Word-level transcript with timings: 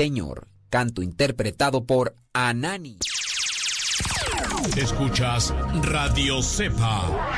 Señor. 0.00 0.48
Canto 0.70 1.02
interpretado 1.02 1.84
por 1.84 2.14
Anani. 2.32 2.96
Escuchas 4.74 5.52
Radio 5.82 6.42
Cepa. 6.42 7.36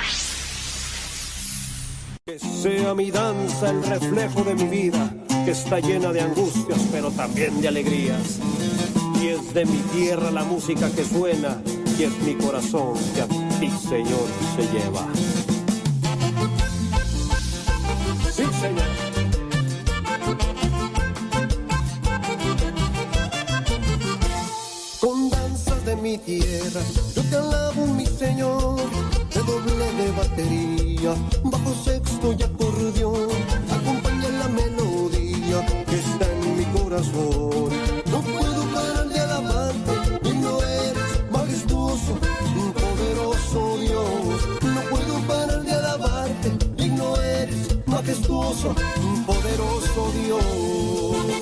Que 2.24 2.38
sea 2.38 2.94
mi 2.94 3.10
danza 3.10 3.68
el 3.68 3.82
reflejo 3.82 4.44
de 4.44 4.54
mi 4.54 4.68
vida, 4.68 5.12
que 5.44 5.50
está 5.50 5.80
llena 5.80 6.12
de 6.12 6.20
angustias, 6.20 6.78
pero 6.92 7.10
también 7.10 7.60
de 7.60 7.66
alegrías. 7.66 8.38
Y 9.20 9.26
es 9.26 9.52
de 9.54 9.64
mi 9.64 9.78
tierra 9.92 10.30
la 10.30 10.44
música 10.44 10.88
que 10.92 11.04
suena, 11.04 11.60
y 11.98 12.04
es 12.04 12.16
mi 12.20 12.36
corazón 12.36 12.94
que 13.12 13.22
a 13.22 13.26
ti, 13.58 13.70
Señor, 13.88 14.28
se 14.54 14.62
lleva. 14.72 15.04
Tierra, 26.24 26.80
yo 27.14 27.22
te 27.22 27.36
alabo, 27.36 27.86
mi 27.86 28.06
Señor. 28.06 28.80
De 29.32 29.40
doble 29.40 29.92
de 29.94 30.10
batería, 30.12 31.14
bajo 31.44 31.74
sexto 31.84 32.34
y 32.38 32.42
acordeón, 32.42 33.30
acompaña 33.70 34.28
la 34.28 34.48
melodía 34.48 35.66
que 35.86 35.98
está 35.98 36.26
en 36.30 36.58
mi 36.58 36.64
corazón. 36.66 37.70
No 38.10 38.20
puedo 38.20 38.62
parar 38.74 39.08
de 39.08 39.20
alabarte, 39.20 39.92
y 40.24 40.32
no 40.34 40.62
eres 40.62 41.30
majestuoso, 41.30 42.18
poderoso 42.74 43.78
Dios. 43.80 44.60
No 44.62 44.80
puedo 44.90 45.18
parar 45.26 45.62
de 45.62 45.72
alabarte, 45.72 46.52
y 46.76 46.88
no 46.88 47.16
eres 47.16 47.86
majestuoso, 47.86 48.74
poderoso 49.26 50.12
Dios. 50.22 51.41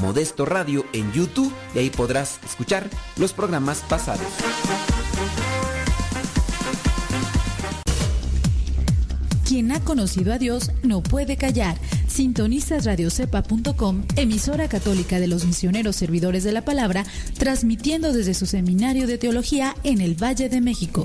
Modesto 0.00 0.44
Radio 0.44 0.84
en 0.92 1.12
YouTube 1.12 1.52
y 1.74 1.78
ahí 1.78 1.90
podrás 1.90 2.38
escuchar 2.44 2.88
los 3.16 3.32
programas 3.32 3.82
pasados. 3.88 4.26
Quien 9.46 9.70
ha 9.72 9.80
conocido 9.80 10.32
a 10.32 10.38
Dios 10.38 10.72
no 10.82 11.02
puede 11.02 11.36
callar. 11.36 11.78
Sintonizas 12.08 12.86
radiocepa.com, 12.86 14.02
emisora 14.16 14.68
católica 14.68 15.20
de 15.20 15.26
los 15.26 15.44
misioneros 15.44 15.96
servidores 15.96 16.44
de 16.44 16.52
la 16.52 16.64
palabra, 16.64 17.04
transmitiendo 17.38 18.12
desde 18.12 18.34
su 18.34 18.46
seminario 18.46 19.06
de 19.06 19.18
teología 19.18 19.76
en 19.84 20.00
el 20.00 20.20
Valle 20.20 20.48
de 20.48 20.60
México. 20.60 21.04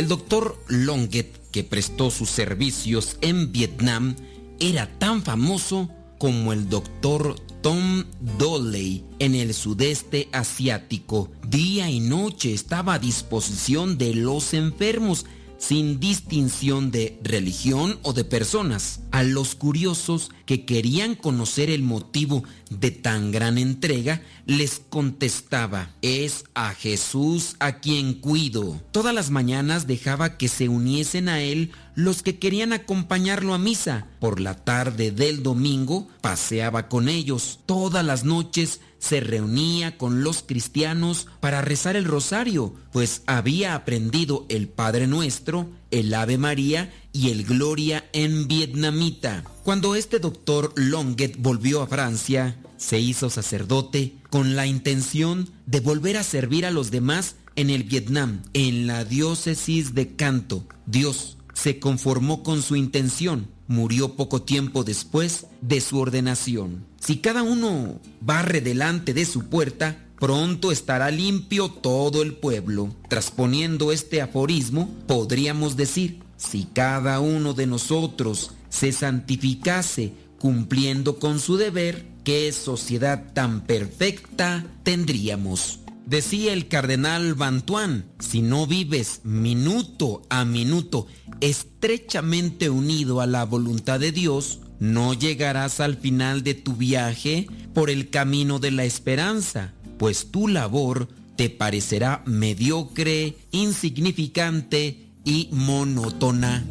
El 0.00 0.08
doctor 0.08 0.58
Longet, 0.66 1.50
que 1.50 1.62
prestó 1.62 2.10
sus 2.10 2.30
servicios 2.30 3.18
en 3.20 3.52
Vietnam, 3.52 4.16
era 4.58 4.88
tan 4.98 5.22
famoso 5.22 5.90
como 6.16 6.54
el 6.54 6.70
doctor 6.70 7.38
Tom 7.60 8.04
Doley 8.38 9.04
en 9.18 9.34
el 9.34 9.52
sudeste 9.52 10.30
asiático. 10.32 11.30
Día 11.46 11.90
y 11.90 12.00
noche 12.00 12.54
estaba 12.54 12.94
a 12.94 12.98
disposición 12.98 13.98
de 13.98 14.14
los 14.14 14.54
enfermos 14.54 15.26
sin 15.60 16.00
distinción 16.00 16.90
de 16.90 17.20
religión 17.22 17.98
o 18.02 18.12
de 18.12 18.24
personas. 18.24 19.00
A 19.12 19.22
los 19.22 19.54
curiosos 19.54 20.30
que 20.46 20.64
querían 20.64 21.14
conocer 21.14 21.70
el 21.70 21.82
motivo 21.82 22.42
de 22.70 22.90
tan 22.90 23.30
gran 23.30 23.58
entrega, 23.58 24.22
les 24.46 24.80
contestaba, 24.88 25.94
es 26.02 26.44
a 26.54 26.72
Jesús 26.74 27.56
a 27.60 27.78
quien 27.80 28.14
cuido. 28.14 28.80
Todas 28.90 29.14
las 29.14 29.30
mañanas 29.30 29.86
dejaba 29.86 30.38
que 30.38 30.48
se 30.48 30.68
uniesen 30.68 31.28
a 31.28 31.42
él 31.42 31.72
los 31.94 32.22
que 32.22 32.38
querían 32.38 32.72
acompañarlo 32.72 33.52
a 33.52 33.58
misa. 33.58 34.06
Por 34.18 34.40
la 34.40 34.56
tarde 34.56 35.10
del 35.10 35.42
domingo 35.42 36.08
paseaba 36.22 36.88
con 36.88 37.08
ellos. 37.08 37.60
Todas 37.66 38.04
las 38.04 38.24
noches 38.24 38.80
se 39.00 39.18
reunía 39.18 39.98
con 39.98 40.22
los 40.22 40.42
cristianos 40.42 41.26
para 41.40 41.62
rezar 41.62 41.96
el 41.96 42.04
rosario, 42.04 42.74
pues 42.92 43.22
había 43.26 43.74
aprendido 43.74 44.46
el 44.48 44.68
Padre 44.68 45.08
Nuestro, 45.08 45.68
el 45.90 46.14
Ave 46.14 46.38
María 46.38 46.92
y 47.12 47.30
el 47.30 47.44
Gloria 47.44 48.08
en 48.12 48.46
vietnamita. 48.46 49.42
Cuando 49.64 49.96
este 49.96 50.20
doctor 50.20 50.72
Longet 50.76 51.36
volvió 51.38 51.82
a 51.82 51.88
Francia, 51.88 52.56
se 52.76 53.00
hizo 53.00 53.30
sacerdote 53.30 54.14
con 54.30 54.54
la 54.54 54.66
intención 54.66 55.50
de 55.66 55.80
volver 55.80 56.16
a 56.16 56.22
servir 56.22 56.64
a 56.66 56.70
los 56.70 56.90
demás 56.90 57.36
en 57.56 57.70
el 57.70 57.82
Vietnam, 57.82 58.42
en 58.52 58.86
la 58.86 59.04
diócesis 59.04 59.94
de 59.94 60.14
Canto. 60.14 60.66
Dios 60.86 61.36
se 61.62 61.78
conformó 61.78 62.42
con 62.42 62.62
su 62.62 62.74
intención 62.74 63.48
murió 63.66 64.16
poco 64.16 64.40
tiempo 64.42 64.82
después 64.82 65.46
de 65.60 65.82
su 65.82 65.98
ordenación. 65.98 66.86
Si 66.98 67.18
cada 67.18 67.42
uno 67.42 68.00
barre 68.20 68.62
delante 68.62 69.12
de 69.12 69.26
su 69.26 69.44
puerta, 69.50 70.06
pronto 70.18 70.72
estará 70.72 71.10
limpio 71.10 71.68
todo 71.68 72.22
el 72.22 72.32
pueblo. 72.32 72.94
Trasponiendo 73.08 73.92
este 73.92 74.22
aforismo, 74.22 74.88
podríamos 75.06 75.76
decir, 75.76 76.20
si 76.38 76.64
cada 76.64 77.20
uno 77.20 77.52
de 77.52 77.66
nosotros 77.66 78.52
se 78.70 78.90
santificase 78.90 80.14
cumpliendo 80.38 81.18
con 81.18 81.38
su 81.38 81.58
deber, 81.58 82.06
¿qué 82.24 82.50
sociedad 82.52 83.34
tan 83.34 83.60
perfecta 83.66 84.64
tendríamos? 84.82 85.80
Decía 86.10 86.52
el 86.54 86.66
cardenal 86.66 87.36
Bantuán, 87.36 88.04
si 88.18 88.42
no 88.42 88.66
vives 88.66 89.20
minuto 89.22 90.22
a 90.28 90.44
minuto 90.44 91.06
estrechamente 91.40 92.68
unido 92.68 93.20
a 93.20 93.28
la 93.28 93.44
voluntad 93.44 94.00
de 94.00 94.10
Dios, 94.10 94.58
no 94.80 95.14
llegarás 95.14 95.78
al 95.78 95.96
final 95.96 96.42
de 96.42 96.54
tu 96.54 96.74
viaje 96.74 97.46
por 97.74 97.90
el 97.90 98.10
camino 98.10 98.58
de 98.58 98.72
la 98.72 98.82
esperanza, 98.82 99.72
pues 100.00 100.32
tu 100.32 100.48
labor 100.48 101.06
te 101.36 101.48
parecerá 101.48 102.24
mediocre, 102.26 103.36
insignificante 103.52 105.12
y 105.24 105.48
monótona. 105.52 106.66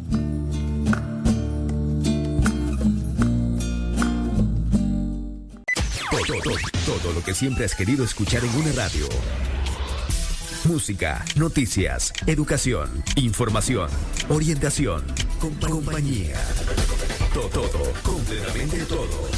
Todo, 6.42 7.12
lo 7.12 7.22
que 7.22 7.34
siempre 7.34 7.66
has 7.66 7.74
querido 7.74 8.02
escuchar 8.02 8.42
en 8.42 8.54
una 8.56 8.72
radio. 8.72 9.06
Música, 10.64 11.22
noticias, 11.36 12.14
educación, 12.26 13.04
información, 13.16 13.90
orientación, 14.30 15.04
compañía. 15.38 16.40
Todo, 17.34 17.48
todo, 17.48 17.92
completamente 18.02 18.84
todo. 18.86 19.28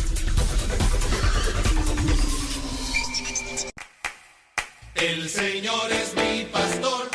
El 4.94 5.28
Señor 5.28 5.90
es 5.90 6.14
mi 6.14 6.44
pastor, 6.52 7.10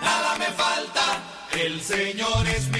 nada 0.00 0.38
me 0.38 0.46
falta. 0.46 1.22
El 1.52 1.80
Señor 1.82 2.46
es 2.46 2.68
mi 2.70 2.77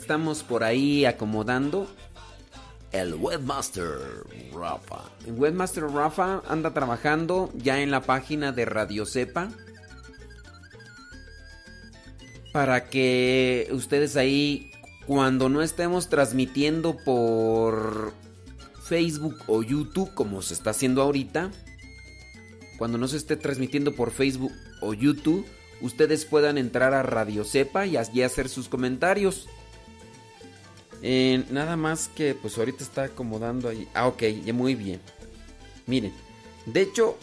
estamos 0.00 0.42
por 0.42 0.64
ahí 0.64 1.04
acomodando. 1.04 1.86
El 2.90 3.14
webmaster 3.14 3.86
Rafa. 4.52 5.02
El 5.26 5.34
webmaster 5.34 5.84
Rafa 5.84 6.42
anda 6.48 6.72
trabajando 6.72 7.50
ya 7.54 7.80
en 7.80 7.90
la 7.90 8.00
página 8.00 8.50
de 8.50 8.64
Radio 8.64 9.06
Cepa. 9.06 9.50
Para 12.52 12.88
que 12.88 13.68
ustedes 13.70 14.16
ahí, 14.16 14.72
cuando 15.06 15.48
no 15.48 15.62
estemos 15.62 16.08
transmitiendo 16.08 16.96
por 16.96 18.12
Facebook 18.82 19.36
o 19.46 19.62
YouTube, 19.62 20.12
como 20.14 20.42
se 20.42 20.54
está 20.54 20.70
haciendo 20.70 21.02
ahorita, 21.02 21.50
cuando 22.76 22.98
no 22.98 23.06
se 23.06 23.18
esté 23.18 23.36
transmitiendo 23.36 23.94
por 23.94 24.10
Facebook 24.10 24.52
o 24.80 24.94
YouTube, 24.94 25.46
ustedes 25.80 26.24
puedan 26.24 26.58
entrar 26.58 26.92
a 26.94 27.04
Radio 27.04 27.44
Cepa 27.44 27.86
y 27.86 27.96
allí 27.96 28.22
hacer 28.22 28.48
sus 28.48 28.68
comentarios. 28.68 29.48
Nada 31.02 31.76
más 31.76 32.08
que 32.08 32.34
pues 32.34 32.58
ahorita 32.58 32.84
está 32.84 33.04
acomodando 33.04 33.68
ahí. 33.68 33.88
Ah, 33.94 34.06
ok, 34.06 34.22
ya 34.44 34.52
muy 34.52 34.74
bien. 34.74 35.00
Miren, 35.86 36.12
de 36.66 36.82
hecho, 36.82 37.16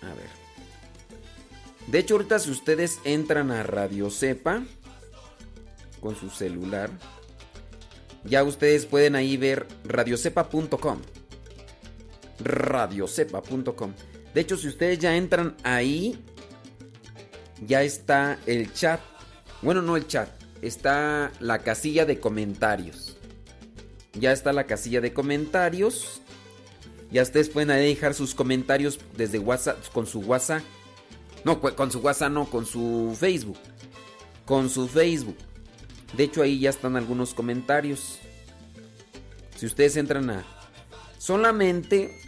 a 0.00 0.14
ver. 0.14 0.30
De 1.86 1.98
hecho, 1.98 2.14
ahorita 2.14 2.38
si 2.38 2.50
ustedes 2.50 3.00
entran 3.04 3.50
a 3.50 3.62
Radio 3.62 4.10
Cepa 4.10 4.62
con 6.00 6.16
su 6.16 6.30
celular, 6.30 6.90
ya 8.24 8.44
ustedes 8.44 8.86
pueden 8.86 9.16
ahí 9.16 9.36
ver 9.36 9.66
radiocepa.com. 9.84 11.00
Radiocepa.com. 12.38 13.92
De 14.34 14.40
hecho, 14.40 14.56
si 14.56 14.68
ustedes 14.68 14.98
ya 14.98 15.16
entran 15.16 15.56
ahí, 15.64 16.18
ya 17.66 17.82
está 17.82 18.38
el 18.46 18.72
chat. 18.72 19.00
Bueno, 19.60 19.82
no 19.82 19.96
el 19.96 20.06
chat, 20.06 20.28
está 20.62 21.32
la 21.40 21.58
casilla 21.58 22.06
de 22.06 22.18
comentarios. 22.20 23.16
Ya 24.14 24.32
está 24.32 24.52
la 24.52 24.64
casilla 24.64 25.00
de 25.00 25.12
comentarios. 25.12 26.22
Ya 27.10 27.22
ustedes 27.22 27.50
pueden 27.50 27.68
dejar 27.68 28.14
sus 28.14 28.34
comentarios 28.34 28.98
desde 29.16 29.38
WhatsApp, 29.38 29.86
con 29.92 30.06
su 30.06 30.20
WhatsApp. 30.20 30.62
No, 31.44 31.60
con 31.60 31.90
su 31.90 31.98
WhatsApp 31.98 32.32
no, 32.32 32.46
con 32.46 32.64
su 32.64 33.14
Facebook. 33.18 33.58
Con 34.46 34.70
su 34.70 34.88
Facebook. 34.88 35.36
De 36.16 36.24
hecho, 36.24 36.42
ahí 36.42 36.60
ya 36.60 36.70
están 36.70 36.96
algunos 36.96 37.34
comentarios. 37.34 38.18
Si 39.56 39.66
ustedes 39.66 39.96
entran 39.96 40.30
a... 40.30 40.44
Solamente... 41.18 42.18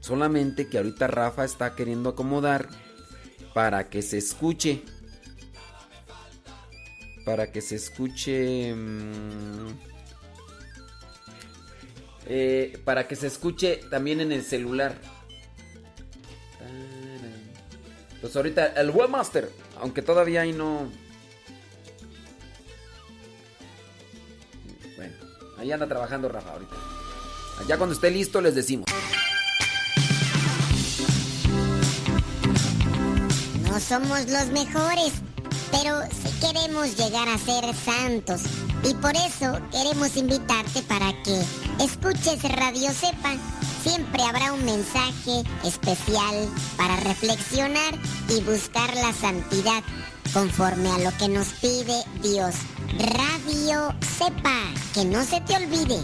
Solamente 0.00 0.68
que 0.68 0.78
ahorita 0.78 1.06
Rafa 1.06 1.44
está 1.44 1.76
queriendo 1.76 2.10
acomodar 2.10 2.68
para 3.54 3.88
que 3.88 4.02
se 4.02 4.18
escuche 4.18 4.82
para 7.24 7.50
que 7.50 7.60
se 7.60 7.76
escuche... 7.76 8.74
Mm, 8.74 9.68
eh, 12.26 12.80
para 12.84 13.08
que 13.08 13.16
se 13.16 13.26
escuche 13.26 13.80
también 13.90 14.20
en 14.20 14.32
el 14.32 14.42
celular. 14.42 14.96
Pues 18.20 18.36
ahorita 18.36 18.66
el 18.80 18.90
webmaster, 18.90 19.50
aunque 19.80 20.00
todavía 20.00 20.42
ahí 20.42 20.52
no... 20.52 20.88
Bueno, 24.96 25.14
ahí 25.58 25.72
anda 25.72 25.88
trabajando 25.88 26.28
Rafa 26.28 26.52
ahorita. 26.52 26.76
Allá 27.58 27.76
cuando 27.76 27.94
esté 27.94 28.12
listo 28.12 28.40
les 28.40 28.54
decimos. 28.54 28.86
No 33.68 33.80
somos 33.80 34.30
los 34.30 34.46
mejores 34.50 35.14
pero 35.72 36.02
sí 36.10 36.30
queremos 36.40 36.96
llegar 36.96 37.28
a 37.28 37.38
ser 37.38 37.64
santos. 37.74 38.42
Y 38.84 38.94
por 38.94 39.12
eso 39.16 39.58
queremos 39.72 40.16
invitarte 40.16 40.82
para 40.82 41.12
que 41.22 41.42
escuches 41.82 42.42
Radio 42.42 42.92
Sepa. 42.92 43.34
Siempre 43.82 44.22
habrá 44.22 44.52
un 44.52 44.64
mensaje 44.64 45.42
especial 45.64 46.48
para 46.76 46.96
reflexionar 46.96 47.94
y 48.28 48.40
buscar 48.42 48.94
la 48.94 49.12
santidad 49.12 49.82
conforme 50.32 50.88
a 50.90 50.98
lo 50.98 51.16
que 51.16 51.28
nos 51.28 51.48
pide 51.54 52.04
Dios. 52.22 52.54
Radio 52.98 53.94
Sepa, 54.18 54.60
que 54.94 55.04
no 55.04 55.24
se 55.24 55.40
te 55.40 55.56
olvide. 55.56 55.98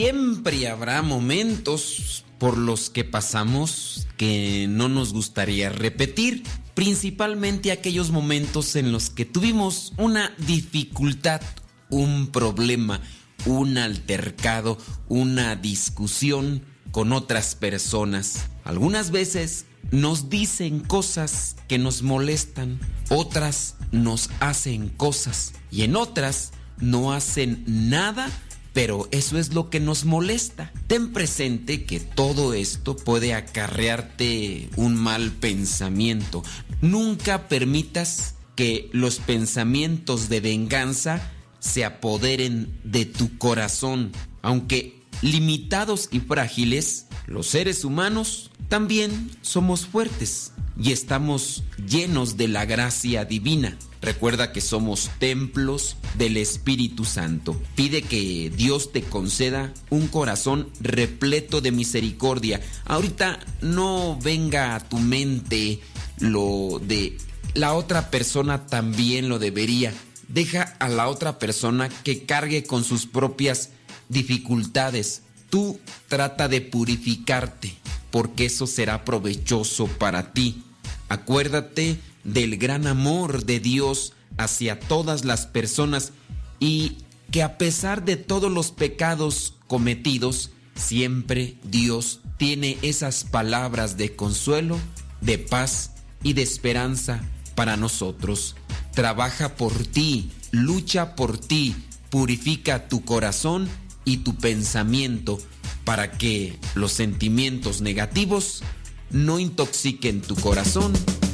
Siempre 0.00 0.66
habrá 0.66 1.02
momentos 1.02 2.24
por 2.38 2.56
los 2.56 2.88
que 2.88 3.04
pasamos 3.04 4.08
que 4.16 4.64
no 4.66 4.88
nos 4.88 5.12
gustaría 5.12 5.68
repetir, 5.68 6.42
principalmente 6.72 7.70
aquellos 7.70 8.10
momentos 8.10 8.76
en 8.76 8.92
los 8.92 9.10
que 9.10 9.26
tuvimos 9.26 9.92
una 9.98 10.34
dificultad, 10.38 11.42
un 11.90 12.28
problema, 12.28 13.02
un 13.44 13.76
altercado, 13.76 14.78
una 15.08 15.54
discusión 15.54 16.64
con 16.92 17.12
otras 17.12 17.54
personas. 17.54 18.46
Algunas 18.64 19.10
veces 19.10 19.66
nos 19.90 20.30
dicen 20.30 20.80
cosas 20.80 21.56
que 21.68 21.76
nos 21.76 22.00
molestan, 22.00 22.80
otras 23.10 23.76
nos 23.92 24.30
hacen 24.40 24.88
cosas 24.88 25.52
y 25.70 25.82
en 25.82 25.94
otras 25.94 26.52
no 26.78 27.12
hacen 27.12 27.64
nada, 27.66 28.30
pero 28.72 29.08
eso 29.10 29.38
es 29.38 29.52
lo 29.52 29.70
que 29.70 29.80
nos 29.80 30.04
molesta. 30.04 30.72
Ten 30.86 31.12
presente 31.12 31.84
que 31.84 32.00
todo 32.00 32.54
esto 32.54 32.96
puede 32.96 33.34
acarrearte 33.34 34.70
un 34.76 34.96
mal 34.96 35.32
pensamiento. 35.32 36.42
Nunca 36.80 37.48
permitas 37.48 38.34
que 38.54 38.88
los 38.92 39.18
pensamientos 39.18 40.28
de 40.28 40.40
venganza 40.40 41.32
se 41.58 41.84
apoderen 41.84 42.78
de 42.84 43.06
tu 43.06 43.38
corazón. 43.38 44.12
Aunque 44.42 45.02
limitados 45.22 46.08
y 46.10 46.20
frágiles, 46.20 47.06
los 47.26 47.46
seres 47.46 47.84
humanos 47.84 48.50
también 48.68 49.30
somos 49.42 49.86
fuertes 49.86 50.52
y 50.80 50.92
estamos 50.92 51.64
llenos 51.86 52.36
de 52.36 52.48
la 52.48 52.64
gracia 52.64 53.24
divina. 53.24 53.76
Recuerda 54.02 54.52
que 54.52 54.60
somos 54.60 55.10
templos 55.18 55.96
del 56.16 56.36
Espíritu 56.36 57.04
Santo. 57.04 57.60
Pide 57.74 58.02
que 58.02 58.50
Dios 58.54 58.92
te 58.92 59.02
conceda 59.02 59.72
un 59.90 60.08
corazón 60.08 60.70
repleto 60.80 61.60
de 61.60 61.70
misericordia. 61.70 62.60
Ahorita 62.86 63.38
no 63.60 64.18
venga 64.22 64.74
a 64.74 64.80
tu 64.80 64.98
mente 64.98 65.80
lo 66.18 66.80
de 66.82 67.16
la 67.54 67.74
otra 67.74 68.10
persona 68.10 68.66
también 68.66 69.28
lo 69.28 69.38
debería. 69.38 69.92
Deja 70.28 70.62
a 70.78 70.88
la 70.88 71.08
otra 71.08 71.38
persona 71.38 71.88
que 71.88 72.24
cargue 72.24 72.64
con 72.64 72.84
sus 72.84 73.06
propias 73.06 73.70
dificultades. 74.08 75.22
Tú 75.50 75.80
trata 76.06 76.46
de 76.46 76.60
purificarte, 76.60 77.74
porque 78.10 78.46
eso 78.46 78.66
será 78.68 79.04
provechoso 79.04 79.88
para 79.88 80.32
ti. 80.32 80.62
Acuérdate 81.08 81.98
del 82.24 82.58
gran 82.58 82.86
amor 82.86 83.44
de 83.44 83.60
Dios 83.60 84.12
hacia 84.36 84.78
todas 84.78 85.24
las 85.24 85.46
personas 85.46 86.12
y 86.58 86.98
que 87.30 87.42
a 87.42 87.58
pesar 87.58 88.04
de 88.04 88.16
todos 88.16 88.50
los 88.50 88.72
pecados 88.72 89.54
cometidos, 89.66 90.50
siempre 90.74 91.56
Dios 91.64 92.20
tiene 92.36 92.78
esas 92.82 93.24
palabras 93.24 93.96
de 93.96 94.16
consuelo, 94.16 94.78
de 95.20 95.38
paz 95.38 95.92
y 96.22 96.32
de 96.32 96.42
esperanza 96.42 97.20
para 97.54 97.76
nosotros. 97.76 98.56
Trabaja 98.94 99.54
por 99.56 99.86
ti, 99.86 100.30
lucha 100.50 101.14
por 101.14 101.38
ti, 101.38 101.76
purifica 102.10 102.88
tu 102.88 103.04
corazón 103.04 103.68
y 104.04 104.18
tu 104.18 104.36
pensamiento 104.36 105.38
para 105.84 106.12
que 106.12 106.58
los 106.74 106.92
sentimientos 106.92 107.80
negativos 107.80 108.62
no 109.10 109.38
intoxiquen 109.38 110.20
tu 110.20 110.34
corazón 110.36 110.92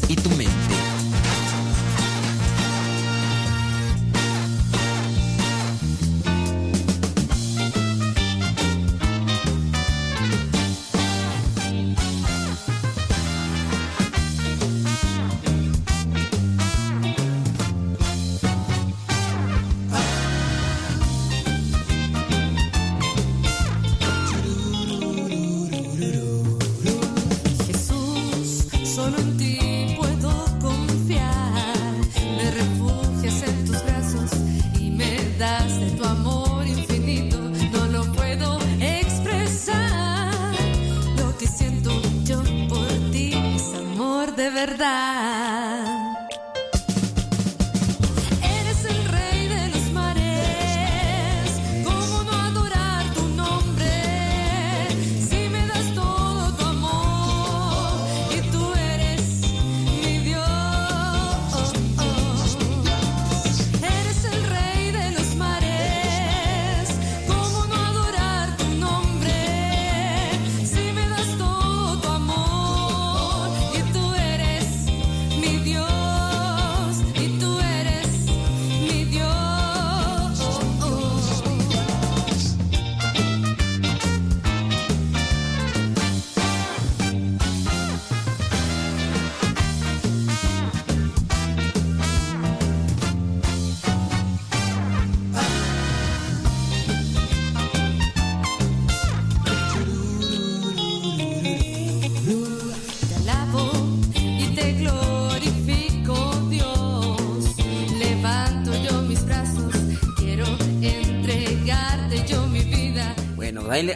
y 0.09 0.15
tu 0.17 0.31
mente. 0.31 0.86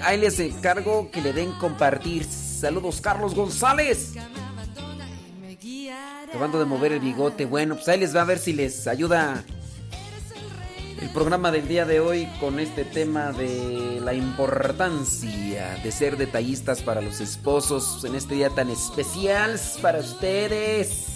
Ahí, 0.03 0.19
les 0.19 0.39
encargo 0.41 1.11
que 1.11 1.23
le 1.23 1.33
den 1.33 1.53
compartir. 1.53 2.25
Saludos, 2.25 3.01
Carlos 3.01 3.35
González. 3.35 4.13
Acabando 6.29 6.59
de 6.59 6.65
mover 6.65 6.93
el 6.93 7.01
bigote. 7.01 7.45
Bueno, 7.45 7.75
pues 7.75 7.89
ahí 7.89 7.99
les 7.99 8.15
va 8.15 8.23
a 8.23 8.25
ver 8.25 8.39
si 8.39 8.53
les 8.53 8.87
ayuda 8.87 9.43
el 11.01 11.09
programa 11.11 11.51
del 11.51 11.67
día 11.67 11.87
de 11.87 12.01
hoy 12.01 12.29
con 12.39 12.61
este 12.61 12.85
tema 12.85 13.33
de 13.33 14.01
la 14.03 14.13
importancia 14.13 15.79
de 15.83 15.93
ser 15.93 16.17
detallistas 16.17 16.83
para 16.83 17.01
los 17.01 17.21
esposos 17.21 18.05
en 18.05 18.15
este 18.15 18.35
día 18.35 18.51
tan 18.51 18.69
especial 18.69 19.59
para 19.81 20.01
ustedes. 20.01 21.07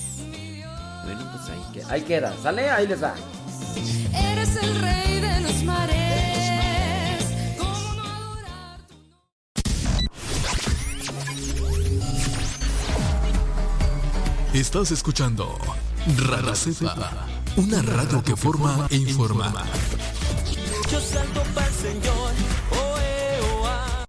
Bueno, 1.05 1.31
pues 1.33 1.49
ahí, 1.51 1.83
ahí 1.91 2.03
queda, 2.03 2.35
¿sale? 2.43 2.71
Ahí 2.71 2.87
les 2.87 3.03
va. 3.03 3.15
Eres 4.33 4.57
el 4.57 4.81
rey 4.81 5.21
de 5.21 5.41
los 5.41 5.63
mares. 5.65 6.04
Estás 14.55 14.93
escuchando 14.93 15.59
Radio 16.17 16.55
Cepa, 16.55 17.27
una 17.57 17.83
radio 17.83 18.23
que 18.23 18.37
forma 18.37 18.87
e 18.89 18.95
informa. 18.99 19.53
Yo 20.89 21.01
salto 21.01 21.43
para 21.53 21.67
el 21.67 21.75
Señor. 21.75 22.33
Oh, 22.71 22.97
eh, 23.01 23.41
oh, 23.43 23.65
ah. 23.67 24.05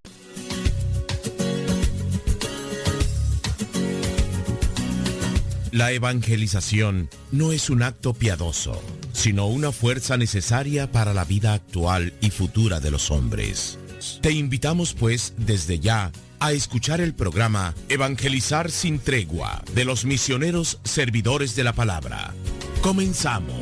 La 5.72 5.92
evangelización 5.94 7.10
no 7.32 7.52
es 7.52 7.72
un 7.72 7.82
acto 7.82 8.14
piadoso, 8.14 8.80
sino 9.14 9.48
una 9.48 9.72
fuerza 9.72 10.16
necesaria 10.16 10.92
para 10.92 11.16
la 11.16 11.26
vida 11.26 11.56
actual 11.56 12.14
y 12.22 12.30
futura 12.30 12.80
de 12.80 12.92
los 12.92 13.10
hombres. 13.10 13.80
Te 14.22 14.32
invitamos 14.32 14.94
pues 14.94 15.34
desde 15.38 15.80
ya 15.80 16.12
a 16.40 16.52
escuchar 16.52 17.02
el 17.02 17.14
programa 17.14 17.74
Evangelizar 17.90 18.72
sin 18.72 19.00
tregua 19.00 19.64
de 19.74 19.86
los 19.86 20.06
misioneros 20.06 20.80
servidores 20.84 21.56
de 21.56 21.64
la 21.64 21.74
palabra. 21.74 22.34
Comenzamos. 22.82 23.56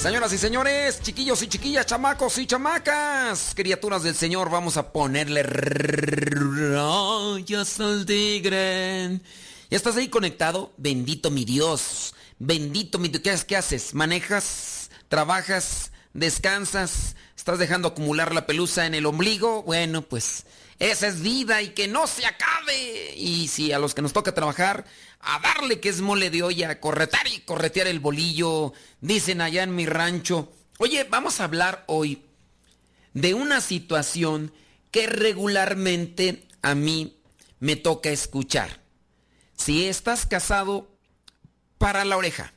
Señoras 0.00 0.32
y 0.32 0.38
señores, 0.38 1.02
chiquillos 1.02 1.42
y 1.42 1.48
chiquillas, 1.48 1.84
chamacos 1.84 2.38
y 2.38 2.46
chamacas, 2.46 3.52
criaturas 3.54 4.02
del 4.02 4.14
Señor, 4.14 4.50
vamos 4.50 4.78
a 4.78 4.92
ponerle 4.92 5.42
rayas 5.42 6.80
al 7.80 8.06
tigre. 8.06 9.20
¿Ya 9.70 9.76
estás 9.76 9.96
ahí 9.96 10.08
conectado? 10.08 10.72
Bendito 10.78 11.30
mi 11.30 11.44
Dios, 11.44 12.14
bendito 12.38 12.98
mi 12.98 13.08
Dios. 13.08 13.44
¿Qué 13.44 13.56
haces? 13.56 13.92
¿Manejas? 13.92 14.90
¿Trabajas? 15.08 15.92
Descansas, 16.12 17.16
estás 17.36 17.58
dejando 17.58 17.88
acumular 17.88 18.34
la 18.34 18.46
pelusa 18.46 18.86
en 18.86 18.94
el 18.94 19.06
ombligo, 19.06 19.62
bueno, 19.62 20.02
pues 20.02 20.46
esa 20.78 21.08
es 21.08 21.20
vida 21.20 21.62
y 21.62 21.70
que 21.70 21.88
no 21.88 22.06
se 22.06 22.26
acabe. 22.26 23.14
Y 23.16 23.48
si 23.48 23.72
a 23.72 23.78
los 23.78 23.94
que 23.94 24.02
nos 24.02 24.12
toca 24.12 24.34
trabajar, 24.34 24.86
a 25.20 25.38
darle 25.40 25.80
que 25.80 25.90
es 25.90 26.00
mole 26.00 26.30
de 26.30 26.42
olla, 26.42 26.70
a 26.70 26.80
corretar 26.80 27.26
y 27.28 27.40
corretear 27.40 27.86
el 27.86 28.00
bolillo, 28.00 28.72
dicen 29.00 29.40
allá 29.40 29.62
en 29.62 29.74
mi 29.74 29.86
rancho. 29.86 30.52
Oye, 30.78 31.04
vamos 31.04 31.40
a 31.40 31.44
hablar 31.44 31.84
hoy 31.86 32.24
de 33.12 33.34
una 33.34 33.60
situación 33.60 34.52
que 34.90 35.06
regularmente 35.06 36.46
a 36.62 36.74
mí 36.74 37.20
me 37.58 37.76
toca 37.76 38.10
escuchar. 38.10 38.80
Si 39.54 39.86
estás 39.86 40.24
casado, 40.24 40.90
para 41.80 42.04
la 42.04 42.18
oreja. 42.18 42.52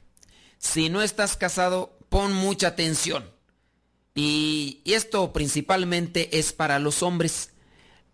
Si 0.57 0.89
no 0.89 1.01
estás 1.01 1.37
casado, 1.37 1.97
pon 2.09 2.33
mucha 2.33 2.67
atención. 2.67 3.32
Y, 4.15 4.81
esto 4.85 5.33
principalmente 5.33 6.37
es 6.37 6.53
para 6.53 6.79
los 6.79 7.03
hombres. 7.03 7.49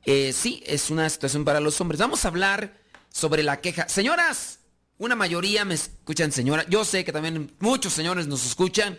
Eh, 0.05 0.33
sí, 0.33 0.63
es 0.65 0.89
una 0.89 1.09
situación 1.09 1.45
para 1.45 1.59
los 1.59 1.79
hombres. 1.81 1.99
Vamos 1.99 2.23
a 2.23 2.29
hablar 2.29 2.77
sobre 3.09 3.43
la 3.43 3.59
queja. 3.59 3.89
Señoras, 3.89 4.59
una 4.97 5.15
mayoría 5.15 5.65
me 5.65 5.73
escuchan 5.75 6.31
señora. 6.31 6.65
Yo 6.69 6.85
sé 6.85 7.03
que 7.03 7.11
también 7.11 7.53
muchos 7.59 7.93
señores 7.93 8.27
nos 8.27 8.45
escuchan, 8.45 8.97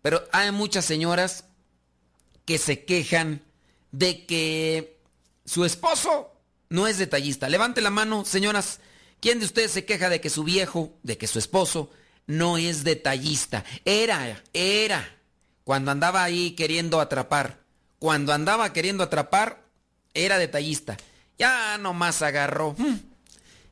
pero 0.00 0.22
hay 0.32 0.50
muchas 0.50 0.84
señoras 0.84 1.44
que 2.44 2.58
se 2.58 2.84
quejan 2.84 3.42
de 3.92 4.26
que 4.26 4.98
su 5.44 5.64
esposo 5.64 6.32
no 6.68 6.86
es 6.86 6.98
detallista. 6.98 7.48
Levante 7.48 7.80
la 7.80 7.90
mano, 7.90 8.24
señoras. 8.24 8.80
¿Quién 9.20 9.38
de 9.38 9.44
ustedes 9.44 9.70
se 9.70 9.84
queja 9.84 10.08
de 10.08 10.20
que 10.20 10.30
su 10.30 10.42
viejo, 10.42 10.98
de 11.04 11.16
que 11.16 11.28
su 11.28 11.38
esposo 11.38 11.90
no 12.26 12.58
es 12.58 12.82
detallista? 12.82 13.64
Era, 13.84 14.42
era 14.52 15.21
cuando 15.64 15.90
andaba 15.90 16.24
ahí 16.24 16.52
queriendo 16.52 17.00
atrapar. 17.00 17.60
Cuando 17.98 18.32
andaba 18.32 18.72
queriendo 18.72 19.04
atrapar, 19.04 19.64
era 20.14 20.38
detallista. 20.38 20.96
Ya 21.38 21.78
nomás 21.78 22.22
agarró. 22.22 22.74
Hmm. 22.76 22.98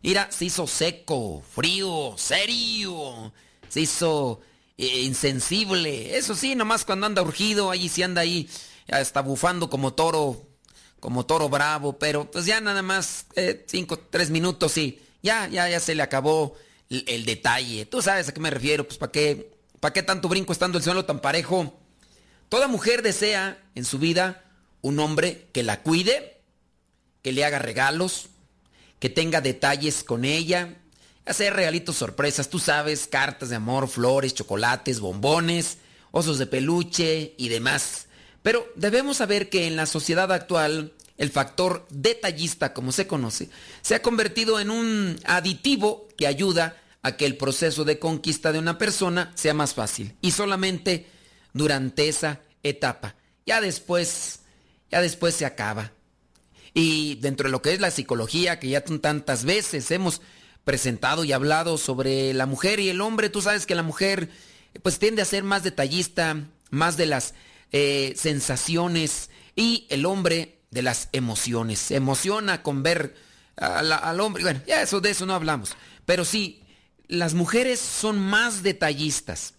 Mira, 0.03 0.31
se 0.31 0.46
hizo 0.46 0.66
seco, 0.66 1.42
frío, 1.55 2.14
serio. 2.16 3.33
Se 3.68 3.81
hizo 3.81 4.40
eh, 4.79 5.03
insensible. 5.03 6.16
Eso 6.16 6.35
sí, 6.35 6.55
nomás 6.55 6.85
cuando 6.85 7.07
anda 7.07 7.22
urgido, 7.22 7.70
ahí 7.70 7.88
sí 7.88 8.03
anda 8.03 8.22
ahí, 8.22 8.48
ya 8.88 9.00
está 9.00 9.20
bufando 9.20 9.68
como 9.68 9.92
toro, 9.92 10.48
como 11.00 11.26
toro 11.26 11.48
bravo. 11.48 11.98
Pero 11.98 12.31
pues 12.31 12.46
ya 12.46 12.61
nada 12.61 12.83
más 12.83 13.26
eh, 13.37 13.64
cinco, 13.68 13.98
tres 13.98 14.31
minutos 14.31 14.76
y 14.79 15.00
ya, 15.22 15.48
ya, 15.48 15.68
ya 15.68 15.81
se 15.81 15.94
le 15.94 16.03
acabó 16.03 16.55
el, 16.88 17.05
el, 17.09 17.24
detalle. 17.26 17.85
Tú 17.85 18.00
sabes 18.00 18.29
a 18.29 18.33
qué 18.33 18.40
me 18.40 18.50
refiero, 18.50 18.85
pues 18.85 18.96
para 18.96 19.12
qué, 19.12 19.50
para 19.81 19.92
qué 19.92 20.03
tanto 20.03 20.29
brinco 20.29 20.53
estando 20.53 20.79
el 20.79 20.85
suelo 20.85 21.05
tan 21.05 21.20
parejo. 21.20 21.79
Toda 22.50 22.66
mujer 22.66 23.02
desea 23.02 23.62
en 23.76 23.84
su 23.84 24.00
vida 24.00 24.42
un 24.82 24.98
hombre 24.98 25.46
que 25.52 25.62
la 25.62 25.82
cuide, 25.82 26.40
que 27.22 27.32
le 27.32 27.44
haga 27.44 27.60
regalos, 27.60 28.26
que 28.98 29.08
tenga 29.08 29.40
detalles 29.40 30.02
con 30.02 30.24
ella, 30.24 30.76
hacer 31.26 31.54
regalitos 31.54 31.94
sorpresas, 31.94 32.50
tú 32.50 32.58
sabes, 32.58 33.06
cartas 33.06 33.50
de 33.50 33.56
amor, 33.56 33.88
flores, 33.88 34.34
chocolates, 34.34 34.98
bombones, 34.98 35.78
osos 36.10 36.38
de 36.38 36.46
peluche 36.48 37.34
y 37.38 37.50
demás. 37.50 38.06
Pero 38.42 38.66
debemos 38.74 39.18
saber 39.18 39.48
que 39.48 39.68
en 39.68 39.76
la 39.76 39.86
sociedad 39.86 40.32
actual 40.32 40.92
el 41.18 41.30
factor 41.30 41.86
detallista, 41.90 42.74
como 42.74 42.90
se 42.90 43.06
conoce, 43.06 43.48
se 43.80 43.94
ha 43.94 44.02
convertido 44.02 44.58
en 44.58 44.70
un 44.70 45.20
aditivo 45.24 46.08
que 46.18 46.26
ayuda 46.26 46.82
a 47.02 47.16
que 47.16 47.26
el 47.26 47.36
proceso 47.36 47.84
de 47.84 48.00
conquista 48.00 48.50
de 48.50 48.58
una 48.58 48.76
persona 48.76 49.30
sea 49.36 49.54
más 49.54 49.72
fácil. 49.72 50.16
Y 50.20 50.32
solamente 50.32 51.19
durante 51.52 52.08
esa 52.08 52.40
etapa. 52.62 53.16
Ya 53.46 53.60
después, 53.60 54.40
ya 54.90 55.00
después 55.00 55.34
se 55.34 55.46
acaba. 55.46 55.92
Y 56.74 57.16
dentro 57.16 57.48
de 57.48 57.52
lo 57.52 57.62
que 57.62 57.72
es 57.72 57.80
la 57.80 57.90
psicología, 57.90 58.60
que 58.60 58.68
ya 58.68 58.84
tantas 58.84 59.44
veces 59.44 59.90
hemos 59.90 60.20
presentado 60.64 61.24
y 61.24 61.32
hablado 61.32 61.78
sobre 61.78 62.32
la 62.34 62.46
mujer 62.46 62.80
y 62.80 62.90
el 62.90 63.00
hombre, 63.00 63.30
tú 63.30 63.42
sabes 63.42 63.66
que 63.66 63.74
la 63.74 63.82
mujer 63.82 64.28
pues 64.82 64.98
tiende 64.98 65.22
a 65.22 65.24
ser 65.24 65.42
más 65.42 65.64
detallista, 65.64 66.36
más 66.70 66.96
de 66.96 67.06
las 67.06 67.34
eh, 67.72 68.14
sensaciones 68.16 69.30
y 69.56 69.86
el 69.90 70.06
hombre 70.06 70.60
de 70.70 70.82
las 70.82 71.08
emociones. 71.12 71.80
Se 71.80 71.96
emociona 71.96 72.62
con 72.62 72.82
ver 72.82 73.16
al 73.56 74.20
hombre. 74.20 74.42
Bueno, 74.42 74.60
ya 74.66 74.82
eso 74.82 75.00
de 75.00 75.10
eso 75.10 75.26
no 75.26 75.34
hablamos. 75.34 75.72
Pero 76.06 76.24
sí, 76.24 76.62
las 77.08 77.34
mujeres 77.34 77.80
son 77.80 78.18
más 78.18 78.62
detallistas. 78.62 79.54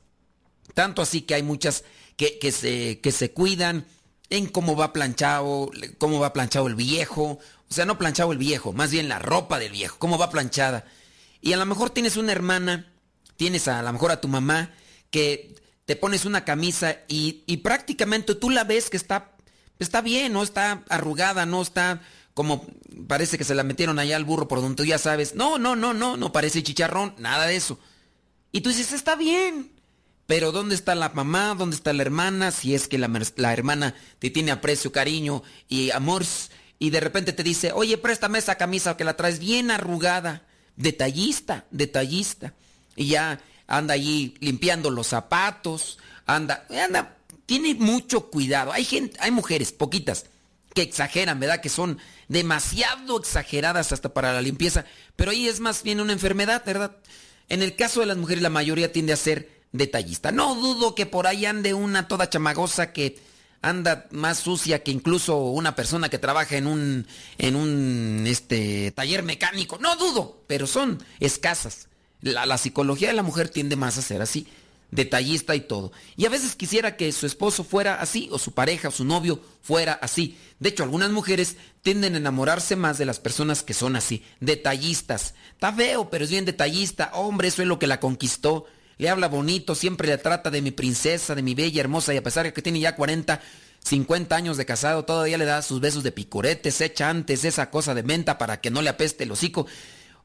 Tanto 0.74 1.02
así 1.02 1.22
que 1.22 1.36
hay 1.36 1.44
muchas 1.44 1.84
que, 2.16 2.52
se, 2.52 3.00
que 3.00 3.12
se 3.12 3.32
cuidan 3.32 3.86
en 4.30 4.48
cómo 4.48 4.76
va 4.76 4.94
planchado, 4.94 5.72
cómo 5.98 6.20
va 6.20 6.34
planchado 6.34 6.68
el 6.68 6.76
viejo. 6.76 7.40
O 7.70 7.74
sea, 7.74 7.86
no 7.86 7.98
planchado 7.98 8.32
el 8.32 8.38
viejo, 8.38 8.74
más 8.74 8.92
bien 8.92 9.10
la 9.10 9.20
ropa 9.20 9.60
del 9.60 9.72
viejo, 9.72 9.98
cómo 9.98 10.18
va 10.18 10.30
planchada. 10.30 10.86
Y 11.42 11.54
a 11.54 11.58
lo 11.58 11.66
mejor 11.66 11.90
tienes 11.90 12.18
una 12.18 12.32
hermana, 12.32 12.92
tienes 13.38 13.68
a, 13.68 13.82
lo 13.82 13.92
mejor 13.94 14.12
a 14.12 14.22
tu 14.22 14.28
mamá, 14.28 14.74
que 15.10 15.56
te 15.86 15.96
pones 15.96 16.26
una 16.26 16.46
camisa 16.46 16.98
y, 17.08 17.44
y 17.48 17.58
prácticamente 17.58 18.36
tú 18.36 18.50
la 18.50 18.64
ves 18.64 18.90
que 18.90 18.98
está, 18.98 19.36
está 19.80 20.02
bien, 20.02 20.34
no 20.34 20.44
está 20.44 20.84
arrugada, 20.90 21.46
no 21.46 21.62
está 21.62 22.02
como 22.34 22.66
parece 23.08 23.38
que 23.38 23.44
se 23.44 23.56
la 23.56 23.64
metieron 23.64 24.00
allá 24.00 24.16
al 24.16 24.26
burro 24.26 24.48
por 24.48 24.62
donde 24.62 24.76
tú 24.76 24.86
ya 24.86 24.98
sabes. 24.98 25.36
No, 25.36 25.58
no, 25.58 25.76
no, 25.76 25.94
no, 25.94 26.18
no 26.18 26.32
parece 26.32 26.64
chicharrón, 26.64 27.16
nada 27.18 27.48
de 27.48 27.56
eso. 27.56 27.80
Y 28.52 28.62
tú 28.62 28.70
dices, 28.70 28.94
está 28.94 29.16
bien. 29.16 29.71
Pero 30.32 30.54
¿dónde 30.54 30.76
está 30.76 30.96
la 30.96 31.10
mamá? 31.10 31.56
¿Dónde 31.58 31.76
está 31.76 31.92
la 31.92 32.04
hermana? 32.04 32.52
Si 32.52 32.74
es 32.74 32.88
que 32.88 32.98
la, 32.98 33.10
hermana 33.52 33.96
te 34.18 34.30
tiene 34.30 34.52
aprecio, 34.52 34.90
cariño 34.90 35.44
y 35.68 35.92
amor 35.92 36.24
y 36.80 36.90
de 36.90 37.02
repente 37.02 37.34
te 37.34 37.44
dice, 37.44 37.74
oye, 37.74 37.98
préstame 37.98 38.38
esa 38.38 38.56
camisa 38.56 38.96
que 38.96 39.04
la 39.04 39.18
traes 39.18 39.40
bien 39.40 39.72
arrugada. 39.72 40.44
Detallista, 40.78 41.66
detallista. 41.70 42.54
Y 42.96 43.08
ya 43.08 43.42
anda 43.68 43.94
allí 43.94 44.36
limpiando 44.40 44.90
los 44.90 45.08
zapatos, 45.08 46.00
anda, 46.26 46.66
anda, 46.70 47.18
tiene 47.46 47.76
mucho 47.76 48.30
cuidado. 48.30 48.72
Hay 48.72 48.86
gente, 48.86 49.18
hay 49.20 49.32
mujeres, 49.32 49.74
poquitas, 49.74 50.28
que 50.74 50.82
exageran, 50.82 51.42
¿verdad? 51.42 51.60
Que 51.60 51.68
son 51.68 51.98
demasiado 52.30 53.20
exageradas 53.20 53.92
hasta 53.92 54.14
para 54.14 54.32
la 54.32 54.42
limpieza. 54.42 54.86
Pero 55.18 55.32
ahí 55.32 55.50
es 55.50 55.60
más 55.60 55.84
bien 55.84 56.00
una 56.00 56.14
enfermedad, 56.14 56.64
¿verdad? 56.66 56.96
En 57.50 57.62
el 57.62 57.76
caso 57.76 58.00
de 58.00 58.06
las 58.06 58.16
mujeres, 58.16 58.42
la 58.42 58.50
mayoría 58.50 58.94
tiende 58.94 59.12
a 59.12 59.18
ser 59.18 59.61
detallista. 59.72 60.32
No 60.32 60.56
dudo 60.56 60.96
que 60.96 61.06
por 61.06 61.28
ahí 61.28 61.46
ande 61.46 61.74
una 61.74 62.08
toda 62.08 62.30
chamagosa 62.30 62.94
que 62.94 63.20
anda 63.62 64.08
más 64.12 64.40
sucia 64.40 64.84
que 64.84 64.92
incluso 64.92 65.38
una 65.38 65.76
persona 65.76 66.10
que 66.10 66.18
trabaja 66.18 66.58
en 66.58 66.68
un 66.68 67.08
en 67.38 67.56
un 67.56 68.24
este 68.28 68.92
taller 68.92 69.24
mecánico. 69.24 69.78
No 69.80 69.96
dudo, 69.96 70.44
pero 70.48 70.68
son 70.68 71.04
escasas. 71.20 71.88
La, 72.22 72.46
la 72.46 72.58
psicología 72.58 73.08
de 73.08 73.14
la 73.16 73.24
mujer 73.24 73.50
tiende 73.50 73.76
más 73.76 73.98
a 73.98 74.02
ser 74.02 74.22
así, 74.22 74.48
detallista 74.92 75.56
y 75.56 75.62
todo. 75.62 75.92
Y 76.16 76.26
a 76.26 76.30
veces 76.30 76.56
quisiera 76.56 76.96
que 76.96 77.12
su 77.12 77.26
esposo 77.26 77.64
fuera 77.64 77.96
así, 77.96 78.30
o 78.32 78.38
su 78.38 78.52
pareja, 78.52 78.90
o 78.90 78.92
su 78.92 79.06
novio 79.06 79.42
fuera 79.64 79.94
así. 79.94 80.38
De 80.60 80.70
hecho, 80.70 80.84
algunas 80.84 81.10
mujeres 81.10 81.58
tienden 81.82 82.14
a 82.14 82.18
enamorarse 82.18 82.76
más 82.76 83.00
de 83.00 83.06
las 83.06 83.20
personas 83.20 83.64
que 83.64 83.74
son 83.74 83.96
así, 83.96 84.24
detallistas. 84.40 85.34
Está 85.54 85.74
feo, 85.74 86.12
pero 86.12 86.26
es 86.26 86.30
bien 86.30 86.46
detallista. 86.46 87.10
Hombre, 87.16 87.48
eso 87.48 87.64
es 87.64 87.68
lo 87.68 87.80
que 87.80 87.88
la 87.88 88.00
conquistó 88.00 88.68
le 89.02 89.10
habla 89.10 89.28
bonito, 89.28 89.74
siempre 89.74 90.08
le 90.08 90.20
trata 90.20 90.52
de 90.52 90.62
mi 90.62 90.70
princesa, 90.70 91.34
de 91.34 91.42
mi 91.42 91.56
bella 91.56 91.82
hermosa, 91.82 92.14
y 92.14 92.18
a 92.18 92.24
pesar 92.24 92.46
de 92.46 92.54
que 92.54 92.62
tiene 92.62 92.80
ya 92.80 92.96
40, 92.96 93.42
50 93.84 94.36
años 94.36 94.58
de 94.58 94.66
casado, 94.68 95.06
todavía 95.06 95.40
le 95.40 95.46
da 95.46 95.64
sus 95.64 95.82
besos 95.82 96.04
de 96.04 96.12
picurete, 96.12 96.70
se 96.70 96.86
echa 96.86 97.10
antes 97.10 97.44
esa 97.44 97.72
cosa 97.72 97.96
de 97.96 98.04
menta 98.04 98.38
para 98.38 98.62
que 98.62 98.70
no 98.70 98.84
le 98.84 98.90
apeste 98.90 99.24
el 99.24 99.32
hocico. 99.32 99.66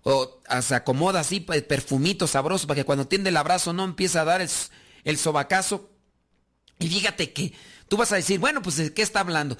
O 0.03 0.43
se 0.61 0.75
acomoda 0.75 1.21
así, 1.21 1.41
pues, 1.41 1.63
perfumito 1.63 2.27
sabroso, 2.27 2.67
para 2.67 2.83
que 2.83 2.85
cuando 2.85 3.07
tiende 3.07 3.31
el 3.31 3.39
abrazo 3.39 3.73
no 3.73 3.83
empieza 3.83 4.21
a 4.21 4.25
dar 4.27 4.43
el, 4.43 4.51
el 5.05 5.17
sobacazo. 5.17 5.89
Y 6.79 6.89
fíjate 6.89 7.33
que 7.33 7.55
tú 7.89 7.97
vas 7.97 8.13
a 8.13 8.17
decir, 8.17 8.39
bueno, 8.41 8.61
pues 8.61 8.77
¿de 8.77 8.93
qué 8.93 9.01
está 9.01 9.21
hablando? 9.21 9.57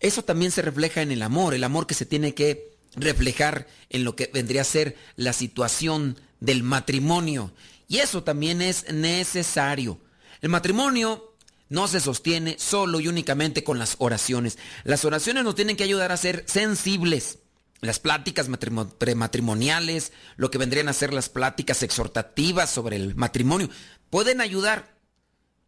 Eso 0.00 0.24
también 0.24 0.50
se 0.50 0.62
refleja 0.62 1.02
en 1.02 1.12
el 1.12 1.22
amor, 1.22 1.54
el 1.54 1.62
amor 1.62 1.86
que 1.86 1.94
se 1.94 2.04
tiene 2.04 2.34
que 2.34 2.76
reflejar 2.96 3.68
en 3.90 4.02
lo 4.02 4.16
que 4.16 4.28
vendría 4.34 4.62
a 4.62 4.64
ser 4.64 4.96
la 5.14 5.32
situación 5.32 6.18
del 6.40 6.64
matrimonio. 6.64 7.52
Y 7.88 7.98
eso 7.98 8.22
también 8.22 8.62
es 8.62 8.92
necesario. 8.92 10.00
El 10.40 10.48
matrimonio 10.48 11.36
no 11.68 11.88
se 11.88 12.00
sostiene 12.00 12.56
solo 12.58 13.00
y 13.00 13.08
únicamente 13.08 13.64
con 13.64 13.78
las 13.78 13.96
oraciones. 13.98 14.58
Las 14.84 15.04
oraciones 15.04 15.44
nos 15.44 15.54
tienen 15.54 15.76
que 15.76 15.84
ayudar 15.84 16.12
a 16.12 16.16
ser 16.16 16.44
sensibles. 16.46 17.40
Las 17.80 17.98
pláticas 17.98 18.48
prematrimoniales, 18.98 20.12
lo 20.36 20.50
que 20.50 20.58
vendrían 20.58 20.88
a 20.88 20.94
ser 20.94 21.12
las 21.12 21.28
pláticas 21.28 21.82
exhortativas 21.82 22.70
sobre 22.70 22.96
el 22.96 23.14
matrimonio, 23.16 23.68
pueden 24.08 24.40
ayudar, 24.40 24.95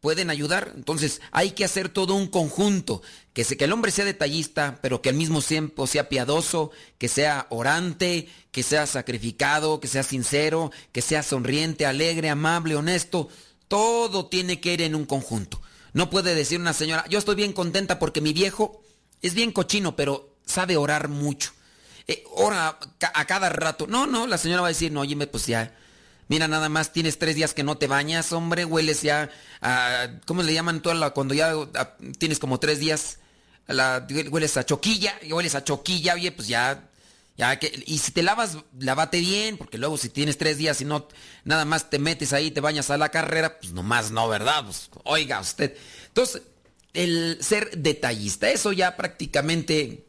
pueden 0.00 0.30
ayudar. 0.30 0.72
Entonces 0.74 1.20
hay 1.30 1.52
que 1.52 1.64
hacer 1.64 1.88
todo 1.88 2.14
un 2.14 2.28
conjunto, 2.28 3.02
que, 3.32 3.44
que 3.44 3.64
el 3.64 3.72
hombre 3.72 3.90
sea 3.90 4.04
detallista, 4.04 4.78
pero 4.82 5.02
que 5.02 5.08
al 5.08 5.14
mismo 5.14 5.42
tiempo 5.42 5.86
sea 5.86 6.08
piadoso, 6.08 6.70
que 6.98 7.08
sea 7.08 7.46
orante, 7.50 8.28
que 8.50 8.62
sea 8.62 8.86
sacrificado, 8.86 9.80
que 9.80 9.88
sea 9.88 10.02
sincero, 10.02 10.72
que 10.92 11.02
sea 11.02 11.22
sonriente, 11.22 11.86
alegre, 11.86 12.30
amable, 12.30 12.76
honesto. 12.76 13.28
Todo 13.68 14.26
tiene 14.26 14.60
que 14.60 14.74
ir 14.74 14.82
en 14.82 14.94
un 14.94 15.04
conjunto. 15.04 15.60
No 15.92 16.10
puede 16.10 16.34
decir 16.34 16.60
una 16.60 16.72
señora, 16.72 17.04
yo 17.08 17.18
estoy 17.18 17.34
bien 17.34 17.52
contenta 17.52 17.98
porque 17.98 18.20
mi 18.20 18.32
viejo 18.32 18.82
es 19.22 19.34
bien 19.34 19.52
cochino, 19.52 19.96
pero 19.96 20.36
sabe 20.46 20.76
orar 20.76 21.08
mucho. 21.08 21.52
Eh, 22.06 22.24
ora 22.32 22.78
a 23.14 23.24
cada 23.26 23.48
rato. 23.50 23.86
No, 23.86 24.06
no, 24.06 24.26
la 24.26 24.38
señora 24.38 24.62
va 24.62 24.68
a 24.68 24.70
decir, 24.70 24.92
no, 24.92 25.00
oye, 25.00 25.14
pues 25.26 25.46
ya, 25.46 25.74
Mira, 26.28 26.46
nada 26.48 26.68
más 26.68 26.92
tienes 26.92 27.18
tres 27.18 27.34
días 27.36 27.54
que 27.54 27.62
no 27.62 27.78
te 27.78 27.86
bañas, 27.86 28.32
hombre, 28.32 28.64
hueles 28.64 29.02
ya 29.02 29.30
a, 29.60 30.08
¿cómo 30.26 30.42
le 30.42 30.54
llaman 30.54 30.82
tú 30.82 30.90
cuando 31.14 31.34
ya 31.34 31.54
tienes 32.18 32.38
como 32.38 32.60
tres 32.60 32.78
días? 32.78 33.18
la, 33.68 34.06
hueles 34.30 34.56
a 34.56 34.64
choquilla, 34.64 35.18
hueles 35.30 35.54
a 35.54 35.62
choquilla, 35.62 36.14
oye, 36.14 36.32
pues 36.32 36.48
ya, 36.48 36.88
ya 37.36 37.58
que, 37.58 37.84
y 37.86 37.98
si 37.98 38.12
te 38.12 38.22
lavas, 38.22 38.56
lávate 38.78 39.20
bien, 39.20 39.58
porque 39.58 39.78
luego 39.78 39.98
si 39.98 40.08
tienes 40.08 40.38
tres 40.38 40.58
días 40.58 40.80
y 40.80 40.84
no, 40.84 41.06
nada 41.44 41.64
más 41.64 41.90
te 41.90 41.98
metes 41.98 42.32
ahí, 42.32 42.50
te 42.50 42.60
bañas 42.60 42.90
a 42.90 42.96
la 42.96 43.10
carrera, 43.10 43.58
pues 43.60 43.72
nomás 43.72 44.10
no, 44.10 44.28
¿verdad? 44.28 44.64
Pues, 44.64 44.90
oiga 45.04 45.40
usted. 45.40 45.76
Entonces, 46.08 46.42
el 46.94 47.38
ser 47.40 47.70
detallista, 47.76 48.50
eso 48.50 48.72
ya 48.72 48.96
prácticamente 48.96 50.06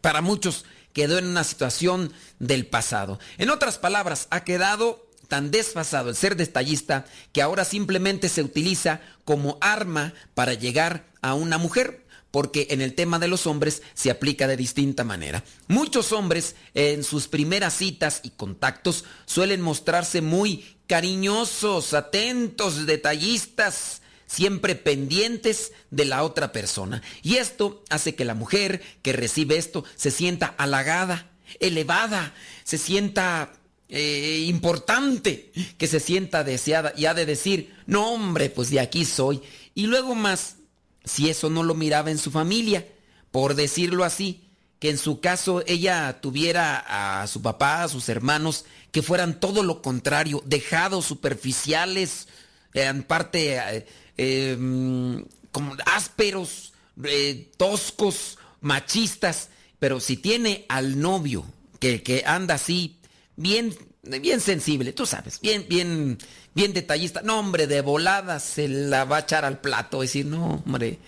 para 0.00 0.22
muchos 0.22 0.64
quedó 0.94 1.18
en 1.18 1.26
una 1.26 1.44
situación 1.44 2.12
del 2.38 2.66
pasado. 2.66 3.20
En 3.36 3.50
otras 3.50 3.78
palabras, 3.78 4.26
ha 4.30 4.44
quedado 4.44 5.06
tan 5.28 5.50
desfasado 5.50 6.10
el 6.10 6.16
ser 6.16 6.36
detallista 6.36 7.04
que 7.32 7.42
ahora 7.42 7.64
simplemente 7.64 8.28
se 8.28 8.42
utiliza 8.42 9.00
como 9.24 9.58
arma 9.60 10.14
para 10.34 10.54
llegar 10.54 11.06
a 11.20 11.34
una 11.34 11.58
mujer 11.58 12.06
porque 12.30 12.68
en 12.70 12.80
el 12.80 12.94
tema 12.94 13.18
de 13.18 13.28
los 13.28 13.46
hombres 13.46 13.82
se 13.94 14.10
aplica 14.10 14.46
de 14.46 14.56
distinta 14.56 15.04
manera. 15.04 15.44
Muchos 15.66 16.12
hombres 16.12 16.56
en 16.74 17.04
sus 17.04 17.28
primeras 17.28 17.74
citas 17.74 18.20
y 18.22 18.30
contactos 18.30 19.04
suelen 19.24 19.60
mostrarse 19.60 20.20
muy 20.20 20.76
cariñosos, 20.86 21.94
atentos, 21.94 22.86
detallistas, 22.86 24.02
siempre 24.26 24.74
pendientes 24.74 25.72
de 25.90 26.04
la 26.04 26.22
otra 26.22 26.52
persona. 26.52 27.02
Y 27.22 27.36
esto 27.36 27.82
hace 27.88 28.14
que 28.14 28.24
la 28.24 28.34
mujer 28.34 28.82
que 29.02 29.12
recibe 29.12 29.56
esto 29.56 29.84
se 29.96 30.10
sienta 30.10 30.54
halagada, 30.58 31.30
elevada, 31.60 32.34
se 32.64 32.76
sienta 32.76 33.52
eh, 33.88 34.44
importante, 34.46 35.50
que 35.78 35.86
se 35.86 36.00
sienta 36.00 36.44
deseada 36.44 36.92
y 36.96 37.06
ha 37.06 37.14
de 37.14 37.26
decir, 37.26 37.74
no 37.86 38.12
hombre, 38.12 38.50
pues 38.50 38.70
de 38.70 38.80
aquí 38.80 39.04
soy. 39.04 39.42
Y 39.74 39.86
luego 39.86 40.14
más, 40.14 40.56
si 41.04 41.30
eso 41.30 41.48
no 41.48 41.62
lo 41.62 41.74
miraba 41.74 42.10
en 42.10 42.18
su 42.18 42.30
familia, 42.30 42.86
por 43.30 43.54
decirlo 43.54 44.04
así, 44.04 44.48
que 44.78 44.90
en 44.90 44.98
su 44.98 45.20
caso 45.20 45.62
ella 45.66 46.20
tuviera 46.20 47.22
a 47.22 47.26
su 47.26 47.42
papá, 47.42 47.82
a 47.82 47.88
sus 47.88 48.08
hermanos, 48.08 48.64
que 48.92 49.02
fueran 49.02 49.40
todo 49.40 49.62
lo 49.62 49.82
contrario, 49.82 50.42
dejados, 50.46 51.06
superficiales, 51.06 52.28
en 52.74 53.02
parte 53.02 53.56
eh, 53.56 53.86
em, 54.16 55.24
como 55.50 55.76
ásperos, 55.86 56.72
eh, 57.04 57.50
toscos, 57.56 58.38
machistas, 58.60 59.48
pero 59.78 60.00
si 60.00 60.16
tiene 60.16 60.66
al 60.68 61.00
novio 61.00 61.44
que, 61.80 62.02
que 62.02 62.24
anda 62.26 62.54
así 62.54 62.97
bien, 63.38 63.74
bien 64.02 64.40
sensible, 64.40 64.92
tú 64.92 65.06
sabes, 65.06 65.40
bien, 65.40 65.64
bien, 65.68 66.18
bien 66.54 66.74
detallista. 66.74 67.22
No, 67.22 67.38
hombre, 67.38 67.66
de 67.66 67.80
volada 67.80 68.40
se 68.40 68.68
la 68.68 69.04
va 69.04 69.18
a 69.18 69.20
echar 69.20 69.44
al 69.44 69.60
plato. 69.60 70.02
Decir, 70.02 70.26
no, 70.26 70.62
hombre, 70.66 70.98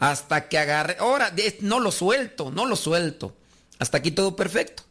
hasta 0.00 0.48
que 0.48 0.58
agarre. 0.58 0.96
Ahora, 0.98 1.32
no 1.60 1.78
lo 1.78 1.92
suelto, 1.92 2.50
no 2.50 2.66
lo 2.66 2.76
suelto. 2.76 3.36
Hasta 3.78 3.98
aquí 3.98 4.10
todo 4.10 4.34
perfecto. 4.34 4.82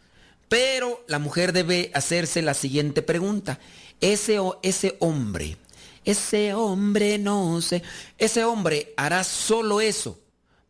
Pero 0.48 1.04
la 1.08 1.18
mujer 1.18 1.54
debe 1.54 1.92
hacerse 1.96 2.44
la 2.44 2.54
siguiente 2.54 3.02
pregunta. 3.02 3.60
Ese, 4.00 4.40
ese 4.62 4.96
hombre, 5.00 5.58
ese 6.04 6.54
hombre, 6.54 7.18
no 7.18 7.62
sé, 7.62 7.82
ese 8.20 8.44
hombre 8.44 8.94
hará 8.96 9.24
solo 9.24 9.82
eso 9.82 10.20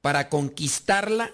para 0.01 0.29
conquistarla 0.29 1.31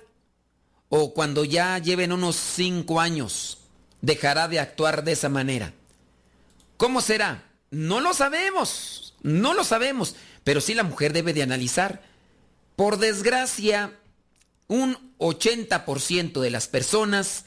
o 0.90 1.14
cuando 1.14 1.46
ya 1.46 1.78
lleven 1.78 2.12
unos 2.12 2.36
cinco 2.36 3.00
años 3.00 3.61
dejará 4.02 4.48
de 4.48 4.60
actuar 4.60 5.04
de 5.04 5.14
esa 5.14 5.30
manera. 5.30 5.74
¿Cómo 6.78 7.02
será? 7.02 7.44
No 7.70 8.02
lo 8.02 8.14
sabemos, 8.14 9.16
no 9.22 9.54
lo 9.54 9.64
sabemos, 9.64 10.16
pero 10.44 10.62
sí 10.62 10.74
la 10.74 10.84
mujer 10.84 11.14
debe 11.14 11.34
de 11.34 11.44
analizar. 11.44 12.02
Por 12.76 12.98
desgracia, 12.98 13.94
un 14.68 14.98
80% 15.20 16.42
de 16.42 16.50
las 16.50 16.68
personas, 16.68 17.46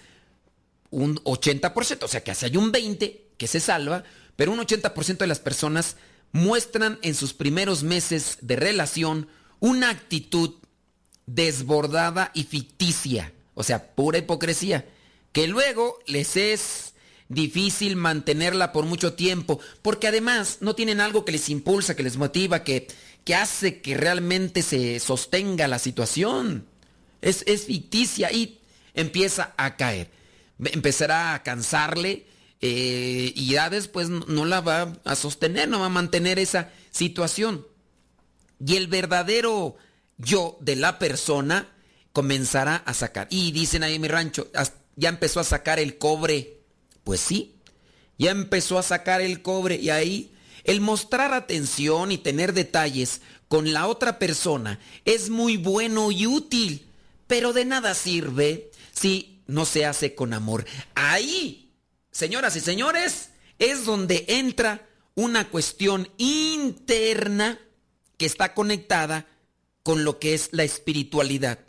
un 0.91 1.17
80%, 1.25 2.05
o 2.05 2.09
sea 2.09 2.23
que 2.23 2.31
hace 2.31 2.47
hay 2.47 2.57
un 2.57 2.73
20% 2.73 3.21
que 3.37 3.49
se 3.49 3.59
salva, 3.59 4.05
pero 4.37 4.53
un 4.53 4.61
80% 4.61 5.19
de 5.19 5.27
las 5.27 5.41
personas 5.41 5.97
muestran 6.31 6.99
en 7.03 7.17
sus 7.17 7.35
primeros 7.35 7.83
meses 7.83 8.39
de 8.43 8.57
relación 8.57 9.29
una 9.59 9.91
actitud 9.91 10.55
desbordada 11.27 12.31
y 12.35 12.45
ficticia, 12.45 13.33
o 13.55 13.65
sea, 13.65 13.95
pura 13.95 14.19
hipocresía 14.19 14.87
que 15.35 15.49
luego 15.49 15.99
les 16.07 16.37
es 16.37 16.95
difícil 17.29 17.97
mantenerla 17.97 18.73
por 18.73 18.87
mucho 18.87 19.15
tiempo, 19.15 19.59
porque 19.83 20.07
además 20.07 20.59
no 20.61 20.77
tienen 20.77 21.01
algo 21.01 21.25
que 21.25 21.33
les 21.33 21.49
impulsa, 21.49 21.97
que 21.97 22.05
les 22.05 22.17
motiva, 22.17 22.63
que, 22.63 22.87
que 23.25 23.35
hace 23.35 23.81
que 23.83 23.97
realmente 23.97 24.63
se 24.63 25.01
sostenga 25.01 25.67
la 25.67 25.81
situación. 25.81 26.67
Es, 27.21 27.43
es 27.49 27.65
ficticia 27.65 28.31
y 28.31 28.61
empieza 28.95 29.55
a 29.57 29.77
caer. 29.77 30.09
Empezará 30.65 31.35
a 31.35 31.43
cansarle 31.43 32.27
eh, 32.61 33.33
y 33.35 33.49
ya 33.49 33.71
después 33.71 34.11
no 34.11 34.45
la 34.45 34.61
va 34.61 34.93
a 35.05 35.17
sostener, 35.17 35.69
no 35.69 35.81
va 35.81 35.87
a 35.87 35.91
mantener 35.91 36.39
esa 36.39 36.71
situación. 36.93 37.67
Y 38.65 38.77
el 38.77 38.87
verdadero 38.87 39.77
yo 40.17 40.59
de 40.61 40.77
la 40.77 41.01
persona 41.01 41.67
comenzará 42.13 42.77
a 42.77 42.95
sacar. 42.95 43.27
Y 43.31 43.51
dicen 43.51 43.83
ahí 43.83 43.97
en 43.97 44.01
mi 44.01 44.07
rancho, 44.07 44.49
ya 44.97 45.09
empezó 45.09 45.41
a 45.41 45.45
sacar 45.45 45.79
el 45.79 45.99
cobre. 45.99 46.61
Pues 47.03 47.21
sí, 47.21 47.57
ya 48.19 48.31
empezó 48.31 48.79
a 48.79 48.83
sacar 48.83 49.21
el 49.21 49.43
cobre 49.43 49.77
y 49.77 49.91
ahí 49.91 50.35
el 50.65 50.81
mostrar 50.81 51.35
atención 51.35 52.11
y 52.13 52.19
tener 52.19 52.55
detalles 52.55 53.21
con 53.49 53.73
la 53.73 53.87
otra 53.87 54.19
persona 54.19 54.81
es 55.05 55.29
muy 55.31 55.57
bueno 55.57 56.11
y 56.11 56.27
útil, 56.27 56.87
pero 57.27 57.53
de 57.53 57.65
nada 57.65 57.95
sirve 57.95 58.71
si 58.93 59.43
no 59.47 59.67
se 59.67 59.85
hace 59.85 60.15
con 60.15 60.33
amor. 60.33 60.65
Ahí, 60.95 61.71
señoras 62.11 62.57
y 62.57 62.61
señores, 62.61 63.31
es 63.59 63.85
donde 63.85 64.25
entra 64.29 64.89
una 65.15 65.49
cuestión 65.49 66.09
interna 66.17 67.61
que 68.17 68.27
está 68.27 68.55
conectada 68.55 69.27
con 69.83 70.05
lo 70.05 70.19
que 70.19 70.35
es 70.35 70.49
la 70.53 70.65
espiritualidad. 70.65 71.61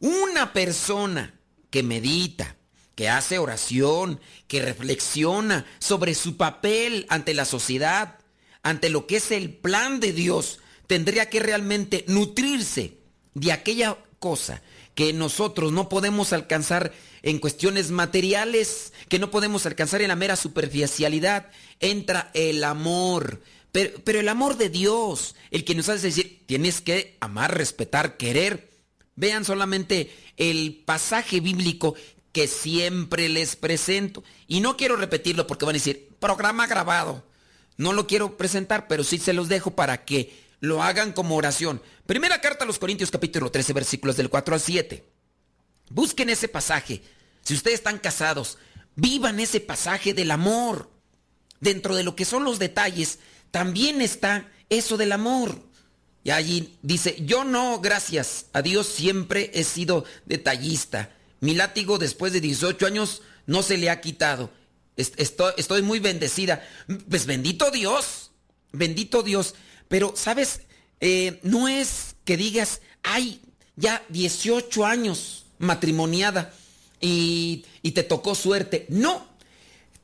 Una 0.00 0.52
persona 0.52 1.40
que 1.70 1.82
medita, 1.82 2.56
que 2.94 3.08
hace 3.08 3.38
oración, 3.38 4.20
que 4.48 4.62
reflexiona 4.62 5.66
sobre 5.78 6.14
su 6.14 6.36
papel 6.36 7.06
ante 7.08 7.34
la 7.34 7.44
sociedad, 7.44 8.18
ante 8.62 8.90
lo 8.90 9.06
que 9.06 9.16
es 9.16 9.30
el 9.30 9.54
plan 9.54 10.00
de 10.00 10.12
Dios, 10.12 10.60
tendría 10.86 11.30
que 11.30 11.40
realmente 11.40 12.04
nutrirse 12.08 12.98
de 13.34 13.52
aquella 13.52 13.96
cosa 14.18 14.62
que 14.94 15.12
nosotros 15.12 15.72
no 15.72 15.88
podemos 15.88 16.32
alcanzar 16.32 16.92
en 17.22 17.38
cuestiones 17.38 17.90
materiales, 17.90 18.92
que 19.08 19.18
no 19.18 19.30
podemos 19.30 19.64
alcanzar 19.64 20.02
en 20.02 20.08
la 20.08 20.16
mera 20.16 20.36
superficialidad. 20.36 21.50
Entra 21.80 22.30
el 22.34 22.62
amor, 22.62 23.40
pero, 23.72 24.20
el 24.20 24.28
amor 24.28 24.58
de 24.58 24.68
Dios, 24.68 25.34
el 25.50 25.64
que 25.64 25.74
nos 25.74 25.88
hace 25.88 26.08
decir, 26.08 26.42
tienes 26.46 26.82
que 26.82 27.16
amar, 27.20 27.56
respetar, 27.56 28.18
querer 28.18 28.72
Vean 29.14 29.44
solamente 29.44 30.10
el 30.38 30.82
pasaje 30.86 31.40
bíblico 31.40 31.94
que 32.32 32.48
siempre 32.48 33.28
les 33.28 33.56
presento. 33.56 34.24
Y 34.48 34.60
no 34.60 34.76
quiero 34.76 34.96
repetirlo 34.96 35.46
porque 35.46 35.64
van 35.64 35.74
a 35.74 35.78
decir, 35.78 36.08
programa 36.18 36.66
grabado. 36.66 37.24
No 37.76 37.92
lo 37.92 38.06
quiero 38.06 38.36
presentar, 38.36 38.88
pero 38.88 39.04
sí 39.04 39.18
se 39.18 39.32
los 39.32 39.48
dejo 39.48 39.72
para 39.72 40.04
que 40.04 40.42
lo 40.60 40.82
hagan 40.82 41.12
como 41.12 41.36
oración. 41.36 41.82
Primera 42.06 42.40
carta 42.40 42.64
a 42.64 42.66
los 42.66 42.78
Corintios 42.78 43.10
capítulo 43.10 43.50
13 43.50 43.72
versículos 43.72 44.16
del 44.16 44.30
4 44.30 44.54
al 44.54 44.60
7. 44.60 45.04
Busquen 45.90 46.30
ese 46.30 46.48
pasaje. 46.48 47.02
Si 47.42 47.54
ustedes 47.54 47.80
están 47.80 47.98
casados, 47.98 48.58
vivan 48.94 49.40
ese 49.40 49.60
pasaje 49.60 50.14
del 50.14 50.30
amor. 50.30 50.90
Dentro 51.60 51.94
de 51.94 52.02
lo 52.02 52.16
que 52.16 52.24
son 52.24 52.44
los 52.44 52.58
detalles, 52.58 53.18
también 53.50 54.00
está 54.00 54.50
eso 54.68 54.96
del 54.96 55.12
amor. 55.12 55.62
Y 56.24 56.30
allí 56.30 56.78
dice, 56.82 57.16
yo 57.24 57.44
no, 57.44 57.80
gracias 57.80 58.46
a 58.52 58.62
Dios 58.62 58.86
siempre 58.86 59.50
he 59.54 59.64
sido 59.64 60.04
detallista. 60.24 61.10
Mi 61.42 61.54
látigo 61.54 61.98
después 61.98 62.32
de 62.32 62.40
18 62.40 62.86
años 62.86 63.20
no 63.46 63.64
se 63.64 63.76
le 63.76 63.90
ha 63.90 64.00
quitado. 64.00 64.50
Estoy, 64.96 65.82
muy 65.82 65.98
bendecida. 65.98 66.64
Pues 67.10 67.26
bendito 67.26 67.72
Dios, 67.72 68.30
bendito 68.70 69.24
Dios. 69.24 69.56
Pero, 69.88 70.14
¿sabes? 70.14 70.60
Eh, 71.00 71.40
no 71.42 71.66
es 71.66 72.14
que 72.24 72.36
digas, 72.36 72.80
ay, 73.02 73.40
ya 73.74 74.04
18 74.10 74.86
años 74.86 75.46
matrimoniada 75.58 76.54
y, 77.00 77.64
y 77.82 77.90
te 77.90 78.04
tocó 78.04 78.36
suerte. 78.36 78.86
No, 78.88 79.26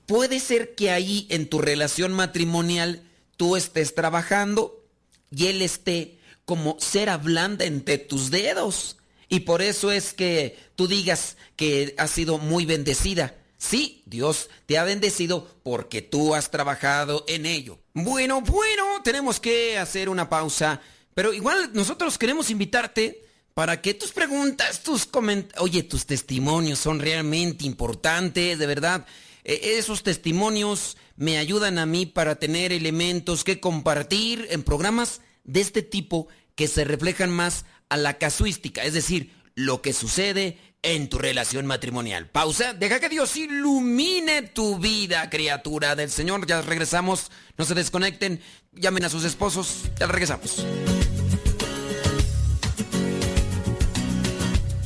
puede 0.07 0.41
ser 0.41 0.75
que 0.75 0.91
ahí 0.91 1.29
en 1.31 1.49
tu 1.49 1.61
relación 1.61 2.13
matrimonial 2.15 3.05
tú 3.37 3.55
estés 3.55 3.95
trabajando 3.95 4.85
y 5.31 5.47
él 5.47 5.63
esté 5.63 6.19
como 6.45 6.79
cera 6.81 7.17
blanda 7.17 7.65
entre 7.65 7.97
tus 7.99 8.33
dedos. 8.33 8.98
Y 9.29 9.41
por 9.41 9.63
eso 9.63 9.93
es 9.93 10.15
que 10.15 10.59
tú 10.75 10.89
digas 10.89 11.37
que 11.57 11.95
has 11.99 12.11
sido 12.11 12.39
muy 12.39 12.65
bendecida. 12.65 13.35
Sí, 13.59 14.03
Dios 14.07 14.49
te 14.67 14.79
ha 14.79 14.85
bendecido 14.85 15.47
porque 15.63 16.01
tú 16.01 16.35
has 16.35 16.51
trabajado 16.51 17.25
en 17.27 17.45
ello. 17.45 17.79
Bueno, 17.93 18.41
bueno, 18.41 19.03
tenemos 19.03 19.41
que 19.41 19.77
hacer 19.77 20.09
una 20.09 20.29
pausa, 20.29 20.81
pero 21.13 21.35
igual 21.35 21.71
nosotros 21.75 22.17
queremos 22.17 22.51
invitarte 22.51 23.25
para 23.55 23.83
que 23.83 23.95
tus 23.95 24.13
preguntas, 24.13 24.85
tus 24.85 25.05
comentarios, 25.05 25.61
oye, 25.61 25.83
tus 25.83 26.07
testimonios 26.07 26.79
son 26.79 27.01
realmente 27.01 27.67
importantes, 27.67 28.57
de 28.57 28.67
verdad. 28.67 29.05
E, 29.43 29.79
esos 29.79 30.05
testimonios 30.05 30.97
me 31.17 31.39
ayudan 31.39 31.79
a 31.79 31.85
mí 31.85 32.07
para 32.07 32.37
tener 32.37 32.73
elementos 32.73 33.43
que 33.43 33.59
compartir 33.59 34.47
en 34.51 34.63
programas 34.63 35.21
de 35.43 35.61
este 35.61 35.83
tipo 35.83 36.29
que 36.55 36.69
se 36.69 36.85
reflejan 36.85 37.31
más 37.31 37.65
a 37.89 37.97
la 37.97 38.19
casuística, 38.19 38.83
es 38.83 38.93
decir, 38.93 39.33
lo 39.55 39.83
que 39.83 39.93
sucede 39.93 40.59
en 40.83 41.09
tu 41.09 41.19
relación 41.19 41.67
matrimonial. 41.67 42.27
Pausa, 42.27 42.73
deja 42.73 43.01
que 43.01 43.09
Dios 43.09 43.37
ilumine 43.37 44.43
tu 44.43 44.79
vida, 44.79 45.29
criatura 45.31 45.97
del 45.97 46.11
Señor. 46.11 46.47
Ya 46.47 46.63
regresamos, 46.63 47.31
no 47.57 47.65
se 47.65 47.75
desconecten, 47.75 48.41
llamen 48.73 49.05
a 49.05 49.09
sus 49.09 49.25
esposos, 49.25 49.85
ya 49.99 50.07
regresamos. 50.07 50.65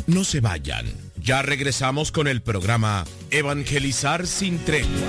No 0.07 0.25
se 0.25 0.41
vayan, 0.41 0.87
ya 1.17 1.43
regresamos 1.43 2.11
con 2.11 2.29
el 2.29 2.43
programa 2.43 3.05
Evangelizar 3.31 4.27
sin 4.27 4.59
tregua. 4.65 5.09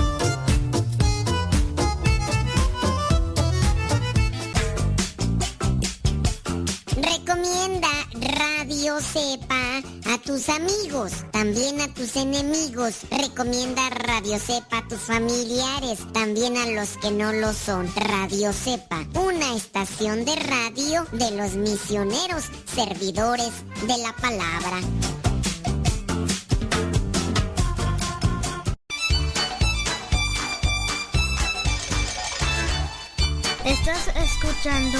Sepa 8.99 9.81
a 10.13 10.17
tus 10.19 10.47
amigos, 10.47 11.11
también 11.31 11.81
a 11.81 11.87
tus 11.93 12.15
enemigos. 12.15 13.01
Recomienda 13.09 13.89
Radio 13.89 14.39
Sepa 14.39 14.77
a 14.77 14.87
tus 14.87 14.99
familiares, 14.99 15.99
también 16.13 16.55
a 16.55 16.67
los 16.67 16.97
que 16.97 17.11
no 17.11 17.33
lo 17.33 17.51
son. 17.53 17.91
Radio 17.95 18.53
Sepa, 18.53 19.05
una 19.15 19.55
estación 19.55 20.23
de 20.23 20.35
radio 20.35 21.05
de 21.11 21.31
los 21.31 21.55
misioneros, 21.55 22.45
servidores 22.73 23.51
de 23.87 23.97
la 23.97 24.15
palabra. 24.15 24.79
Estás 33.65 34.07
escuchando 34.15 34.99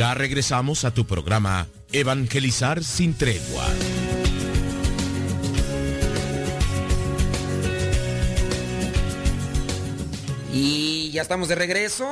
Ya 0.00 0.14
regresamos 0.14 0.86
a 0.86 0.94
tu 0.94 1.06
programa 1.06 1.68
Evangelizar 1.92 2.82
sin 2.82 3.12
tregua. 3.12 3.66
Y 10.54 11.10
ya 11.10 11.20
estamos 11.20 11.48
de 11.48 11.54
regreso. 11.54 12.08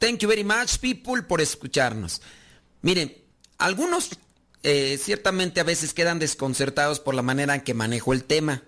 Thank 0.00 0.18
you 0.18 0.28
very 0.28 0.42
much, 0.42 0.78
people, 0.80 1.22
por 1.22 1.40
escucharnos. 1.40 2.20
Miren, 2.82 3.16
algunos 3.58 4.18
eh, 4.64 4.98
ciertamente 5.00 5.60
a 5.60 5.62
veces 5.62 5.94
quedan 5.94 6.18
desconcertados 6.18 6.98
por 6.98 7.14
la 7.14 7.22
manera 7.22 7.54
en 7.54 7.60
que 7.60 7.74
manejo 7.74 8.12
el 8.12 8.24
tema. 8.24 8.64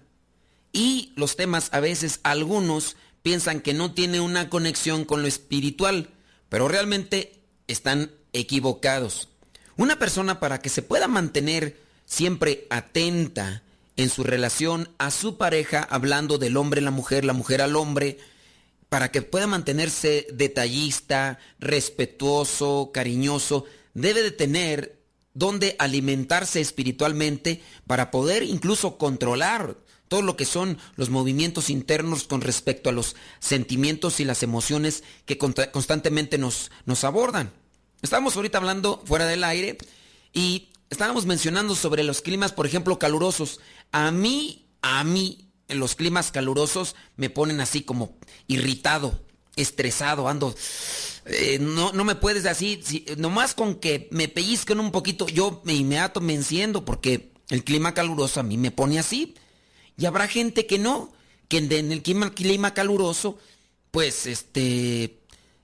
Y 0.73 1.13
los 1.17 1.35
temas 1.35 1.69
a 1.73 1.81
veces 1.81 2.21
algunos 2.23 2.95
piensan 3.25 3.61
que 3.61 3.75
no 3.75 3.93
tiene 3.93 4.21
una 4.21 4.49
conexión 4.49 5.05
con 5.05 5.21
lo 5.21 5.27
espiritual, 5.27 6.11
pero 6.49 6.69
realmente 6.69 7.43
están 7.67 8.13
equivocados. 8.33 9.29
Una 9.77 9.99
persona 9.99 10.41
para 10.41 10.61
que 10.61 10.69
se 10.69 10.83
pueda 10.83 11.09
mantener 11.09 11.81
siempre 12.05 12.67
atenta 12.71 13.63
en 13.97 14.09
su 14.09 14.25
relación 14.25 14.89
a 14.99 15.11
su 15.11 15.37
pareja, 15.37 15.83
hablando 15.83 16.39
del 16.39 16.57
hombre 16.57 16.81
a 16.81 16.85
la 16.85 16.91
mujer, 16.91 17.25
la 17.25 17.33
mujer 17.33 17.63
al 17.63 17.77
hombre, 17.77 18.19
para 18.89 19.11
que 19.11 19.23
pueda 19.23 19.47
mantenerse 19.47 20.27
detallista, 20.33 21.39
respetuoso, 21.61 22.91
cariñoso, 22.93 23.65
debe 23.95 24.23
de 24.23 24.33
tener 24.33 25.01
donde 25.33 25.77
alimentarse 25.79 26.61
espiritualmente 26.61 27.63
para 27.87 28.11
poder 28.11 28.43
incluso 28.43 28.99
controlar 28.99 29.77
todo 30.09 30.23
lo 30.23 30.37
que 30.37 30.45
son 30.45 30.77
los 30.97 31.09
movimientos 31.09 31.71
internos 31.71 32.25
con 32.25 32.41
respecto 32.41 32.91
a 32.91 32.93
los 32.93 33.15
sentimientos 33.39 34.19
y 34.19 34.25
las 34.25 34.43
emociones 34.43 35.05
que 35.25 35.39
constantemente 35.39 36.37
nos, 36.37 36.73
nos 36.85 37.05
abordan. 37.05 37.53
Estábamos 38.03 38.37
ahorita 38.37 38.59
hablando 38.59 39.03
fuera 39.05 39.27
del 39.27 39.45
aire 39.45 39.77
y 40.33 40.71
estábamos 40.89 41.27
mencionando 41.27 41.75
sobre 41.75 42.03
los 42.03 42.23
climas, 42.23 42.53
por 42.53 42.67
ejemplo, 42.67 42.99
calurosos. 42.99 43.61
A 43.93 44.11
mí, 44.11 44.67
a 44.83 45.05
mí, 45.05 45.51
los 45.69 45.95
climas 45.95 46.31
calurosos 46.31 46.97
me 47.17 47.31
ponen 47.31 47.61
así 47.61 47.83
como 47.83 48.19
irritado, 48.47 49.21
estresado, 49.57 50.29
ando... 50.29 50.55
Eh, 51.27 51.59
no, 51.61 51.93
no 51.93 52.05
me 52.05 52.15
puedes 52.15 52.47
así, 52.47 52.83
nomás 53.19 53.55
con 53.55 53.77
que 53.77 54.09
me 54.11 54.27
pellizquen 54.27 54.81
un 54.81 54.91
poquito, 54.91 55.29
yo 55.29 55.61
me 55.65 55.75
inmediato 55.75 56.23
me 56.23 56.35
enciendo 56.35 56.85
porque 56.85 57.31
el 57.51 57.63
clima 57.63 57.93
caluroso 57.93 58.41
a 58.41 58.43
mí 58.43 58.57
me 58.57 58.71
pone 58.71 58.99
así. 58.99 59.35
Y 59.99 60.07
habrá 60.07 60.27
gente 60.29 60.67
que 60.67 60.79
no, 60.79 61.13
que 61.49 61.59
en 61.59 61.93
el 61.93 62.03
clima, 62.03 62.35
clima 62.35 62.73
caluroso, 62.73 63.39
pues 63.91 64.27
este, 64.27 65.20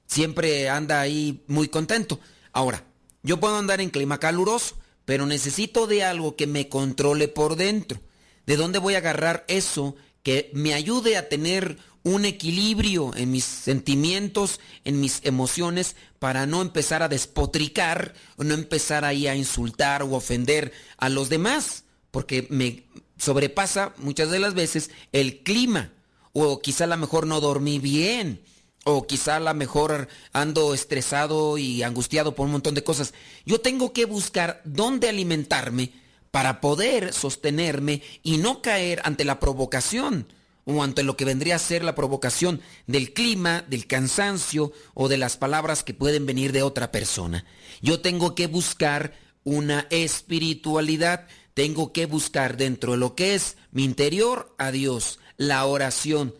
siempre 0.06 0.68
anda 0.68 1.00
ahí 1.00 1.42
muy 1.46 1.68
contento. 1.68 2.20
Ahora, 2.52 2.84
yo 3.22 3.40
puedo 3.40 3.56
andar 3.56 3.80
en 3.80 3.90
clima 3.90 4.18
caluroso, 4.18 4.76
pero 5.04 5.26
necesito 5.26 5.86
de 5.86 6.04
algo 6.04 6.36
que 6.36 6.46
me 6.46 6.68
controle 6.68 7.28
por 7.28 7.56
dentro. 7.56 8.00
¿De 8.46 8.56
dónde 8.56 8.78
voy 8.78 8.94
a 8.94 8.98
agarrar 8.98 9.44
eso 9.48 9.96
que 10.22 10.50
me 10.52 10.74
ayude 10.74 11.16
a 11.16 11.28
tener 11.28 11.78
un 12.02 12.24
equilibrio 12.24 13.12
en 13.16 13.32
mis 13.32 13.44
sentimientos, 13.44 14.60
en 14.84 15.00
mis 15.00 15.20
emociones, 15.24 15.96
para 16.20 16.46
no 16.46 16.62
empezar 16.62 17.02
a 17.02 17.08
despotricar, 17.08 18.14
no 18.36 18.54
empezar 18.54 19.04
ahí 19.04 19.26
a 19.26 19.34
insultar 19.34 20.04
o 20.04 20.14
ofender 20.14 20.72
a 20.98 21.08
los 21.08 21.28
demás? 21.28 21.84
Porque 22.12 22.46
me 22.48 22.84
sobrepasa 23.18 23.92
muchas 23.98 24.30
de 24.30 24.38
las 24.38 24.54
veces 24.54 24.90
el 25.10 25.42
clima, 25.42 25.92
o 26.32 26.62
quizá 26.62 26.84
a 26.84 26.88
lo 26.88 26.96
mejor 26.96 27.26
no 27.26 27.40
dormí 27.40 27.80
bien, 27.80 28.40
o 28.88 29.04
quizá 29.04 29.36
a 29.36 29.40
lo 29.40 29.52
mejor 29.52 30.06
ando 30.32 30.72
estresado 30.72 31.58
y 31.58 31.82
angustiado 31.82 32.36
por 32.36 32.46
un 32.46 32.52
montón 32.52 32.76
de 32.76 32.84
cosas. 32.84 33.14
Yo 33.44 33.60
tengo 33.60 33.92
que 33.92 34.04
buscar 34.04 34.62
dónde 34.64 35.08
alimentarme 35.08 35.90
para 36.30 36.60
poder 36.60 37.12
sostenerme 37.12 38.00
y 38.22 38.36
no 38.36 38.62
caer 38.62 39.02
ante 39.02 39.24
la 39.24 39.40
provocación 39.40 40.32
o 40.64 40.84
ante 40.84 41.02
lo 41.02 41.16
que 41.16 41.24
vendría 41.24 41.56
a 41.56 41.58
ser 41.58 41.82
la 41.82 41.96
provocación 41.96 42.60
del 42.86 43.12
clima, 43.12 43.64
del 43.68 43.88
cansancio 43.88 44.72
o 44.94 45.08
de 45.08 45.16
las 45.16 45.36
palabras 45.36 45.82
que 45.82 45.92
pueden 45.92 46.24
venir 46.24 46.52
de 46.52 46.62
otra 46.62 46.92
persona. 46.92 47.44
Yo 47.82 48.00
tengo 48.00 48.36
que 48.36 48.46
buscar 48.46 49.14
una 49.42 49.88
espiritualidad, 49.90 51.26
tengo 51.54 51.92
que 51.92 52.06
buscar 52.06 52.56
dentro 52.56 52.92
de 52.92 52.98
lo 52.98 53.16
que 53.16 53.34
es 53.34 53.56
mi 53.72 53.82
interior 53.82 54.54
a 54.58 54.70
Dios, 54.70 55.18
la 55.38 55.64
oración, 55.66 56.36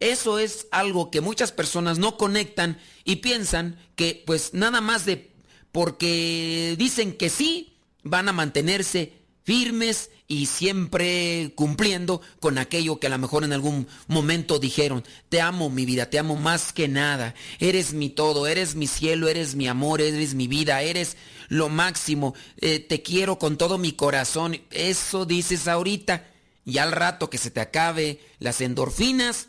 eso 0.00 0.38
es 0.38 0.66
algo 0.70 1.10
que 1.10 1.20
muchas 1.20 1.52
personas 1.52 1.98
no 1.98 2.16
conectan 2.16 2.78
y 3.04 3.16
piensan 3.16 3.78
que 3.96 4.22
pues 4.26 4.54
nada 4.54 4.80
más 4.80 5.04
de 5.04 5.30
porque 5.72 6.74
dicen 6.78 7.12
que 7.12 7.30
sí, 7.30 7.76
van 8.02 8.28
a 8.28 8.32
mantenerse 8.32 9.12
firmes 9.44 10.10
y 10.26 10.46
siempre 10.46 11.52
cumpliendo 11.56 12.20
con 12.38 12.58
aquello 12.58 13.00
que 13.00 13.08
a 13.08 13.10
lo 13.10 13.18
mejor 13.18 13.44
en 13.44 13.52
algún 13.52 13.88
momento 14.06 14.58
dijeron, 14.58 15.04
te 15.28 15.40
amo 15.40 15.70
mi 15.70 15.84
vida, 15.84 16.08
te 16.08 16.18
amo 16.18 16.36
más 16.36 16.72
que 16.72 16.88
nada, 16.88 17.34
eres 17.58 17.92
mi 17.92 18.10
todo, 18.10 18.46
eres 18.46 18.74
mi 18.76 18.86
cielo, 18.86 19.28
eres 19.28 19.54
mi 19.54 19.66
amor, 19.66 20.00
eres 20.00 20.34
mi 20.34 20.46
vida, 20.46 20.82
eres 20.82 21.16
lo 21.48 21.68
máximo, 21.68 22.34
eh, 22.58 22.78
te 22.78 23.02
quiero 23.02 23.38
con 23.38 23.58
todo 23.58 23.76
mi 23.76 23.92
corazón, 23.92 24.60
eso 24.70 25.26
dices 25.26 25.66
ahorita, 25.66 26.28
y 26.64 26.78
al 26.78 26.92
rato 26.92 27.28
que 27.28 27.38
se 27.38 27.50
te 27.50 27.60
acabe 27.60 28.20
las 28.38 28.60
endorfinas, 28.60 29.48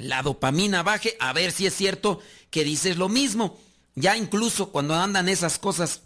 la 0.00 0.22
dopamina 0.22 0.82
baje, 0.82 1.16
a 1.20 1.32
ver 1.32 1.52
si 1.52 1.66
es 1.66 1.74
cierto 1.74 2.20
que 2.50 2.64
dices 2.64 2.96
lo 2.96 3.08
mismo. 3.08 3.58
Ya 3.94 4.16
incluso 4.16 4.70
cuando 4.70 4.94
andan 4.94 5.28
esas 5.28 5.58
cosas, 5.58 6.02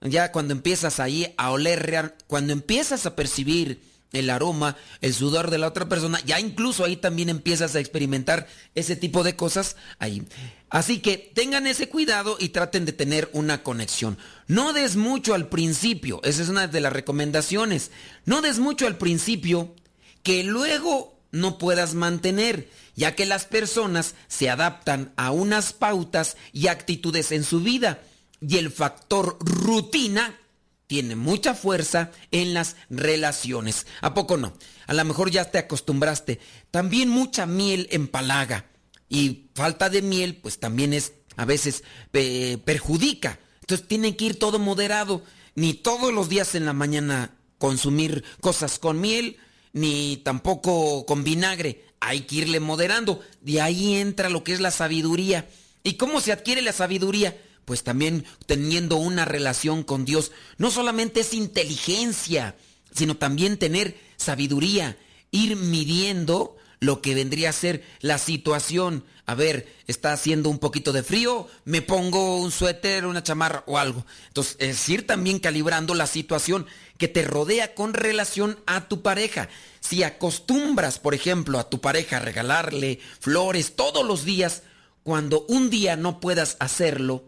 ya 0.00 0.32
cuando 0.32 0.52
empiezas 0.52 1.00
ahí 1.00 1.34
a 1.36 1.50
oler, 1.50 2.16
cuando 2.26 2.52
empiezas 2.52 3.06
a 3.06 3.16
percibir 3.16 3.80
el 4.12 4.30
aroma, 4.30 4.76
el 5.00 5.12
sudor 5.12 5.50
de 5.50 5.58
la 5.58 5.66
otra 5.66 5.88
persona, 5.88 6.20
ya 6.24 6.40
incluso 6.40 6.84
ahí 6.84 6.96
también 6.96 7.28
empiezas 7.28 7.74
a 7.74 7.80
experimentar 7.80 8.46
ese 8.74 8.96
tipo 8.96 9.22
de 9.22 9.36
cosas 9.36 9.76
ahí. 9.98 10.22
Así 10.70 11.00
que 11.00 11.32
tengan 11.34 11.66
ese 11.66 11.88
cuidado 11.88 12.36
y 12.38 12.50
traten 12.50 12.84
de 12.84 12.92
tener 12.92 13.28
una 13.32 13.62
conexión. 13.62 14.18
No 14.46 14.72
des 14.72 14.96
mucho 14.96 15.34
al 15.34 15.48
principio, 15.48 16.20
esa 16.24 16.42
es 16.42 16.48
una 16.48 16.66
de 16.66 16.80
las 16.80 16.92
recomendaciones. 16.92 17.90
No 18.24 18.40
des 18.40 18.58
mucho 18.58 18.86
al 18.86 18.96
principio 18.96 19.74
que 20.22 20.42
luego 20.42 21.17
no 21.30 21.58
puedas 21.58 21.94
mantener 21.94 22.70
ya 22.96 23.14
que 23.14 23.26
las 23.26 23.44
personas 23.44 24.14
se 24.28 24.50
adaptan 24.50 25.12
a 25.16 25.30
unas 25.30 25.72
pautas 25.72 26.36
y 26.52 26.68
actitudes 26.68 27.32
en 27.32 27.44
su 27.44 27.60
vida 27.60 28.02
y 28.40 28.58
el 28.58 28.70
factor 28.70 29.38
rutina 29.40 30.38
tiene 30.86 31.16
mucha 31.16 31.54
fuerza 31.54 32.10
en 32.30 32.54
las 32.54 32.76
relaciones. 32.88 33.86
¿A 34.00 34.14
poco 34.14 34.36
no? 34.36 34.54
A 34.86 34.94
lo 34.94 35.04
mejor 35.04 35.30
ya 35.30 35.44
te 35.50 35.58
acostumbraste. 35.58 36.40
También 36.70 37.10
mucha 37.10 37.46
miel 37.46 37.88
empalaga 37.90 38.64
y 39.08 39.50
falta 39.54 39.90
de 39.90 40.02
miel 40.02 40.36
pues 40.36 40.58
también 40.58 40.92
es 40.92 41.12
a 41.36 41.44
veces 41.44 41.84
perjudica. 42.10 43.38
Entonces 43.60 43.86
tiene 43.86 44.16
que 44.16 44.24
ir 44.24 44.38
todo 44.38 44.58
moderado. 44.58 45.22
Ni 45.54 45.74
todos 45.74 46.12
los 46.12 46.28
días 46.28 46.54
en 46.54 46.64
la 46.64 46.72
mañana 46.72 47.34
consumir 47.58 48.24
cosas 48.40 48.78
con 48.78 49.00
miel, 49.00 49.38
ni 49.78 50.18
tampoco 50.18 51.06
con 51.06 51.24
vinagre 51.24 51.84
hay 52.00 52.20
que 52.22 52.36
irle 52.36 52.60
moderando. 52.60 53.20
De 53.40 53.60
ahí 53.60 53.94
entra 53.94 54.28
lo 54.28 54.44
que 54.44 54.52
es 54.52 54.60
la 54.60 54.70
sabiduría. 54.70 55.48
¿Y 55.82 55.94
cómo 55.94 56.20
se 56.20 56.32
adquiere 56.32 56.62
la 56.62 56.72
sabiduría? 56.72 57.36
Pues 57.64 57.82
también 57.82 58.24
teniendo 58.46 58.96
una 58.96 59.24
relación 59.24 59.82
con 59.82 60.04
Dios. 60.04 60.32
No 60.56 60.70
solamente 60.70 61.20
es 61.20 61.34
inteligencia, 61.34 62.56
sino 62.92 63.16
también 63.16 63.58
tener 63.58 63.96
sabiduría, 64.16 64.96
ir 65.30 65.56
midiendo 65.56 66.56
lo 66.80 67.02
que 67.02 67.14
vendría 67.14 67.50
a 67.50 67.52
ser 67.52 67.84
la 68.00 68.18
situación. 68.18 69.04
A 69.26 69.34
ver, 69.34 69.68
está 69.86 70.12
haciendo 70.12 70.48
un 70.48 70.58
poquito 70.58 70.92
de 70.92 71.02
frío, 71.02 71.48
me 71.64 71.82
pongo 71.82 72.38
un 72.38 72.50
suéter, 72.50 73.04
una 73.06 73.22
chamarra 73.22 73.64
o 73.66 73.78
algo. 73.78 74.06
Entonces, 74.28 74.56
es 74.58 74.88
ir 74.88 75.06
también 75.06 75.38
calibrando 75.38 75.94
la 75.94 76.06
situación 76.06 76.66
que 76.96 77.08
te 77.08 77.22
rodea 77.22 77.74
con 77.74 77.94
relación 77.94 78.58
a 78.66 78.88
tu 78.88 79.02
pareja. 79.02 79.48
Si 79.80 80.02
acostumbras, 80.02 80.98
por 80.98 81.14
ejemplo, 81.14 81.58
a 81.58 81.68
tu 81.68 81.80
pareja 81.80 82.16
a 82.16 82.20
regalarle 82.20 83.00
flores 83.20 83.76
todos 83.76 84.06
los 84.06 84.24
días, 84.24 84.62
cuando 85.02 85.44
un 85.48 85.70
día 85.70 85.96
no 85.96 86.20
puedas 86.20 86.56
hacerlo, 86.60 87.24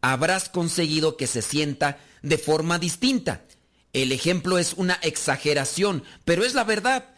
habrás 0.00 0.48
conseguido 0.48 1.16
que 1.16 1.26
se 1.26 1.42
sienta 1.42 1.98
de 2.22 2.38
forma 2.38 2.78
distinta. 2.78 3.42
El 3.92 4.12
ejemplo 4.12 4.58
es 4.58 4.72
una 4.74 4.94
exageración, 5.02 6.02
pero 6.24 6.44
es 6.44 6.54
la 6.54 6.64
verdad. 6.64 7.08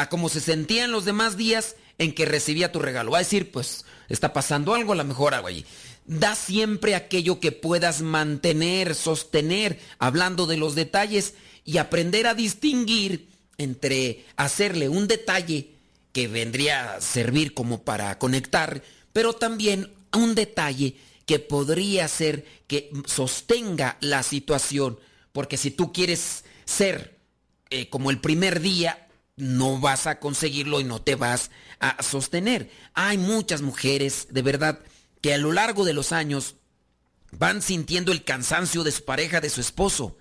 A 0.00 0.08
como 0.08 0.30
se 0.30 0.40
sentía 0.40 0.84
en 0.84 0.92
los 0.92 1.04
demás 1.04 1.36
días 1.36 1.76
en 1.98 2.14
que 2.14 2.24
recibía 2.24 2.72
tu 2.72 2.78
regalo. 2.78 3.10
Va 3.10 3.18
a 3.18 3.20
decir, 3.20 3.52
pues 3.52 3.84
está 4.08 4.32
pasando 4.32 4.74
algo, 4.74 4.94
a 4.94 4.96
lo 4.96 5.04
mejor 5.04 5.34
algo 5.34 5.48
allí. 5.48 5.66
Da 6.06 6.34
siempre 6.34 6.94
aquello 6.94 7.38
que 7.38 7.52
puedas 7.52 8.00
mantener, 8.00 8.94
sostener, 8.94 9.78
hablando 9.98 10.46
de 10.46 10.56
los 10.56 10.74
detalles 10.74 11.34
y 11.66 11.76
aprender 11.76 12.26
a 12.26 12.34
distinguir 12.34 13.28
entre 13.58 14.24
hacerle 14.36 14.88
un 14.88 15.06
detalle 15.06 15.72
que 16.12 16.28
vendría 16.28 16.94
a 16.94 17.00
servir 17.02 17.52
como 17.52 17.82
para 17.82 18.18
conectar, 18.18 18.82
pero 19.12 19.34
también 19.34 19.92
un 20.14 20.34
detalle 20.34 20.96
que 21.26 21.40
podría 21.40 22.08
ser 22.08 22.46
que 22.68 22.90
sostenga 23.04 23.98
la 24.00 24.22
situación, 24.22 24.98
porque 25.32 25.58
si 25.58 25.70
tú 25.70 25.92
quieres 25.92 26.44
ser 26.64 27.18
eh, 27.68 27.90
como 27.90 28.10
el 28.10 28.18
primer 28.18 28.60
día, 28.60 29.06
no 29.40 29.78
vas 29.78 30.06
a 30.06 30.20
conseguirlo 30.20 30.80
y 30.80 30.84
no 30.84 31.00
te 31.00 31.14
vas 31.14 31.50
a 31.78 32.02
sostener. 32.02 32.70
Hay 32.94 33.18
muchas 33.18 33.62
mujeres, 33.62 34.28
de 34.30 34.42
verdad, 34.42 34.80
que 35.20 35.34
a 35.34 35.38
lo 35.38 35.52
largo 35.52 35.84
de 35.84 35.92
los 35.92 36.12
años 36.12 36.56
van 37.32 37.62
sintiendo 37.62 38.12
el 38.12 38.24
cansancio 38.24 38.84
de 38.84 38.92
su 38.92 39.04
pareja, 39.04 39.40
de 39.40 39.50
su 39.50 39.60
esposo. 39.60 40.16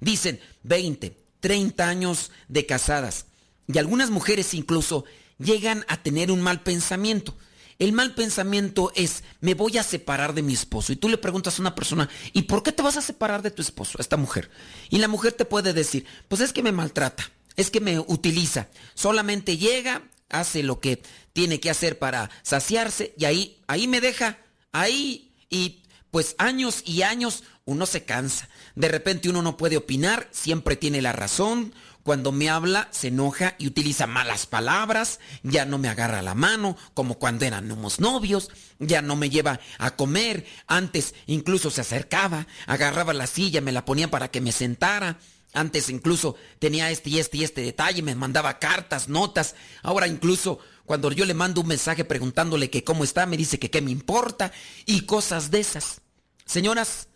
Dicen 0.00 0.40
20, 0.62 1.16
30 1.40 1.88
años 1.88 2.30
de 2.48 2.66
casadas. 2.66 3.26
Y 3.66 3.78
algunas 3.78 4.10
mujeres 4.10 4.54
incluso 4.54 5.04
llegan 5.38 5.84
a 5.88 6.02
tener 6.02 6.30
un 6.30 6.40
mal 6.40 6.62
pensamiento. 6.62 7.36
El 7.78 7.92
mal 7.92 8.14
pensamiento 8.14 8.90
es, 8.96 9.22
me 9.40 9.54
voy 9.54 9.78
a 9.78 9.84
separar 9.84 10.34
de 10.34 10.42
mi 10.42 10.54
esposo. 10.54 10.92
Y 10.92 10.96
tú 10.96 11.08
le 11.08 11.16
preguntas 11.16 11.58
a 11.58 11.62
una 11.62 11.76
persona, 11.76 12.08
¿y 12.32 12.42
por 12.42 12.62
qué 12.62 12.72
te 12.72 12.82
vas 12.82 12.96
a 12.96 13.02
separar 13.02 13.40
de 13.42 13.52
tu 13.52 13.62
esposo, 13.62 13.98
a 13.98 14.02
esta 14.02 14.16
mujer? 14.16 14.50
Y 14.90 14.98
la 14.98 15.06
mujer 15.06 15.32
te 15.32 15.44
puede 15.44 15.72
decir, 15.72 16.04
pues 16.26 16.40
es 16.40 16.52
que 16.52 16.62
me 16.62 16.72
maltrata, 16.72 17.30
es 17.58 17.70
que 17.70 17.80
me 17.80 17.98
utiliza. 17.98 18.68
Solamente 18.94 19.58
llega, 19.58 20.02
hace 20.30 20.62
lo 20.62 20.80
que 20.80 21.02
tiene 21.34 21.60
que 21.60 21.70
hacer 21.70 21.98
para 21.98 22.30
saciarse 22.42 23.14
y 23.18 23.26
ahí, 23.26 23.62
ahí 23.66 23.88
me 23.88 24.00
deja, 24.00 24.38
ahí 24.72 25.34
y 25.50 25.82
pues 26.10 26.36
años 26.38 26.82
y 26.86 27.02
años 27.02 27.42
uno 27.64 27.84
se 27.84 28.04
cansa. 28.04 28.48
De 28.76 28.88
repente 28.88 29.28
uno 29.28 29.42
no 29.42 29.56
puede 29.56 29.76
opinar, 29.76 30.28
siempre 30.30 30.76
tiene 30.76 31.02
la 31.02 31.12
razón. 31.12 31.74
Cuando 32.04 32.30
me 32.30 32.48
habla 32.48 32.88
se 32.92 33.08
enoja 33.08 33.56
y 33.58 33.66
utiliza 33.66 34.06
malas 34.06 34.46
palabras, 34.46 35.18
ya 35.42 35.64
no 35.64 35.78
me 35.78 35.88
agarra 35.88 36.22
la 36.22 36.36
mano 36.36 36.76
como 36.94 37.18
cuando 37.18 37.44
éramos 37.44 37.98
novios, 37.98 38.50
ya 38.78 39.02
no 39.02 39.16
me 39.16 39.30
lleva 39.30 39.58
a 39.78 39.96
comer, 39.96 40.46
antes 40.68 41.14
incluso 41.26 41.70
se 41.70 41.80
acercaba, 41.80 42.46
agarraba 42.66 43.12
la 43.12 43.26
silla, 43.26 43.60
me 43.60 43.72
la 43.72 43.84
ponía 43.84 44.08
para 44.08 44.30
que 44.30 44.40
me 44.40 44.52
sentara. 44.52 45.18
Antes 45.52 45.88
incluso 45.88 46.36
tenía 46.58 46.90
este 46.90 47.10
y 47.10 47.18
este 47.18 47.38
y 47.38 47.44
este 47.44 47.62
detalle, 47.62 48.02
me 48.02 48.14
mandaba 48.14 48.58
cartas, 48.58 49.08
notas. 49.08 49.54
Ahora 49.82 50.06
incluso 50.06 50.58
cuando 50.84 51.10
yo 51.12 51.24
le 51.24 51.34
mando 51.34 51.60
un 51.60 51.66
mensaje 51.68 52.04
preguntándole 52.04 52.70
que 52.70 52.84
cómo 52.84 53.04
está, 53.04 53.26
me 53.26 53.36
dice 53.36 53.58
que 53.58 53.70
qué 53.70 53.80
me 53.80 53.90
importa 53.90 54.52
y 54.86 55.02
cosas 55.02 55.50
de 55.50 55.60
esas. 55.60 56.00
Señoras, 56.44 57.08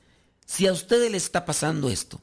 si 0.46 0.66
a 0.66 0.72
ustedes 0.72 1.10
les 1.10 1.24
está 1.24 1.44
pasando 1.44 1.88
esto, 1.88 2.20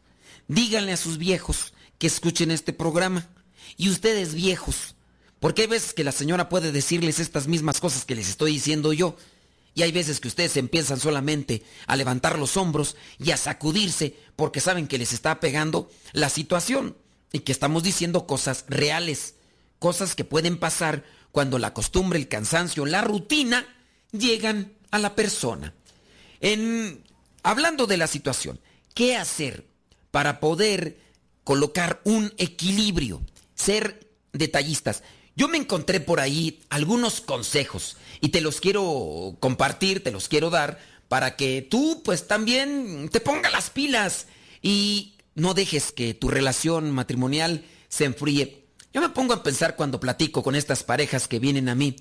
díganle 0.47 0.93
a 0.93 0.97
sus 0.97 1.17
viejos 1.17 1.73
que 1.97 2.07
escuchen 2.07 2.51
este 2.51 2.73
programa. 2.73 3.27
Y 3.77 3.89
ustedes 3.89 4.33
viejos, 4.33 4.95
porque 5.39 5.63
hay 5.63 5.67
veces 5.67 5.93
que 5.93 6.03
la 6.03 6.11
señora 6.11 6.49
puede 6.49 6.71
decirles 6.71 7.19
estas 7.19 7.47
mismas 7.47 7.79
cosas 7.79 8.03
que 8.03 8.15
les 8.15 8.29
estoy 8.29 8.53
diciendo 8.53 8.93
yo. 8.93 9.15
Y 9.79 9.81
hay 9.81 9.93
veces 9.93 10.19
que 10.19 10.27
ustedes 10.27 10.57
empiezan 10.57 10.99
solamente 10.99 11.63
a 11.87 11.95
levantar 11.95 12.37
los 12.37 12.57
hombros 12.57 12.97
y 13.17 13.31
a 13.31 13.37
sacudirse 13.37 14.13
porque 14.35 14.59
saben 14.59 14.87
que 14.87 14.97
les 14.97 15.13
está 15.13 15.39
pegando 15.39 15.89
la 16.11 16.27
situación 16.27 16.97
y 17.31 17.39
que 17.39 17.53
estamos 17.53 17.81
diciendo 17.81 18.27
cosas 18.27 18.65
reales, 18.67 19.35
cosas 19.79 20.15
que 20.15 20.25
pueden 20.25 20.59
pasar 20.59 21.05
cuando 21.31 21.59
la 21.59 21.73
costumbre, 21.73 22.19
el 22.19 22.27
cansancio, 22.27 22.85
la 22.85 22.99
rutina 22.99 23.73
llegan 24.11 24.73
a 24.91 24.99
la 24.99 25.15
persona. 25.15 25.73
En 26.41 27.05
hablando 27.41 27.87
de 27.87 27.95
la 27.95 28.07
situación, 28.07 28.59
¿qué 28.93 29.15
hacer 29.15 29.65
para 30.11 30.41
poder 30.41 30.99
colocar 31.45 32.01
un 32.03 32.33
equilibrio, 32.37 33.21
ser 33.55 34.09
detallistas? 34.33 35.03
Yo 35.35 35.47
me 35.47 35.57
encontré 35.57 35.99
por 35.99 36.19
ahí 36.19 36.59
algunos 36.69 37.21
consejos 37.21 37.97
y 38.21 38.29
te 38.29 38.41
los 38.41 38.59
quiero 38.59 39.37
compartir, 39.39 40.03
te 40.03 40.11
los 40.11 40.27
quiero 40.27 40.49
dar 40.49 40.79
para 41.07 41.35
que 41.35 41.61
tú 41.61 42.01
pues 42.03 42.27
también 42.27 43.09
te 43.09 43.19
pongas 43.19 43.51
las 43.51 43.69
pilas 43.69 44.27
y 44.61 45.15
no 45.35 45.53
dejes 45.53 45.91
que 45.91 46.13
tu 46.13 46.29
relación 46.29 46.91
matrimonial 46.91 47.63
se 47.87 48.05
enfríe. 48.05 48.65
Yo 48.93 49.01
me 49.01 49.09
pongo 49.09 49.33
a 49.33 49.43
pensar 49.43 49.75
cuando 49.75 49.99
platico 49.99 50.43
con 50.43 50.55
estas 50.55 50.83
parejas 50.83 51.27
que 51.27 51.39
vienen 51.39 51.69
a 51.69 51.75
mí, 51.75 51.95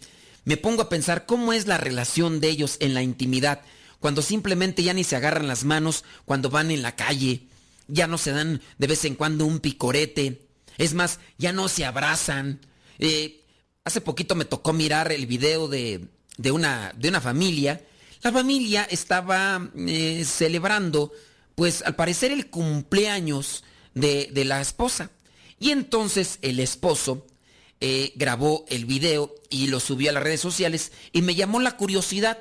me 0.44 0.56
pongo 0.56 0.82
a 0.82 0.88
pensar 0.88 1.26
cómo 1.26 1.52
es 1.52 1.66
la 1.66 1.78
relación 1.78 2.40
de 2.40 2.48
ellos 2.48 2.76
en 2.80 2.94
la 2.94 3.02
intimidad, 3.02 3.60
cuando 4.00 4.22
simplemente 4.22 4.82
ya 4.82 4.94
ni 4.94 5.04
se 5.04 5.16
agarran 5.16 5.46
las 5.46 5.64
manos, 5.64 6.04
cuando 6.24 6.48
van 6.50 6.70
en 6.70 6.82
la 6.82 6.96
calle, 6.96 7.42
ya 7.88 8.06
no 8.06 8.16
se 8.16 8.32
dan 8.32 8.62
de 8.78 8.86
vez 8.86 9.04
en 9.04 9.14
cuando 9.14 9.44
un 9.44 9.60
picorete, 9.60 10.42
es 10.78 10.94
más, 10.94 11.18
ya 11.36 11.52
no 11.52 11.68
se 11.68 11.84
abrazan. 11.84 12.60
Eh, 12.98 13.44
hace 13.84 14.00
poquito 14.00 14.34
me 14.34 14.44
tocó 14.44 14.72
mirar 14.72 15.12
el 15.12 15.26
video 15.26 15.68
de, 15.68 16.08
una, 16.50 16.92
de 16.96 17.08
una 17.08 17.20
familia. 17.20 17.80
La 18.22 18.32
familia 18.32 18.86
estaba 18.90 19.70
eh, 19.76 20.24
celebrando 20.24 21.12
pues 21.54 21.82
al 21.82 21.96
parecer 21.96 22.30
el 22.30 22.50
cumpleaños 22.50 23.64
de, 23.94 24.30
la 24.44 24.60
esposa. 24.60 25.10
Y 25.58 25.70
entonces 25.70 26.38
el 26.42 26.60
esposo 26.60 27.26
eh, 27.80 28.12
grabó 28.16 28.64
el 28.68 28.84
video 28.84 29.34
y 29.50 29.66
lo 29.66 29.80
subió 29.80 30.10
a 30.10 30.12
las 30.12 30.22
redes 30.22 30.40
sociales 30.40 30.92
y 31.12 31.22
me 31.22 31.34
llamó 31.34 31.60
la 31.60 31.76
curiosidad 31.76 32.38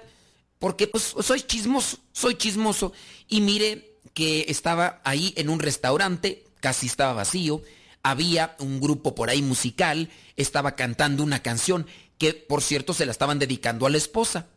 porque 0.59 0.87
pues 0.87 1.15
soy 1.19 1.41
chismoso, 1.41 1.97
soy 2.11 2.35
chismoso 2.35 2.93
y 3.27 3.41
mire 3.41 3.97
que 4.13 4.45
estaba 4.49 5.01
ahí 5.03 5.33
en 5.35 5.49
un 5.49 5.59
restaurante, 5.59 6.43
casi 6.59 6.87
estaba 6.87 7.13
vacío, 7.13 7.61
había 8.09 8.55
un 8.59 8.79
grupo 8.79 9.15
por 9.15 9.29
ahí 9.29 9.41
musical, 9.41 10.09
estaba 10.35 10.75
cantando 10.75 11.23
una 11.23 11.41
canción 11.41 11.87
que 12.17 12.33
por 12.33 12.61
cierto 12.61 12.93
se 12.93 13.05
la 13.05 13.11
estaban 13.11 13.39
dedicando 13.39 13.85
a 13.85 13.89
la 13.89 13.97
esposa. 13.97 14.47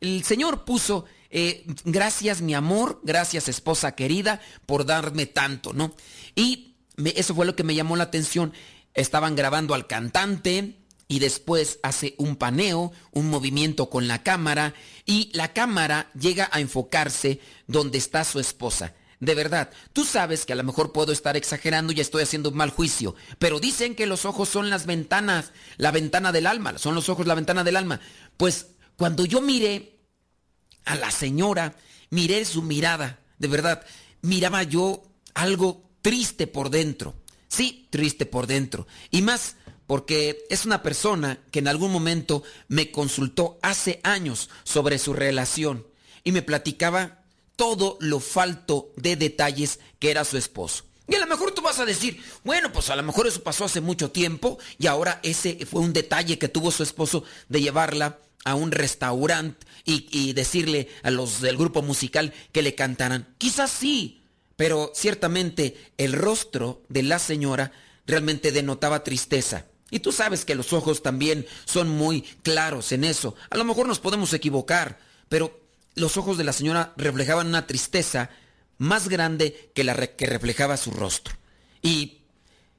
El 0.00 0.24
señor 0.24 0.64
puso 0.64 1.04
eh, 1.30 1.64
gracias 1.84 2.40
mi 2.40 2.54
amor, 2.54 3.00
gracias 3.02 3.48
esposa 3.48 3.94
querida 3.94 4.40
por 4.64 4.86
darme 4.86 5.26
tanto, 5.26 5.72
¿no? 5.72 5.94
Y 6.34 6.74
eso 7.14 7.34
fue 7.34 7.46
lo 7.46 7.56
que 7.56 7.64
me 7.64 7.74
llamó 7.74 7.96
la 7.96 8.04
atención. 8.04 8.52
Estaban 8.94 9.36
grabando 9.36 9.74
al 9.74 9.86
cantante 9.86 10.76
y 11.08 11.18
después 11.18 11.78
hace 11.82 12.14
un 12.18 12.36
paneo, 12.36 12.92
un 13.12 13.28
movimiento 13.28 13.90
con 13.90 14.08
la 14.08 14.22
cámara 14.22 14.74
y 15.04 15.30
la 15.34 15.52
cámara 15.52 16.10
llega 16.18 16.48
a 16.52 16.60
enfocarse 16.60 17.40
donde 17.66 17.98
está 17.98 18.24
su 18.24 18.40
esposa. 18.40 18.94
De 19.18 19.34
verdad, 19.34 19.70
tú 19.92 20.04
sabes 20.04 20.44
que 20.44 20.52
a 20.52 20.56
lo 20.56 20.64
mejor 20.64 20.92
puedo 20.92 21.12
estar 21.12 21.36
exagerando 21.36 21.92
y 21.92 22.00
estoy 22.00 22.22
haciendo 22.22 22.50
un 22.50 22.56
mal 22.56 22.70
juicio, 22.70 23.14
pero 23.38 23.60
dicen 23.60 23.94
que 23.94 24.06
los 24.06 24.26
ojos 24.26 24.48
son 24.48 24.68
las 24.68 24.84
ventanas, 24.84 25.52
la 25.78 25.90
ventana 25.90 26.32
del 26.32 26.46
alma, 26.46 26.76
son 26.78 26.94
los 26.94 27.08
ojos 27.08 27.26
la 27.26 27.34
ventana 27.34 27.64
del 27.64 27.76
alma. 27.76 28.00
Pues 28.36 28.66
cuando 28.96 29.24
yo 29.24 29.40
miré 29.40 30.00
a 30.84 30.96
la 30.96 31.10
señora, 31.10 31.76
miré 32.10 32.44
su 32.44 32.62
mirada, 32.62 33.20
de 33.38 33.48
verdad, 33.48 33.86
miraba 34.20 34.62
yo 34.62 35.02
algo 35.34 35.90
triste 36.02 36.46
por 36.46 36.70
dentro. 36.70 37.14
Sí, 37.48 37.88
triste 37.90 38.26
por 38.26 38.46
dentro. 38.46 38.86
Y 39.10 39.22
más 39.22 39.56
porque 39.86 40.44
es 40.50 40.66
una 40.66 40.82
persona 40.82 41.38
que 41.50 41.60
en 41.60 41.68
algún 41.68 41.92
momento 41.92 42.42
me 42.68 42.90
consultó 42.90 43.58
hace 43.62 44.00
años 44.02 44.50
sobre 44.64 44.98
su 44.98 45.12
relación 45.12 45.86
y 46.24 46.32
me 46.32 46.42
platicaba 46.42 47.25
todo 47.56 47.96
lo 48.00 48.20
falto 48.20 48.92
de 48.96 49.16
detalles 49.16 49.80
que 49.98 50.10
era 50.10 50.24
su 50.24 50.36
esposo. 50.36 50.84
Y 51.08 51.14
a 51.14 51.20
lo 51.20 51.26
mejor 51.26 51.52
tú 51.52 51.62
vas 51.62 51.78
a 51.78 51.84
decir, 51.84 52.22
bueno, 52.44 52.72
pues 52.72 52.90
a 52.90 52.96
lo 52.96 53.02
mejor 53.02 53.26
eso 53.26 53.42
pasó 53.42 53.64
hace 53.64 53.80
mucho 53.80 54.10
tiempo 54.10 54.58
y 54.78 54.86
ahora 54.86 55.20
ese 55.22 55.64
fue 55.64 55.80
un 55.80 55.92
detalle 55.92 56.38
que 56.38 56.48
tuvo 56.48 56.70
su 56.70 56.82
esposo 56.82 57.24
de 57.48 57.60
llevarla 57.60 58.18
a 58.44 58.54
un 58.54 58.72
restaurante 58.72 59.66
y, 59.84 60.32
decirle 60.32 60.88
a 61.04 61.10
los 61.10 61.40
del 61.40 61.56
grupo 61.56 61.80
musical 61.80 62.32
que 62.52 62.62
le 62.62 62.74
cantaran. 62.74 63.34
Quizás 63.38 63.70
sí, 63.70 64.22
pero 64.56 64.90
ciertamente 64.94 65.76
el 65.96 66.12
rostro 66.12 66.82
de 66.88 67.04
la 67.04 67.20
señora 67.20 67.70
realmente 68.04 68.50
denotaba 68.50 69.04
tristeza. 69.04 69.66
Y 69.90 70.00
tú 70.00 70.10
sabes 70.10 70.44
que 70.44 70.56
los 70.56 70.72
ojos 70.72 71.02
también 71.02 71.46
son 71.64 71.88
muy 71.88 72.22
claros 72.42 72.90
en 72.90 73.04
eso. 73.04 73.36
A 73.48 73.56
lo 73.56 73.64
mejor 73.64 73.86
nos 73.86 74.00
podemos 74.00 74.32
equivocar, 74.32 74.98
pero 75.28 75.65
los 75.96 76.16
ojos 76.16 76.38
de 76.38 76.44
la 76.44 76.52
señora 76.52 76.92
reflejaban 76.96 77.48
una 77.48 77.66
tristeza 77.66 78.30
más 78.78 79.08
grande 79.08 79.70
que 79.74 79.82
la 79.82 79.94
que 79.94 80.26
reflejaba 80.26 80.76
su 80.76 80.92
rostro. 80.92 81.34
Y 81.82 82.18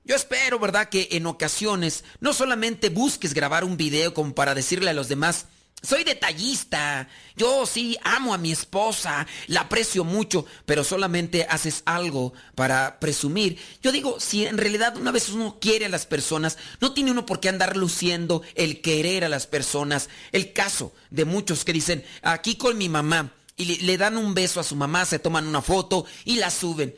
yo 0.06 0.16
espero, 0.16 0.60
¿verdad?, 0.60 0.88
que 0.90 1.10
en 1.12 1.26
ocasiones 1.26 2.06
no 2.22 2.32
solamente 2.32 2.90
busques 2.90 3.34
grabar 3.34 3.66
un 3.66 3.76
video 3.76 4.14
como 4.14 4.34
para 4.34 4.56
decirle 4.56 4.90
a 4.90 4.94
los 4.94 5.10
demás, 5.10 5.48
soy 5.82 6.04
detallista. 6.04 7.08
Yo 7.36 7.66
sí 7.66 7.98
amo 8.04 8.34
a 8.34 8.38
mi 8.38 8.52
esposa, 8.52 9.28
la 9.48 9.62
aprecio 9.62 10.04
mucho, 10.04 10.46
pero 10.66 10.84
solamente 10.84 11.46
haces 11.50 11.84
algo 11.86 12.34
para 12.56 13.00
presumir. 13.00 13.60
Yo 13.82 13.92
digo, 13.92 14.20
si 14.20 14.46
en 14.46 14.58
realidad 14.58 14.98
una 14.98 15.12
vez 15.12 15.30
uno 15.30 15.58
quiere 15.62 15.86
a 15.86 15.90
las 15.90 16.06
personas, 16.06 16.58
no 16.82 16.94
tiene 16.94 17.12
uno 17.12 17.26
por 17.26 17.40
qué 17.40 17.50
andar 17.50 17.78
luciendo 17.78 18.42
el 18.56 18.82
querer 18.82 19.24
a 19.24 19.30
las 19.30 19.48
personas. 19.48 20.10
El 20.32 20.54
caso 20.54 20.94
de 21.12 21.26
muchos 21.26 21.64
que 21.64 21.74
dicen, 21.74 22.04
aquí 22.22 22.56
con 22.56 22.78
mi 22.78 22.90
mamá, 22.90 23.34
y 23.56 23.66
le, 23.84 23.98
dan 23.98 24.18
un 24.18 24.36
beso 24.36 24.60
a 24.60 24.64
su 24.64 24.76
mamá, 24.76 25.06
se 25.06 25.18
toman 25.18 25.48
una 25.48 25.64
foto 25.64 26.06
y 26.26 26.36
la 26.36 26.52
suben. 26.52 26.96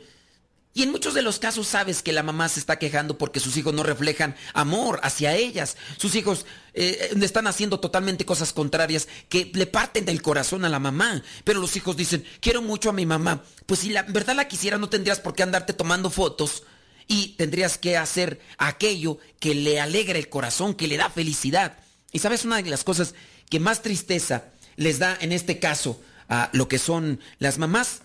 Y 0.72 0.84
en 0.84 0.92
muchos 0.92 1.14
de 1.14 1.22
los 1.22 1.40
casos 1.40 1.66
sabes 1.66 2.00
que 2.00 2.12
la 2.12 2.22
mamá 2.22 2.48
se 2.48 2.60
está 2.60 2.78
quejando 2.78 3.18
porque 3.18 3.40
sus 3.40 3.56
hijos 3.56 3.74
no 3.74 3.82
reflejan 3.82 4.36
amor 4.54 5.00
hacia 5.02 5.34
ellas. 5.34 5.76
Sus 5.96 6.14
hijos 6.14 6.46
eh, 6.74 7.10
están 7.20 7.48
haciendo 7.48 7.80
totalmente 7.80 8.24
cosas 8.24 8.52
contrarias 8.52 9.08
que 9.28 9.50
le 9.52 9.66
parten 9.66 10.04
del 10.04 10.22
corazón 10.22 10.64
a 10.64 10.68
la 10.68 10.78
mamá. 10.78 11.24
Pero 11.42 11.60
los 11.60 11.74
hijos 11.74 11.96
dicen, 11.96 12.24
quiero 12.40 12.62
mucho 12.62 12.90
a 12.90 12.92
mi 12.92 13.04
mamá. 13.04 13.42
Pues 13.66 13.80
si 13.80 13.90
la 13.90 14.04
verdad 14.04 14.36
la 14.36 14.46
quisiera 14.46 14.78
no 14.78 14.88
tendrías 14.88 15.18
por 15.18 15.34
qué 15.34 15.42
andarte 15.42 15.72
tomando 15.72 16.08
fotos 16.08 16.62
y 17.08 17.34
tendrías 17.36 17.76
que 17.76 17.96
hacer 17.96 18.40
aquello 18.56 19.18
que 19.40 19.56
le 19.56 19.80
alegra 19.80 20.20
el 20.20 20.28
corazón, 20.28 20.74
que 20.74 20.86
le 20.86 20.96
da 20.96 21.10
felicidad. 21.10 21.78
Y 22.12 22.20
sabes 22.20 22.44
una 22.44 22.62
de 22.62 22.70
las 22.70 22.84
cosas 22.84 23.16
que 23.48 23.58
más 23.58 23.82
tristeza 23.82 24.44
les 24.76 25.00
da 25.00 25.18
en 25.20 25.32
este 25.32 25.58
caso 25.58 26.00
a 26.28 26.48
lo 26.52 26.68
que 26.68 26.78
son 26.78 27.18
las 27.40 27.58
mamás 27.58 28.02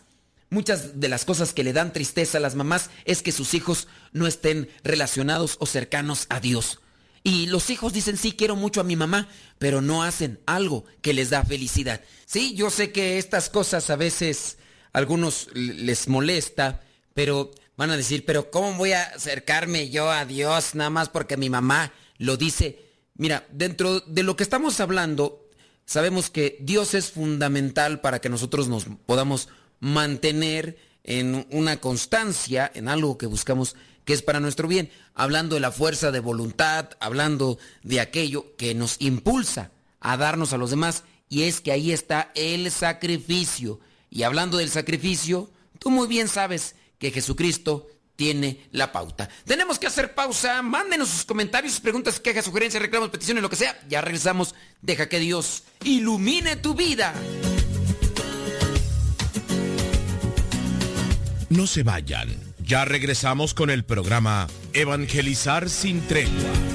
Muchas 0.50 1.00
de 1.00 1.10
las 1.10 1.26
cosas 1.26 1.54
que 1.54 1.64
le 1.64 1.74
dan 1.74 1.94
tristeza 1.94 2.38
a 2.38 2.42
las 2.42 2.56
mamás 2.56 2.90
es 3.06 3.22
que 3.22 3.32
sus 3.32 3.54
hijos 3.54 3.88
no 4.14 4.28
estén 4.28 4.70
relacionados 4.84 5.58
o 5.60 5.66
cercanos 5.66 6.28
a 6.30 6.40
Dios. 6.40 6.80
Y 7.24 7.48
los 7.48 7.72
hijos 7.72 7.92
dicen, 7.92 8.18
sí, 8.18 8.34
quiero 8.34 8.56
mucho 8.56 8.82
a 8.82 8.84
mi 8.84 8.96
mamá, 8.96 9.28
pero 9.58 9.82
no 9.82 10.04
hacen 10.04 10.40
algo 10.46 10.86
que 11.02 11.14
les 11.14 11.32
da 11.32 11.44
felicidad. 11.44 12.02
Sí, 12.28 12.54
yo 12.54 12.70
sé 12.70 12.92
que 12.92 13.18
estas 13.18 13.50
cosas 13.50 13.90
a 13.90 13.96
veces 13.96 14.58
a 14.94 15.00
algunos 15.00 15.50
les 15.56 16.08
molesta, 16.08 16.82
pero 17.16 17.52
van 17.78 17.90
a 17.90 17.98
decir, 17.98 18.26
pero 18.26 18.52
¿cómo 18.52 18.78
voy 18.78 18.92
a 18.92 19.04
acercarme 19.04 19.90
yo 19.90 20.12
a 20.12 20.26
Dios 20.26 20.76
nada 20.76 20.92
más 20.92 21.10
porque 21.10 21.36
mi 21.36 21.50
mamá 21.50 21.92
lo 22.20 22.38
dice? 22.38 22.80
Mira, 23.16 23.48
dentro 23.52 24.02
de 24.02 24.22
lo 24.22 24.36
que 24.36 24.44
estamos 24.44 24.80
hablando, 24.80 25.50
sabemos 25.86 26.30
que 26.30 26.58
Dios 26.60 26.94
es 26.94 27.12
fundamental 27.12 28.02
para 28.02 28.22
que 28.22 28.30
nosotros 28.30 28.68
nos 28.68 28.86
podamos 29.06 29.50
mantener 29.86 30.80
en 31.04 31.46
una 31.52 31.78
constancia, 31.78 32.72
en 32.74 32.88
algo 32.88 33.20
que 33.20 33.28
buscamos 33.28 33.76
que 34.04 34.14
es 34.14 34.24
para 34.24 34.40
nuestro 34.40 34.68
bien, 34.68 34.90
hablando 35.14 35.54
de 35.54 35.62
la 35.62 35.72
fuerza 35.72 36.12
de 36.12 36.20
voluntad, 36.20 36.90
hablando 37.00 37.60
de 37.84 38.00
aquello 38.00 38.56
que 38.58 38.74
nos 38.74 38.96
impulsa 39.00 39.70
a 40.00 40.18
darnos 40.18 40.54
a 40.54 40.58
los 40.58 40.72
demás, 40.72 41.04
y 41.30 41.44
es 41.44 41.62
que 41.62 41.72
ahí 41.72 41.92
está 41.92 42.32
el 42.34 42.72
sacrificio. 42.72 43.80
Y 44.10 44.24
hablando 44.24 44.58
del 44.58 44.72
sacrificio, 44.72 45.52
tú 45.78 45.92
muy 45.92 46.08
bien 46.08 46.28
sabes 46.28 46.76
que 46.98 47.12
Jesucristo 47.12 47.88
tiene 48.16 48.66
la 48.72 48.92
pauta. 48.92 49.30
Tenemos 49.46 49.78
que 49.78 49.88
hacer 49.88 50.16
pausa. 50.16 50.64
Mándenos 50.64 51.10
sus 51.10 51.26
comentarios, 51.26 51.74
sus 51.74 51.82
preguntas, 51.82 52.20
quejas, 52.20 52.46
sugerencias, 52.46 52.82
reclamos, 52.82 53.10
peticiones, 53.10 53.44
lo 53.44 53.50
que 53.50 53.56
sea. 53.56 53.80
Ya 53.88 54.02
regresamos. 54.02 54.56
Deja 54.82 55.10
que 55.10 55.20
Dios 55.20 55.64
ilumine 55.84 56.56
tu 56.56 56.74
vida. 56.74 57.14
No 61.50 61.68
se 61.68 61.84
vayan. 61.84 62.30
Ya 62.64 62.86
regresamos 62.86 63.54
con 63.54 63.70
el 63.70 63.84
programa 63.84 64.48
Evangelizar 64.74 65.70
sin 65.70 66.02
tregua. 66.02 66.75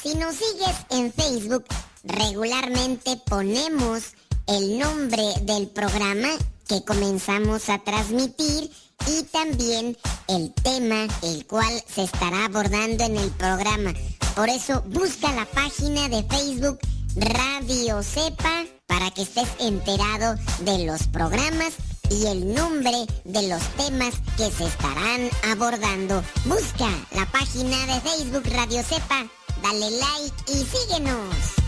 Si 0.00 0.14
nos 0.14 0.36
sigues 0.36 0.76
en 0.90 1.12
Facebook, 1.12 1.64
regularmente 2.04 3.16
ponemos 3.26 4.14
el 4.46 4.78
nombre 4.78 5.24
del 5.42 5.66
programa 5.68 6.28
que 6.68 6.84
comenzamos 6.84 7.68
a 7.68 7.78
transmitir 7.78 8.70
y 9.08 9.22
también 9.24 9.96
el 10.28 10.52
tema 10.54 11.08
el 11.22 11.46
cual 11.46 11.82
se 11.92 12.04
estará 12.04 12.44
abordando 12.44 13.04
en 13.04 13.16
el 13.16 13.30
programa. 13.32 13.92
Por 14.36 14.48
eso 14.48 14.82
busca 14.86 15.32
la 15.32 15.46
página 15.46 16.08
de 16.08 16.22
Facebook 16.22 16.78
Radio 17.16 18.02
Sepa 18.04 18.66
para 18.86 19.10
que 19.10 19.22
estés 19.22 19.48
enterado 19.58 20.36
de 20.60 20.86
los 20.86 21.08
programas 21.08 21.74
y 22.10 22.26
el 22.26 22.54
nombre 22.54 23.06
de 23.24 23.48
los 23.48 23.62
temas 23.76 24.14
que 24.36 24.50
se 24.50 24.66
estarán 24.66 25.28
abordando. 25.50 26.22
Busca 26.44 26.88
la 27.14 27.26
página 27.32 27.76
de 27.86 28.00
Facebook 28.00 28.44
Radio 28.54 28.82
Sepa, 28.82 29.26
dale 29.62 29.90
like 29.90 30.52
y 30.52 30.64
síguenos. 30.64 31.58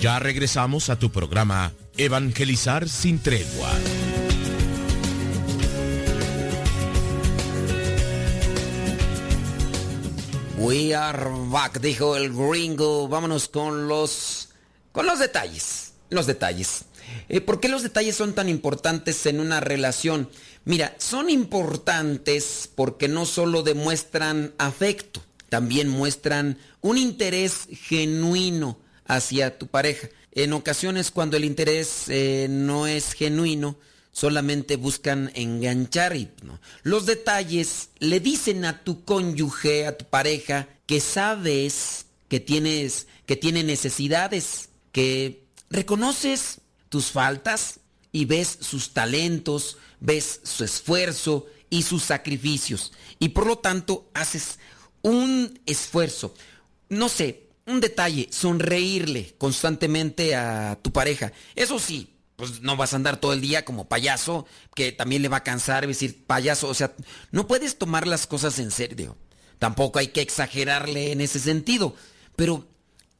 Ya 0.00 0.18
regresamos 0.18 0.88
a 0.88 0.98
tu 0.98 1.10
programa 1.10 1.72
Evangelizar 1.98 2.88
sin 2.88 3.18
tregua. 3.18 3.68
We 10.62 10.94
are 10.94 11.30
back, 11.48 11.80
dijo 11.80 12.16
el 12.16 12.34
gringo. 12.34 13.08
Vámonos 13.08 13.48
con 13.48 13.88
los 13.88 14.50
con 14.92 15.06
los 15.06 15.18
detalles. 15.18 15.94
Los 16.10 16.26
detalles. 16.26 16.84
Eh, 17.30 17.40
¿Por 17.40 17.60
qué 17.60 17.70
los 17.70 17.82
detalles 17.82 18.14
son 18.14 18.34
tan 18.34 18.50
importantes 18.50 19.24
en 19.24 19.40
una 19.40 19.60
relación? 19.60 20.28
Mira, 20.66 20.94
son 20.98 21.30
importantes 21.30 22.68
porque 22.74 23.08
no 23.08 23.24
solo 23.24 23.62
demuestran 23.62 24.52
afecto, 24.58 25.22
también 25.48 25.88
muestran 25.88 26.58
un 26.82 26.98
interés 26.98 27.66
genuino 27.70 28.78
hacia 29.06 29.56
tu 29.56 29.66
pareja. 29.66 30.10
En 30.32 30.52
ocasiones 30.52 31.10
cuando 31.10 31.38
el 31.38 31.44
interés 31.46 32.04
eh, 32.08 32.48
no 32.50 32.86
es 32.86 33.14
genuino, 33.14 33.76
solamente 34.12 34.76
buscan 34.76 35.30
enganchar 35.34 36.16
y 36.16 36.30
no. 36.42 36.60
Los 36.82 37.06
detalles 37.06 37.90
le 37.98 38.20
dicen 38.20 38.64
a 38.64 38.82
tu 38.82 39.04
cónyuge, 39.04 39.86
a 39.86 39.96
tu 39.96 40.04
pareja, 40.06 40.68
que 40.86 41.00
sabes 41.00 42.06
que 42.28 42.40
tienes, 42.40 43.06
que 43.26 43.36
tiene 43.36 43.64
necesidades, 43.64 44.70
que 44.92 45.44
reconoces 45.68 46.60
tus 46.88 47.06
faltas 47.06 47.80
y 48.12 48.24
ves 48.24 48.58
sus 48.60 48.92
talentos, 48.92 49.78
ves 50.00 50.40
su 50.42 50.64
esfuerzo 50.64 51.46
y 51.70 51.82
sus 51.82 52.02
sacrificios. 52.02 52.92
Y 53.18 53.30
por 53.30 53.46
lo 53.46 53.58
tanto 53.58 54.10
haces 54.14 54.58
un 55.02 55.60
esfuerzo. 55.66 56.34
No 56.88 57.08
sé, 57.08 57.48
un 57.66 57.80
detalle, 57.80 58.28
sonreírle 58.30 59.34
constantemente 59.38 60.34
a 60.34 60.78
tu 60.82 60.92
pareja. 60.92 61.32
Eso 61.54 61.78
sí, 61.78 62.09
pues 62.40 62.62
no 62.62 62.76
vas 62.76 62.92
a 62.92 62.96
andar 62.96 63.18
todo 63.18 63.32
el 63.32 63.40
día 63.40 63.64
como 63.64 63.88
payaso, 63.88 64.46
que 64.74 64.90
también 64.90 65.22
le 65.22 65.28
va 65.28 65.38
a 65.38 65.44
cansar 65.44 65.86
decir 65.86 66.24
payaso. 66.26 66.68
O 66.68 66.74
sea, 66.74 66.94
no 67.30 67.46
puedes 67.46 67.78
tomar 67.78 68.06
las 68.06 68.26
cosas 68.26 68.58
en 68.58 68.70
serio. 68.70 69.16
Tampoco 69.58 69.98
hay 69.98 70.08
que 70.08 70.22
exagerarle 70.22 71.12
en 71.12 71.20
ese 71.20 71.38
sentido. 71.38 71.94
Pero 72.34 72.66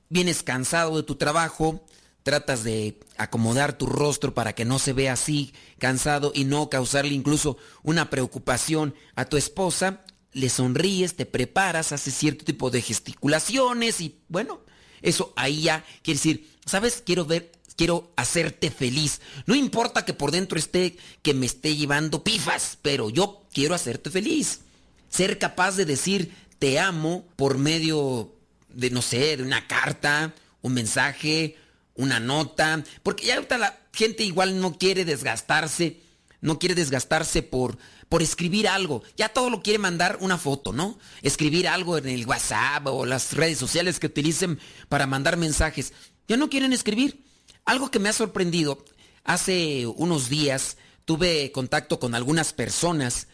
vienes 0.08 0.42
cansado 0.42 0.96
de 0.96 1.02
tu 1.02 1.16
trabajo, 1.16 1.84
tratas 2.22 2.64
de 2.64 2.98
acomodar 3.16 3.76
tu 3.76 3.86
rostro 3.86 4.34
para 4.34 4.54
que 4.54 4.64
no 4.64 4.78
se 4.78 4.92
vea 4.92 5.12
así, 5.12 5.52
cansado 5.78 6.32
y 6.34 6.44
no 6.44 6.70
causarle 6.70 7.12
incluso 7.12 7.58
una 7.82 8.10
preocupación 8.10 8.94
a 9.14 9.26
tu 9.26 9.36
esposa, 9.36 10.02
le 10.32 10.48
sonríes, 10.48 11.16
te 11.16 11.26
preparas, 11.26 11.92
haces 11.92 12.14
cierto 12.14 12.44
tipo 12.44 12.70
de 12.70 12.82
gesticulaciones 12.82 14.00
y 14.00 14.20
bueno, 14.28 14.60
eso 15.02 15.32
ahí 15.36 15.62
ya 15.62 15.84
quiere 16.02 16.18
decir, 16.18 16.50
¿sabes? 16.66 17.02
Quiero 17.04 17.24
ver, 17.24 17.52
quiero 17.80 18.12
hacerte 18.14 18.70
feliz. 18.70 19.22
No 19.46 19.54
importa 19.54 20.04
que 20.04 20.12
por 20.12 20.32
dentro 20.32 20.58
esté, 20.58 20.98
que 21.22 21.32
me 21.32 21.46
esté 21.46 21.76
llevando 21.76 22.22
pifas, 22.22 22.76
pero 22.82 23.08
yo 23.08 23.46
quiero 23.54 23.74
hacerte 23.74 24.10
feliz. 24.10 24.60
Ser 25.08 25.38
capaz 25.38 25.76
de 25.76 25.86
decir 25.86 26.30
te 26.58 26.78
amo 26.78 27.24
por 27.36 27.56
medio 27.56 28.34
de, 28.68 28.90
no 28.90 29.00
sé, 29.00 29.38
de 29.38 29.44
una 29.44 29.66
carta, 29.66 30.34
un 30.60 30.74
mensaje, 30.74 31.56
una 31.94 32.20
nota, 32.20 32.84
porque 33.02 33.24
ya 33.24 33.36
ahorita 33.36 33.56
la 33.56 33.80
gente 33.94 34.24
igual 34.24 34.60
no 34.60 34.76
quiere 34.76 35.06
desgastarse, 35.06 36.02
no 36.42 36.58
quiere 36.58 36.74
desgastarse 36.74 37.42
por 37.42 37.78
por 38.10 38.22
escribir 38.22 38.68
algo. 38.68 39.04
Ya 39.16 39.30
todo 39.30 39.48
lo 39.48 39.62
quiere 39.62 39.78
mandar 39.78 40.18
una 40.20 40.36
foto, 40.36 40.74
¿no? 40.74 40.98
Escribir 41.22 41.66
algo 41.66 41.96
en 41.96 42.08
el 42.08 42.26
WhatsApp 42.26 42.88
o 42.88 43.06
las 43.06 43.32
redes 43.32 43.56
sociales 43.56 43.98
que 43.98 44.08
utilicen 44.08 44.58
para 44.90 45.06
mandar 45.06 45.38
mensajes. 45.38 45.94
Ya 46.28 46.36
no 46.36 46.50
quieren 46.50 46.74
escribir. 46.74 47.29
Algo 47.64 47.90
que 47.90 47.98
me 47.98 48.08
ha 48.08 48.12
sorprendido, 48.12 48.84
hace 49.24 49.86
unos 49.86 50.28
días 50.28 50.76
tuve 51.04 51.52
contacto 51.52 51.98
con 51.98 52.14
algunas 52.14 52.52
personas, 52.52 53.28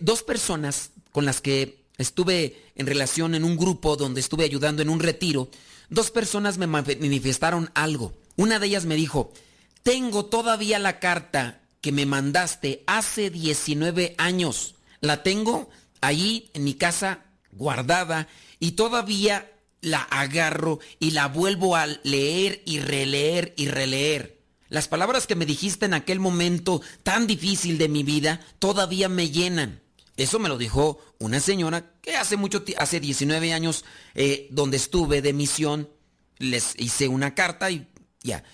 dos 0.00 0.22
personas 0.22 0.90
con 1.10 1.24
las 1.24 1.40
que 1.40 1.84
estuve 1.98 2.64
en 2.74 2.86
relación 2.86 3.34
en 3.34 3.44
un 3.44 3.56
grupo 3.56 3.96
donde 3.96 4.20
estuve 4.20 4.44
ayudando 4.44 4.82
en 4.82 4.88
un 4.88 5.00
retiro, 5.00 5.48
dos 5.88 6.10
personas 6.10 6.58
me 6.58 6.66
manifestaron 6.66 7.70
algo. 7.74 8.12
Una 8.36 8.58
de 8.58 8.66
ellas 8.66 8.86
me 8.86 8.96
dijo, 8.96 9.32
tengo 9.82 10.26
todavía 10.26 10.78
la 10.78 10.98
carta 10.98 11.60
que 11.80 11.92
me 11.92 12.06
mandaste 12.06 12.82
hace 12.86 13.30
19 13.30 14.14
años. 14.18 14.74
La 15.00 15.22
tengo 15.22 15.68
ahí 16.00 16.50
en 16.54 16.64
mi 16.64 16.74
casa 16.74 17.24
guardada 17.52 18.28
y 18.58 18.72
todavía 18.72 19.51
la 19.82 20.00
agarro 20.00 20.80
y 20.98 21.10
la 21.10 21.28
vuelvo 21.28 21.76
a 21.76 21.86
leer 21.86 22.62
y 22.64 22.80
releer 22.80 23.52
y 23.56 23.68
releer. 23.68 24.40
Las 24.70 24.88
palabras 24.88 25.26
que 25.26 25.34
me 25.34 25.44
dijiste 25.44 25.84
en 25.84 25.92
aquel 25.92 26.18
momento 26.18 26.80
tan 27.02 27.26
difícil 27.26 27.76
de 27.76 27.90
mi 27.90 28.02
vida 28.02 28.40
todavía 28.58 29.10
me 29.10 29.28
llenan. 29.28 29.82
Eso 30.16 30.38
me 30.38 30.48
lo 30.48 30.56
dijo 30.56 30.98
una 31.18 31.40
señora 31.40 31.92
que 32.00 32.16
hace 32.16 32.38
mucho, 32.38 32.64
hace 32.78 33.00
19 33.00 33.52
años, 33.52 33.84
eh, 34.14 34.48
donde 34.50 34.78
estuve 34.78 35.20
de 35.20 35.34
misión, 35.34 35.90
les 36.38 36.74
hice 36.78 37.08
una 37.08 37.34
carta 37.34 37.70
y 37.70 37.86
ya. 38.22 38.44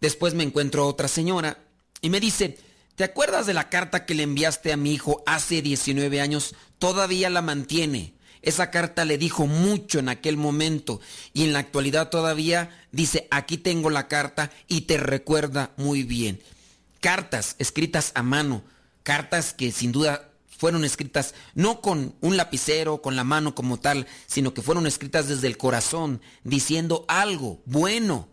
Después 0.00 0.34
me 0.34 0.44
encuentro 0.44 0.86
otra 0.86 1.08
señora 1.08 1.58
y 2.02 2.10
me 2.10 2.20
dice, 2.20 2.58
¿Te 2.94 3.04
acuerdas 3.04 3.46
de 3.46 3.54
la 3.54 3.70
carta 3.70 4.04
que 4.04 4.14
le 4.14 4.22
enviaste 4.22 4.72
a 4.72 4.76
mi 4.76 4.92
hijo 4.92 5.22
hace 5.24 5.62
19 5.62 6.20
años? 6.20 6.54
Todavía 6.78 7.30
la 7.30 7.40
mantiene. 7.40 8.14
Esa 8.42 8.70
carta 8.70 9.04
le 9.04 9.18
dijo 9.18 9.46
mucho 9.46 10.00
en 10.00 10.08
aquel 10.08 10.36
momento 10.36 11.00
y 11.32 11.44
en 11.44 11.52
la 11.52 11.60
actualidad 11.60 12.10
todavía 12.10 12.70
dice, 12.90 13.28
aquí 13.30 13.56
tengo 13.56 13.88
la 13.88 14.08
carta 14.08 14.50
y 14.66 14.82
te 14.82 14.96
recuerda 14.96 15.70
muy 15.76 16.02
bien. 16.02 16.42
Cartas 17.00 17.56
escritas 17.58 18.12
a 18.14 18.22
mano, 18.22 18.64
cartas 19.04 19.54
que 19.54 19.70
sin 19.70 19.92
duda 19.92 20.28
fueron 20.58 20.84
escritas 20.84 21.34
no 21.54 21.80
con 21.80 22.14
un 22.20 22.36
lapicero, 22.36 23.02
con 23.02 23.16
la 23.16 23.24
mano 23.24 23.54
como 23.54 23.80
tal, 23.80 24.06
sino 24.26 24.54
que 24.54 24.62
fueron 24.62 24.86
escritas 24.86 25.28
desde 25.28 25.48
el 25.48 25.56
corazón, 25.56 26.20
diciendo 26.44 27.04
algo 27.08 27.62
bueno, 27.64 28.28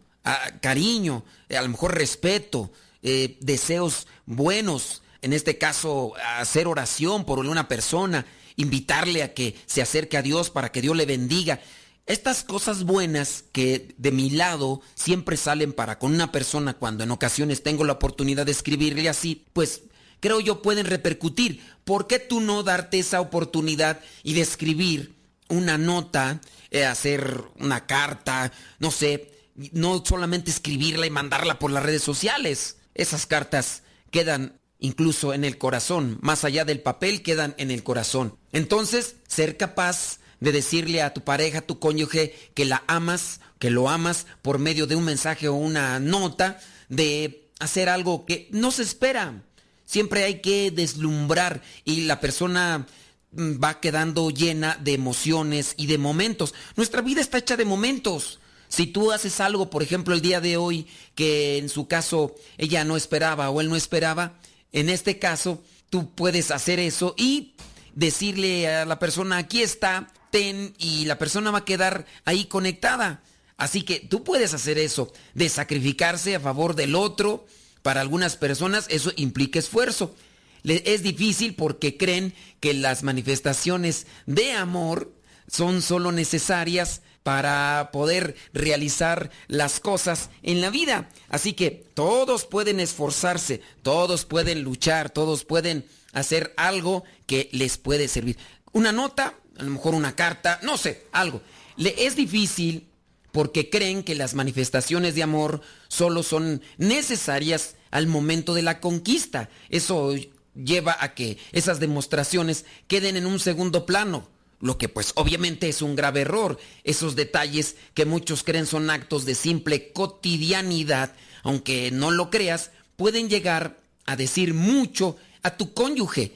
cariño, 0.61 1.23
a 1.49 1.61
lo 1.61 1.69
mejor 1.69 1.95
respeto, 1.95 2.71
eh, 3.01 3.37
deseos 3.41 4.07
buenos, 4.25 5.01
en 5.21 5.33
este 5.33 5.57
caso 5.57 6.13
hacer 6.37 6.67
oración 6.67 7.25
por 7.25 7.39
una 7.39 7.67
persona, 7.67 8.25
invitarle 8.59 9.23
a 9.23 9.33
que 9.33 9.55
se 9.65 9.81
acerque 9.81 10.17
a 10.17 10.21
Dios 10.21 10.49
para 10.49 10.71
que 10.71 10.81
Dios 10.81 10.95
le 10.95 11.05
bendiga. 11.05 11.61
Estas 12.05 12.43
cosas 12.43 12.83
buenas 12.83 13.45
que 13.51 13.93
de 13.97 14.11
mi 14.11 14.29
lado 14.31 14.81
siempre 14.95 15.37
salen 15.37 15.73
para 15.73 15.97
con 15.97 16.13
una 16.13 16.31
persona 16.31 16.73
cuando 16.73 17.03
en 17.03 17.11
ocasiones 17.11 17.63
tengo 17.63 17.85
la 17.85 17.93
oportunidad 17.93 18.45
de 18.45 18.51
escribirle 18.51 19.07
así, 19.07 19.45
pues 19.53 19.83
creo 20.19 20.41
yo, 20.41 20.61
pueden 20.61 20.85
repercutir. 20.85 21.63
¿Por 21.85 22.07
qué 22.07 22.19
tú 22.19 22.41
no 22.41 22.63
darte 22.63 22.99
esa 22.99 23.21
oportunidad 23.21 24.01
y 24.23 24.33
de 24.33 24.41
escribir 24.41 25.15
una 25.47 25.77
nota, 25.77 26.41
eh, 26.71 26.85
hacer 26.85 27.41
una 27.59 27.85
carta, 27.85 28.51
no 28.79 28.91
sé, 28.91 29.31
no 29.71 30.03
solamente 30.05 30.51
escribirla 30.51 31.05
y 31.05 31.11
mandarla 31.11 31.59
por 31.59 31.71
las 31.71 31.83
redes 31.83 32.03
sociales? 32.03 32.77
Esas 32.93 33.25
cartas 33.25 33.83
quedan 34.11 34.58
incluso 34.79 35.33
en 35.33 35.43
el 35.43 35.57
corazón, 35.57 36.17
más 36.21 36.43
allá 36.43 36.65
del 36.65 36.81
papel, 36.81 37.21
quedan 37.21 37.53
en 37.57 37.71
el 37.71 37.83
corazón. 37.83 38.35
Entonces, 38.51 39.15
ser 39.27 39.57
capaz 39.57 40.19
de 40.39 40.51
decirle 40.51 41.01
a 41.01 41.13
tu 41.13 41.21
pareja, 41.21 41.59
a 41.59 41.67
tu 41.67 41.79
cónyuge, 41.79 42.33
que 42.53 42.65
la 42.65 42.83
amas, 42.87 43.41
que 43.59 43.69
lo 43.69 43.89
amas 43.89 44.25
por 44.41 44.57
medio 44.57 44.87
de 44.87 44.95
un 44.95 45.03
mensaje 45.03 45.47
o 45.47 45.53
una 45.53 45.99
nota, 45.99 46.59
de 46.87 47.49
hacer 47.59 47.89
algo 47.89 48.25
que 48.25 48.47
no 48.51 48.71
se 48.71 48.83
espera. 48.83 49.43
Siempre 49.85 50.23
hay 50.23 50.39
que 50.39 50.71
deslumbrar 50.71 51.61
y 51.83 52.01
la 52.01 52.19
persona 52.21 52.87
mm, 53.31 53.61
va 53.61 53.79
quedando 53.79 54.29
llena 54.29 54.77
de 54.81 54.93
emociones 54.93 55.73
y 55.77 55.87
de 55.87 55.97
momentos. 55.97 56.53
Nuestra 56.75 57.01
vida 57.01 57.21
está 57.21 57.39
hecha 57.39 57.57
de 57.57 57.65
momentos. 57.65 58.39
Si 58.69 58.85
tú 58.85 59.11
haces 59.11 59.39
algo, 59.39 59.69
por 59.71 59.81
ejemplo, 59.81 60.13
el 60.13 60.21
día 60.21 60.41
de 60.41 60.57
hoy, 60.57 60.87
que 61.15 61.57
en 61.57 61.69
su 61.69 61.87
caso 61.87 62.35
ella 62.57 62.85
no 62.85 62.95
esperaba 62.95 63.49
o 63.49 63.61
él 63.61 63.69
no 63.69 63.75
esperaba, 63.75 64.39
en 64.71 64.89
este 64.89 65.19
caso 65.19 65.63
tú 65.89 66.13
puedes 66.13 66.51
hacer 66.51 66.79
eso 66.79 67.15
y 67.17 67.53
decirle 67.95 68.67
a 68.67 68.85
la 68.85 68.99
persona, 68.99 69.37
aquí 69.37 69.61
está, 69.61 70.11
ten, 70.31 70.73
y 70.77 71.05
la 71.05 71.17
persona 71.17 71.51
va 71.51 71.59
a 71.59 71.65
quedar 71.65 72.05
ahí 72.25 72.45
conectada. 72.45 73.23
Así 73.57 73.81
que 73.81 73.99
tú 73.99 74.23
puedes 74.23 74.53
hacer 74.53 74.77
eso, 74.77 75.11
de 75.33 75.49
sacrificarse 75.49 76.35
a 76.35 76.39
favor 76.39 76.75
del 76.75 76.95
otro. 76.95 77.45
Para 77.81 78.01
algunas 78.01 78.37
personas 78.37 78.85
eso 78.89 79.11
implica 79.15 79.59
esfuerzo. 79.59 80.15
Es 80.63 81.03
difícil 81.03 81.55
porque 81.55 81.97
creen 81.97 82.33
que 82.59 82.73
las 82.73 83.03
manifestaciones 83.03 84.07
de 84.25 84.53
amor 84.53 85.13
son 85.47 85.81
solo 85.81 86.11
necesarias 86.11 87.01
para 87.23 87.89
poder 87.91 88.35
realizar 88.53 89.29
las 89.47 89.79
cosas 89.79 90.29
en 90.43 90.61
la 90.61 90.69
vida. 90.69 91.09
Así 91.29 91.53
que 91.53 91.85
todos 91.93 92.45
pueden 92.45 92.79
esforzarse, 92.79 93.61
todos 93.83 94.25
pueden 94.25 94.63
luchar, 94.63 95.09
todos 95.09 95.45
pueden 95.45 95.85
hacer 96.13 96.53
algo 96.57 97.03
que 97.25 97.49
les 97.51 97.77
puede 97.77 98.07
servir. 98.07 98.37
Una 98.71 98.91
nota, 98.91 99.35
a 99.57 99.63
lo 99.63 99.71
mejor 99.71 99.95
una 99.95 100.15
carta, 100.15 100.59
no 100.63 100.77
sé, 100.77 101.05
algo. 101.11 101.41
Le 101.75 102.05
es 102.05 102.15
difícil 102.15 102.87
porque 103.31 103.69
creen 103.69 104.03
que 104.03 104.15
las 104.15 104.33
manifestaciones 104.33 105.15
de 105.15 105.23
amor 105.23 105.61
solo 105.87 106.23
son 106.23 106.61
necesarias 106.77 107.75
al 107.91 108.07
momento 108.07 108.53
de 108.53 108.61
la 108.61 108.79
conquista. 108.79 109.49
Eso 109.69 110.13
lleva 110.55 110.97
a 110.99 111.13
que 111.13 111.37
esas 111.51 111.79
demostraciones 111.79 112.65
queden 112.87 113.17
en 113.17 113.25
un 113.25 113.39
segundo 113.39 113.85
plano. 113.85 114.27
Lo 114.61 114.77
que 114.77 114.89
pues 114.89 115.13
obviamente 115.15 115.69
es 115.69 115.81
un 115.81 115.95
grave 115.95 116.21
error. 116.21 116.59
Esos 116.83 117.15
detalles 117.15 117.75
que 117.93 118.05
muchos 118.05 118.43
creen 118.43 118.65
son 118.65 118.89
actos 118.89 119.25
de 119.25 119.35
simple 119.35 119.91
cotidianidad, 119.93 121.15
aunque 121.43 121.91
no 121.91 122.11
lo 122.11 122.29
creas, 122.29 122.71
pueden 122.95 123.29
llegar 123.29 123.79
a 124.05 124.15
decir 124.15 124.53
mucho 124.53 125.17
a 125.43 125.55
tu 125.55 125.73
cónyuge. 125.73 126.33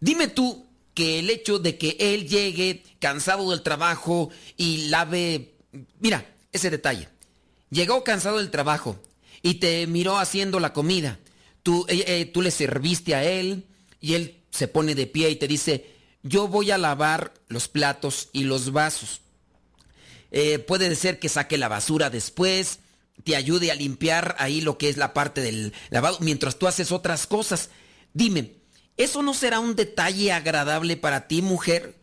Dime 0.00 0.28
tú 0.28 0.66
que 0.94 1.18
el 1.18 1.30
hecho 1.30 1.58
de 1.58 1.78
que 1.78 1.96
él 1.98 2.28
llegue 2.28 2.82
cansado 2.98 3.50
del 3.50 3.62
trabajo 3.62 4.30
y 4.56 4.88
lave... 4.88 5.54
Mira, 6.00 6.26
ese 6.52 6.68
detalle. 6.68 7.08
Llegó 7.70 8.04
cansado 8.04 8.38
del 8.38 8.50
trabajo 8.50 9.00
y 9.40 9.54
te 9.54 9.86
miró 9.86 10.18
haciendo 10.18 10.60
la 10.60 10.74
comida. 10.74 11.18
Tú, 11.62 11.86
eh, 11.88 12.04
eh, 12.06 12.26
tú 12.26 12.42
le 12.42 12.50
serviste 12.50 13.14
a 13.14 13.24
él 13.24 13.64
y 14.00 14.14
él 14.14 14.42
se 14.50 14.68
pone 14.68 14.94
de 14.94 15.06
pie 15.06 15.30
y 15.30 15.36
te 15.36 15.48
dice, 15.48 15.91
yo 16.22 16.48
voy 16.48 16.70
a 16.70 16.78
lavar 16.78 17.34
los 17.48 17.68
platos 17.68 18.28
y 18.32 18.44
los 18.44 18.72
vasos. 18.72 19.20
Eh, 20.30 20.58
puede 20.58 20.94
ser 20.96 21.18
que 21.18 21.28
saque 21.28 21.58
la 21.58 21.68
basura 21.68 22.10
después, 22.10 22.78
te 23.24 23.36
ayude 23.36 23.70
a 23.70 23.74
limpiar 23.74 24.34
ahí 24.38 24.60
lo 24.60 24.78
que 24.78 24.88
es 24.88 24.96
la 24.96 25.12
parte 25.12 25.40
del 25.40 25.72
lavado, 25.90 26.18
mientras 26.20 26.58
tú 26.58 26.66
haces 26.66 26.92
otras 26.92 27.26
cosas. 27.26 27.70
Dime, 28.14 28.54
¿eso 28.96 29.22
no 29.22 29.34
será 29.34 29.60
un 29.60 29.76
detalle 29.76 30.32
agradable 30.32 30.96
para 30.96 31.28
ti, 31.28 31.42
mujer? 31.42 32.00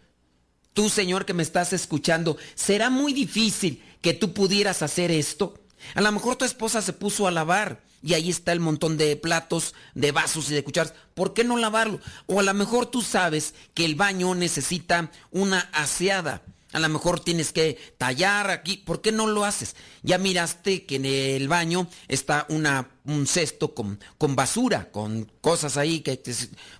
Tú, 0.74 0.90
señor, 0.90 1.26
que 1.26 1.34
me 1.34 1.44
estás 1.44 1.74
escuchando, 1.74 2.38
¿será 2.56 2.90
muy 2.90 3.14
difícil 3.14 3.84
que 4.02 4.14
tú 4.14 4.34
pudieras 4.34 4.82
hacer 4.82 5.12
esto? 5.12 5.59
A 5.96 6.02
lo 6.02 6.12
mejor 6.12 6.36
tu 6.36 6.46
esposa 6.46 6.82
se 6.82 6.94
puso 6.94 7.28
a 7.28 7.32
lavar 7.32 7.82
y 8.02 8.14
ahí 8.14 8.30
está 8.30 8.52
el 8.52 8.60
montón 8.60 8.98
de 8.98 9.16
platos, 9.16 9.76
de 9.94 10.12
vasos 10.12 10.50
y 10.50 10.54
de 10.54 10.64
cucharas. 10.64 10.94
¿Por 11.14 11.34
qué 11.34 11.44
no 11.44 11.58
lavarlo? 11.58 12.00
O 12.28 12.40
a 12.40 12.44
lo 12.44 12.54
mejor 12.54 12.86
tú 12.86 13.02
sabes 13.02 13.54
que 13.74 13.86
el 13.86 13.96
baño 13.96 14.36
necesita 14.36 15.12
una 15.32 15.60
aseada. 15.74 16.44
A 16.72 16.80
lo 16.80 16.88
mejor 16.88 17.20
tienes 17.20 17.52
que 17.52 17.78
tallar 17.98 18.52
aquí. 18.52 18.78
¿Por 18.78 19.02
qué 19.02 19.12
no 19.12 19.28
lo 19.28 19.44
haces? 19.44 19.76
Ya 20.04 20.18
miraste 20.18 20.86
que 20.86 20.98
en 20.98 21.06
el 21.06 21.48
baño 21.48 21.88
está 22.08 22.46
un 22.50 23.28
cesto 23.28 23.74
con, 23.74 24.00
con 24.18 24.36
basura, 24.36 24.92
con 24.92 25.32
cosas 25.42 25.78
ahí 25.78 26.02
que... 26.02 26.22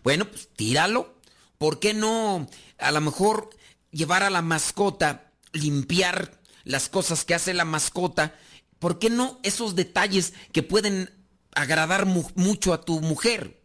bueno, 0.04 0.26
pues 0.26 0.48
tíralo. 0.56 1.16
¿Por 1.58 1.80
qué 1.80 1.94
no 1.94 2.48
a 2.78 2.92
lo 2.92 3.02
mejor 3.02 3.50
llevar 3.92 4.24
a 4.24 4.30
la 4.30 4.42
mascota, 4.42 5.32
limpiar 5.52 6.40
las 6.64 6.88
cosas 6.88 7.26
que 7.26 7.36
hace 7.36 7.54
la 7.54 7.66
mascota 7.66 8.36
¿por 8.80 9.00
qué 9.00 9.10
no 9.10 9.40
esos 9.44 9.76
detalles 9.76 10.34
que 10.52 10.64
pueden 10.64 11.12
agradar 11.54 12.06
mucho 12.06 12.74
a 12.74 12.82
tu 12.82 13.02
mujer? 13.02 13.62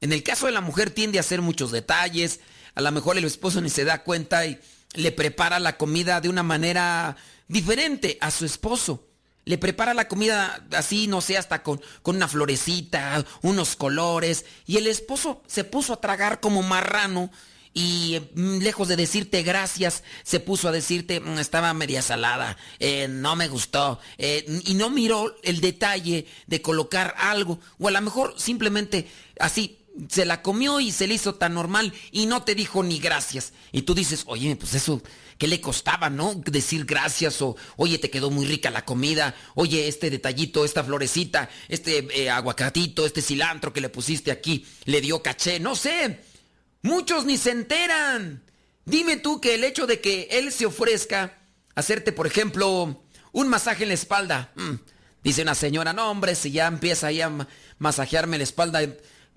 En 0.00 0.12
el 0.12 0.22
caso 0.22 0.46
de 0.46 0.52
la 0.52 0.60
mujer 0.60 0.90
tiende 0.90 1.18
a 1.18 1.22
hacer 1.22 1.42
muchos 1.42 1.70
detalles, 1.72 2.40
a 2.74 2.82
lo 2.82 2.92
mejor 2.92 3.16
el 3.16 3.24
esposo 3.24 3.60
ni 3.60 3.70
se 3.70 3.84
da 3.84 4.04
cuenta 4.04 4.46
y 4.46 4.60
le 4.92 5.12
prepara 5.12 5.58
la 5.58 5.76
comida 5.78 6.20
de 6.20 6.28
una 6.28 6.42
manera 6.42 7.16
diferente 7.48 8.18
a 8.20 8.30
su 8.30 8.44
esposo. 8.44 9.08
Le 9.44 9.58
prepara 9.58 9.94
la 9.94 10.08
comida 10.08 10.66
así, 10.72 11.06
no 11.06 11.20
sé, 11.20 11.38
hasta 11.38 11.62
con, 11.62 11.80
con 12.02 12.16
una 12.16 12.28
florecita, 12.28 13.24
unos 13.42 13.76
colores, 13.76 14.44
y 14.66 14.76
el 14.76 14.88
esposo 14.88 15.42
se 15.46 15.64
puso 15.64 15.92
a 15.92 16.00
tragar 16.00 16.40
como 16.40 16.62
marrano 16.62 17.30
y 17.76 18.18
mm, 18.34 18.60
lejos 18.60 18.88
de 18.88 18.96
decirte 18.96 19.42
gracias, 19.42 20.02
se 20.22 20.40
puso 20.40 20.68
a 20.68 20.72
decirte, 20.72 21.20
mm, 21.20 21.38
estaba 21.38 21.74
media 21.74 22.00
salada, 22.00 22.56
eh, 22.80 23.06
no 23.06 23.36
me 23.36 23.48
gustó, 23.48 24.00
eh, 24.16 24.62
y 24.64 24.72
no 24.74 24.88
miró 24.88 25.36
el 25.42 25.60
detalle 25.60 26.26
de 26.46 26.62
colocar 26.62 27.14
algo, 27.18 27.60
o 27.78 27.88
a 27.88 27.90
lo 27.90 28.00
mejor 28.00 28.34
simplemente 28.38 29.08
así, 29.38 29.78
se 30.08 30.24
la 30.24 30.40
comió 30.40 30.80
y 30.80 30.90
se 30.90 31.06
le 31.06 31.14
hizo 31.14 31.34
tan 31.34 31.52
normal 31.52 31.92
y 32.12 32.26
no 32.26 32.42
te 32.42 32.54
dijo 32.54 32.82
ni 32.82 32.98
gracias. 32.98 33.54
Y 33.72 33.82
tú 33.82 33.94
dices, 33.94 34.24
oye, 34.26 34.54
pues 34.56 34.74
eso, 34.74 35.02
¿qué 35.38 35.46
le 35.46 35.60
costaba, 35.60 36.10
no? 36.10 36.34
Decir 36.34 36.84
gracias 36.84 37.40
o, 37.42 37.56
oye, 37.76 37.98
te 37.98 38.10
quedó 38.10 38.30
muy 38.30 38.46
rica 38.46 38.70
la 38.70 38.84
comida, 38.84 39.34
oye, 39.54 39.88
este 39.88 40.10
detallito, 40.10 40.64
esta 40.64 40.84
florecita, 40.84 41.50
este 41.68 42.06
eh, 42.10 42.30
aguacatito, 42.30 43.04
este 43.04 43.22
cilantro 43.22 43.72
que 43.72 43.80
le 43.82 43.90
pusiste 43.90 44.30
aquí, 44.30 44.66
le 44.84 45.02
dio 45.02 45.22
caché, 45.22 45.60
no 45.60 45.76
sé. 45.76 46.35
Muchos 46.82 47.24
ni 47.24 47.36
se 47.36 47.50
enteran. 47.50 48.42
Dime 48.84 49.16
tú 49.16 49.40
que 49.40 49.54
el 49.54 49.64
hecho 49.64 49.86
de 49.86 50.00
que 50.00 50.28
él 50.30 50.52
se 50.52 50.66
ofrezca 50.66 51.38
hacerte, 51.74 52.12
por 52.12 52.26
ejemplo, 52.26 53.02
un 53.32 53.48
masaje 53.48 53.82
en 53.82 53.88
la 53.88 53.94
espalda. 53.94 54.52
Mm, 54.54 54.74
dice 55.22 55.42
una 55.42 55.54
señora, 55.54 55.92
no 55.92 56.10
hombre, 56.10 56.34
si 56.34 56.52
ya 56.52 56.66
empieza 56.66 57.08
ahí 57.08 57.20
a 57.20 57.32
masajearme 57.78 58.38
la 58.38 58.44
espalda, 58.44 58.80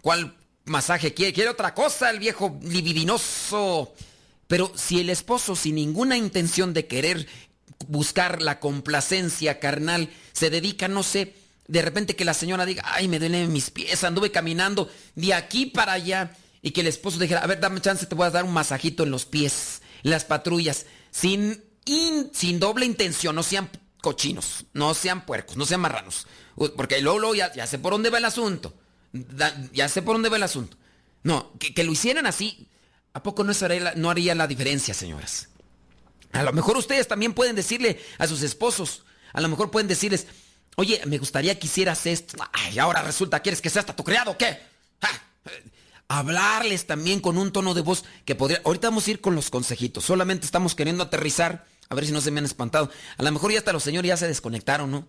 ¿cuál 0.02 0.36
masaje 0.66 1.14
quiere? 1.14 1.34
Quiere 1.34 1.50
otra 1.50 1.74
cosa, 1.74 2.10
el 2.10 2.20
viejo 2.20 2.60
libidinoso. 2.62 3.94
Pero 4.48 4.72
si 4.76 5.00
el 5.00 5.10
esposo 5.10 5.56
sin 5.56 5.76
ninguna 5.76 6.18
intención 6.18 6.74
de 6.74 6.88
querer 6.88 7.28
buscar 7.88 8.42
la 8.42 8.60
complacencia 8.60 9.60
carnal 9.60 10.10
se 10.34 10.50
dedica, 10.50 10.88
no 10.88 11.04
sé, 11.04 11.36
de 11.68 11.82
repente 11.82 12.16
que 12.16 12.26
la 12.26 12.34
señora 12.34 12.66
diga, 12.66 12.84
ay, 12.86 13.08
me 13.08 13.20
duelen 13.20 13.54
mis 13.54 13.70
pies, 13.70 14.04
anduve 14.04 14.32
caminando 14.32 14.90
de 15.16 15.34
aquí 15.34 15.68
para 15.68 15.94
allá 15.94 16.36
y 16.62 16.72
que 16.72 16.82
el 16.82 16.88
esposo 16.88 17.20
dijera, 17.20 17.42
a 17.42 17.48
ver, 17.48 17.60
dame 17.60 17.82
chance, 17.82 18.06
te 18.06 18.16
voy 18.16 18.28
a 18.28 18.32
dar 18.32 18.44
un 18.44 18.54
masajito 18.54 19.04
en 19.04 19.12
los 19.12 19.26
pies, 19.26 19.82
las 20.04 20.26
patrullas, 20.26 20.86
sin, 21.12 21.64
sin 22.34 22.60
doble 22.60 22.86
intención, 22.86 23.36
no 23.36 23.44
sean 23.44 23.70
cochinos, 24.02 24.66
no 24.74 24.94
sean 24.94 25.26
puercos, 25.26 25.58
no 25.58 25.66
sean 25.66 25.82
marranos, 25.82 26.28
porque 26.76 27.02
luego, 27.02 27.20
luego 27.20 27.36
ya, 27.36 27.68
sé 27.68 27.80
por 27.80 27.94
dónde 27.94 28.10
va 28.10 28.18
el 28.18 28.26
asunto, 28.26 28.74
ya 29.74 29.88
sé 29.90 30.02
por 30.02 30.16
dónde 30.16 30.30
va 30.30 30.38
el 30.38 30.44
asunto. 30.44 30.78
No, 31.22 31.52
que, 31.60 31.84
lo 31.84 31.92
hicieran 31.92 32.26
así, 32.26 32.70
¿a 33.14 33.22
poco 33.22 33.44
no, 33.44 33.52
haría 33.62 33.94
no 33.96 34.10
haría 34.10 34.36
la 34.36 34.48
diferencia, 34.48 34.94
señoras? 34.94 35.50
A 36.32 36.44
lo 36.44 36.54
mejor 36.54 36.78
ustedes 36.78 37.08
también 37.08 37.34
pueden 37.34 37.56
decirle 37.56 38.00
a 38.18 38.28
sus 38.28 38.42
esposos, 38.42 39.04
a 39.34 39.42
lo 39.42 39.50
mejor 39.50 39.72
pueden 39.72 39.88
decirles, 39.88 40.28
oye, 40.76 41.02
me 41.06 41.18
gustaría 41.18 41.58
que 41.60 41.68
hicieras 41.68 42.06
esto, 42.06 42.38
ay, 42.54 42.80
ahora 42.80 43.02
resulta, 43.02 43.42
¿quieres 43.42 43.62
que 43.62 43.70
sea 43.70 43.82
hasta 43.82 43.96
tu 43.96 44.04
criado 44.04 44.32
o 44.32 44.38
qué? 44.38 44.70
Hablarles 46.10 46.88
también 46.88 47.22
con 47.22 47.38
un 47.38 47.54
tono 47.54 47.74
de 47.74 47.82
voz 47.82 48.04
que 48.26 48.36
podría... 48.36 48.62
Ahorita 48.66 48.90
vamos 48.90 49.08
a 49.08 49.12
ir 49.12 49.22
con 49.22 49.36
los 49.36 49.50
consejitos, 49.50 50.04
solamente 50.04 50.46
estamos 50.46 50.76
queriendo 50.76 51.04
aterrizar, 51.04 51.66
a 51.88 51.96
ver 51.96 52.06
si 52.06 52.12
no 52.12 52.20
se 52.20 52.32
me 52.32 52.40
han 52.40 52.46
espantado. 52.46 52.92
A 53.18 53.24
lo 53.24 53.32
mejor 53.32 53.52
ya 53.52 53.60
hasta 53.60 53.72
los 53.72 53.84
señores 53.84 54.10
ya 54.10 54.18
se 54.18 54.28
desconectaron, 54.28 54.92
¿no? 54.92 55.08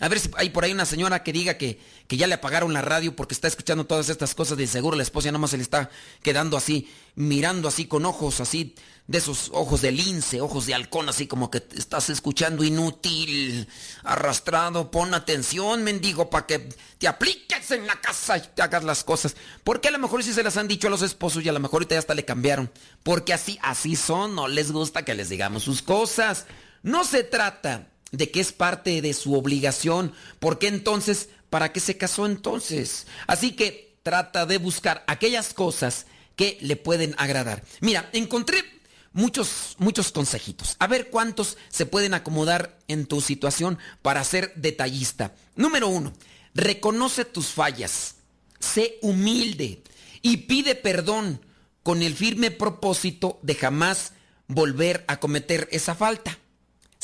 A 0.00 0.08
ver 0.08 0.18
si 0.18 0.28
hay 0.36 0.50
por 0.50 0.64
ahí 0.64 0.72
una 0.72 0.86
señora 0.86 1.22
que 1.22 1.32
diga 1.32 1.56
que, 1.56 1.78
que 2.08 2.16
ya 2.16 2.26
le 2.26 2.34
apagaron 2.34 2.72
la 2.72 2.82
radio 2.82 3.14
porque 3.14 3.34
está 3.34 3.46
escuchando 3.46 3.86
todas 3.86 4.08
estas 4.08 4.34
cosas 4.34 4.58
de 4.58 4.66
seguro 4.66 4.96
la 4.96 5.04
esposa 5.04 5.26
ya 5.26 5.32
nomás 5.32 5.50
se 5.50 5.56
le 5.56 5.62
está 5.62 5.88
quedando 6.22 6.56
así, 6.56 6.90
mirando 7.14 7.68
así 7.68 7.86
con 7.86 8.04
ojos 8.04 8.40
así, 8.40 8.74
de 9.06 9.18
esos 9.18 9.50
ojos 9.52 9.82
de 9.82 9.92
lince, 9.92 10.40
ojos 10.40 10.66
de 10.66 10.74
halcón, 10.74 11.08
así 11.08 11.26
como 11.26 11.50
que 11.50 11.62
estás 11.76 12.08
escuchando 12.08 12.64
inútil, 12.64 13.68
arrastrado, 14.02 14.90
pon 14.90 15.12
atención, 15.12 15.84
mendigo, 15.84 16.30
para 16.30 16.46
que 16.46 16.70
te 16.98 17.06
apliques 17.06 17.70
en 17.70 17.86
la 17.86 18.00
casa 18.00 18.38
y 18.38 18.42
te 18.54 18.62
hagas 18.62 18.82
las 18.82 19.04
cosas. 19.04 19.36
Porque 19.62 19.88
a 19.88 19.90
lo 19.90 19.98
mejor 19.98 20.24
sí 20.24 20.32
se 20.32 20.42
las 20.42 20.56
han 20.56 20.68
dicho 20.68 20.86
a 20.86 20.90
los 20.90 21.02
esposos 21.02 21.44
y 21.44 21.48
a 21.48 21.52
lo 21.52 21.60
mejor 21.60 21.76
ahorita 21.76 21.96
ya 21.96 21.98
hasta 21.98 22.14
le 22.14 22.24
cambiaron. 22.24 22.70
Porque 23.02 23.34
así, 23.34 23.58
así 23.62 23.94
son, 23.94 24.34
no 24.34 24.48
les 24.48 24.72
gusta 24.72 25.04
que 25.04 25.14
les 25.14 25.28
digamos 25.28 25.64
sus 25.64 25.82
cosas. 25.82 26.46
No 26.82 27.04
se 27.04 27.24
trata 27.24 27.88
de 28.16 28.30
que 28.30 28.40
es 28.40 28.52
parte 28.52 29.02
de 29.02 29.12
su 29.12 29.34
obligación. 29.34 30.12
¿Por 30.38 30.58
qué 30.58 30.68
entonces? 30.68 31.28
¿Para 31.50 31.72
qué 31.72 31.80
se 31.80 31.96
casó 31.96 32.26
entonces? 32.26 33.06
Así 33.26 33.52
que 33.52 33.96
trata 34.02 34.46
de 34.46 34.58
buscar 34.58 35.04
aquellas 35.06 35.52
cosas 35.52 36.06
que 36.36 36.58
le 36.60 36.76
pueden 36.76 37.14
agradar. 37.18 37.62
Mira, 37.80 38.08
encontré 38.12 38.64
muchos, 39.12 39.76
muchos 39.78 40.12
consejitos. 40.12 40.76
A 40.78 40.86
ver 40.86 41.10
cuántos 41.10 41.56
se 41.68 41.86
pueden 41.86 42.14
acomodar 42.14 42.78
en 42.88 43.06
tu 43.06 43.20
situación 43.20 43.78
para 44.02 44.24
ser 44.24 44.52
detallista. 44.56 45.34
Número 45.56 45.88
uno, 45.88 46.12
reconoce 46.54 47.24
tus 47.24 47.48
fallas. 47.48 48.16
Sé 48.60 48.98
humilde 49.02 49.82
y 50.22 50.38
pide 50.38 50.74
perdón 50.74 51.40
con 51.82 52.02
el 52.02 52.14
firme 52.14 52.50
propósito 52.50 53.38
de 53.42 53.54
jamás 53.54 54.12
volver 54.46 55.04
a 55.08 55.20
cometer 55.20 55.68
esa 55.70 55.94
falta 55.94 56.38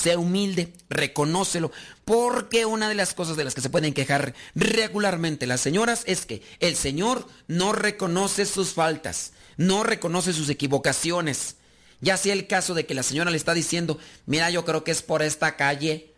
sea 0.00 0.18
humilde, 0.18 0.72
reconócelo, 0.88 1.70
porque 2.04 2.66
una 2.66 2.88
de 2.88 2.94
las 2.94 3.14
cosas 3.14 3.36
de 3.36 3.44
las 3.44 3.54
que 3.54 3.60
se 3.60 3.70
pueden 3.70 3.94
quejar 3.94 4.34
regularmente 4.54 5.46
las 5.46 5.60
señoras 5.60 6.02
es 6.06 6.26
que 6.26 6.42
el 6.58 6.74
Señor 6.74 7.26
no 7.46 7.72
reconoce 7.72 8.46
sus 8.46 8.70
faltas, 8.70 9.32
no 9.56 9.82
reconoce 9.82 10.32
sus 10.32 10.48
equivocaciones. 10.48 11.56
Ya 12.00 12.16
sea 12.16 12.32
el 12.32 12.46
caso 12.46 12.74
de 12.74 12.86
que 12.86 12.94
la 12.94 13.02
señora 13.02 13.30
le 13.30 13.36
está 13.36 13.52
diciendo, 13.52 13.98
mira, 14.24 14.50
yo 14.50 14.64
creo 14.64 14.84
que 14.84 14.90
es 14.90 15.02
por 15.02 15.22
esta 15.22 15.56
calle. 15.56 16.14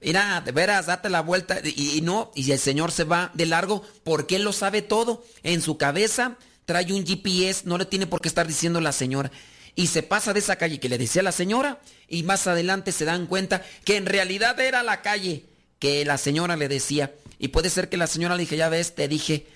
Mira, 0.00 0.40
de 0.40 0.52
veras, 0.52 0.86
date 0.86 1.10
la 1.10 1.20
vuelta. 1.20 1.60
Y, 1.64 2.00
no, 2.02 2.30
y 2.36 2.52
el 2.52 2.60
Señor 2.60 2.92
se 2.92 3.02
va 3.02 3.32
de 3.34 3.46
largo 3.46 3.82
porque 4.04 4.36
Él 4.36 4.44
lo 4.44 4.52
sabe 4.52 4.82
todo. 4.82 5.24
En 5.42 5.62
su 5.62 5.78
cabeza 5.78 6.38
trae 6.64 6.92
un 6.92 7.04
GPS, 7.04 7.62
no 7.64 7.76
le 7.76 7.86
tiene 7.86 8.06
por 8.06 8.20
qué 8.20 8.28
estar 8.28 8.46
diciendo 8.46 8.80
la 8.80 8.92
señora 8.92 9.32
y 9.74 9.86
se 9.86 10.02
pasa 10.02 10.32
de 10.32 10.40
esa 10.40 10.56
calle 10.56 10.80
que 10.80 10.88
le 10.88 10.98
decía 10.98 11.22
la 11.22 11.32
señora 11.32 11.80
y 12.10 12.24
más 12.24 12.46
adelante 12.48 12.92
se 12.92 13.06
dan 13.06 13.26
cuenta 13.26 13.64
que 13.84 13.96
en 13.96 14.04
realidad 14.04 14.60
era 14.60 14.82
la 14.82 15.00
calle 15.00 15.44
que 15.78 16.04
la 16.04 16.18
señora 16.18 16.56
le 16.56 16.68
decía. 16.68 17.14
Y 17.38 17.48
puede 17.48 17.70
ser 17.70 17.88
que 17.88 17.96
la 17.96 18.08
señora 18.08 18.34
le 18.34 18.42
dije, 18.42 18.56
ya 18.56 18.68
ves, 18.68 18.94
te 18.94 19.08
dije. 19.08 19.46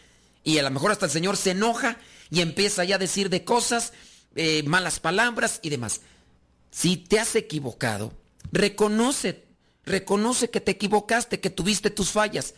Y 0.45 0.59
a 0.59 0.63
lo 0.63 0.71
mejor 0.71 0.93
hasta 0.93 1.07
el 1.07 1.13
señor 1.13 1.37
se 1.37 1.51
enoja 1.51 1.99
y 2.31 2.41
empieza 2.41 2.85
ya 2.85 2.95
a 2.95 2.99
decir 2.99 3.29
de 3.29 3.45
cosas, 3.45 3.93
eh, 4.37 4.63
malas 4.67 5.01
palabras 5.01 5.59
y 5.63 5.69
demás. 5.69 6.01
Si 6.71 6.97
te 6.97 7.19
has 7.19 7.35
equivocado, 7.35 8.13
reconoce, 8.53 9.45
reconoce 9.85 10.49
que 10.49 10.61
te 10.61 10.73
equivocaste, 10.73 11.41
que 11.41 11.51
tuviste 11.51 11.91
tus 11.91 12.11
fallas, 12.11 12.55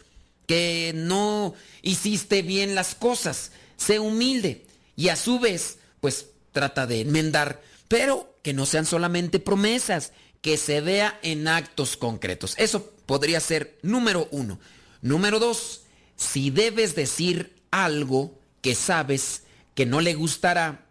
que 0.47 0.93
no 0.95 1.55
hiciste 1.83 2.43
bien 2.43 2.75
las 2.75 2.95
cosas. 2.95 3.51
Sé 3.79 3.99
humilde 3.99 4.67
y 4.95 5.09
a 5.09 5.17
su 5.17 5.41
vez, 5.41 5.79
pues 6.01 6.27
trata 6.53 6.87
de 6.87 7.01
enmendar, 7.01 7.63
pero 7.89 8.39
que 8.43 8.53
no 8.53 8.67
sean 8.67 8.87
solamente 8.87 9.39
promesas, 9.39 10.13
que 10.41 10.57
se 10.57 10.81
vea 10.81 11.19
en 11.23 11.49
actos 11.49 11.97
concretos. 11.97 12.55
Eso 12.59 12.93
podría 13.07 13.41
ser 13.41 13.79
número 13.83 14.29
uno. 14.31 14.61
Número 15.03 15.39
dos, 15.39 15.83
si 16.17 16.51
debes 16.51 16.95
decir 16.95 17.63
algo 17.71 18.39
que 18.61 18.75
sabes 18.75 19.43
que 19.75 19.87
no 19.87 20.01
le 20.01 20.15
gustará, 20.15 20.87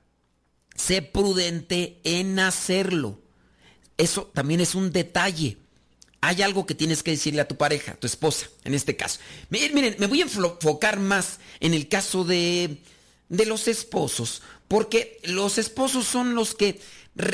sé 0.75 1.01
prudente 1.01 1.99
en 2.03 2.39
hacerlo. 2.39 3.21
Eso 3.97 4.29
también 4.33 4.61
es 4.61 4.75
un 4.75 4.91
detalle. 4.91 5.57
Hay 6.21 6.41
algo 6.41 6.65
que 6.65 6.75
tienes 6.75 7.03
que 7.03 7.11
decirle 7.11 7.41
a 7.41 7.47
tu 7.47 7.55
pareja, 7.55 7.93
a 7.93 7.95
tu 7.95 8.07
esposa, 8.07 8.47
en 8.63 8.73
este 8.73 8.95
caso. 8.95 9.19
Miren, 9.49 9.95
me 9.99 10.07
voy 10.07 10.21
a 10.21 10.25
enfocar 10.25 10.99
más 10.99 11.39
en 11.59 11.73
el 11.73 11.87
caso 11.87 12.23
de, 12.23 12.81
de 13.29 13.45
los 13.45 13.67
esposos, 13.67 14.41
porque 14.67 15.19
los 15.23 15.57
esposos 15.57 16.05
son 16.05 16.35
los 16.35 16.55
que, 16.55 16.79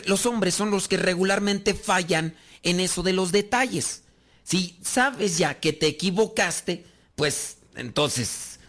los 0.06 0.26
hombres 0.26 0.56
son 0.56 0.72
los 0.72 0.88
que 0.88 0.98
regularmente 0.98 1.74
fallan 1.74 2.36
en 2.64 2.80
eso 2.80 3.04
de 3.04 3.14
los 3.14 3.32
detalles. 3.32 4.04
Si 4.44 4.78
sabes 4.84 5.38
ya 5.38 5.60
que 5.60 5.74
te 5.74 5.88
equivocaste, 5.88 6.86
pues 7.16 7.58
entonces, 7.76 8.60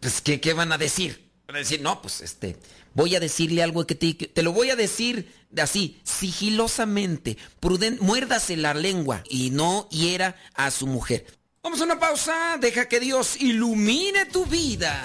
pues 0.00 0.20
¿qué, 0.20 0.40
qué 0.40 0.54
van 0.54 0.72
a 0.72 0.78
decir? 0.78 1.30
Van 1.46 1.56
a 1.56 1.58
decir, 1.60 1.80
no, 1.80 2.00
pues 2.00 2.20
este, 2.20 2.56
voy 2.94 3.14
a 3.16 3.20
decirle 3.20 3.62
algo 3.62 3.86
que 3.86 3.94
te, 3.94 4.14
te 4.14 4.42
lo 4.42 4.52
voy 4.52 4.70
a 4.70 4.76
decir 4.76 5.32
así, 5.58 6.00
sigilosamente, 6.04 7.36
prudente, 7.58 8.02
muérdase 8.02 8.56
la 8.56 8.74
lengua 8.74 9.22
y 9.28 9.50
no 9.50 9.88
hiera 9.90 10.36
a 10.54 10.70
su 10.70 10.86
mujer. 10.86 11.26
Vamos 11.62 11.80
a 11.80 11.84
una 11.84 11.98
pausa, 11.98 12.56
deja 12.58 12.88
que 12.88 13.00
Dios 13.00 13.36
ilumine 13.40 14.26
tu 14.26 14.46
vida. 14.46 15.04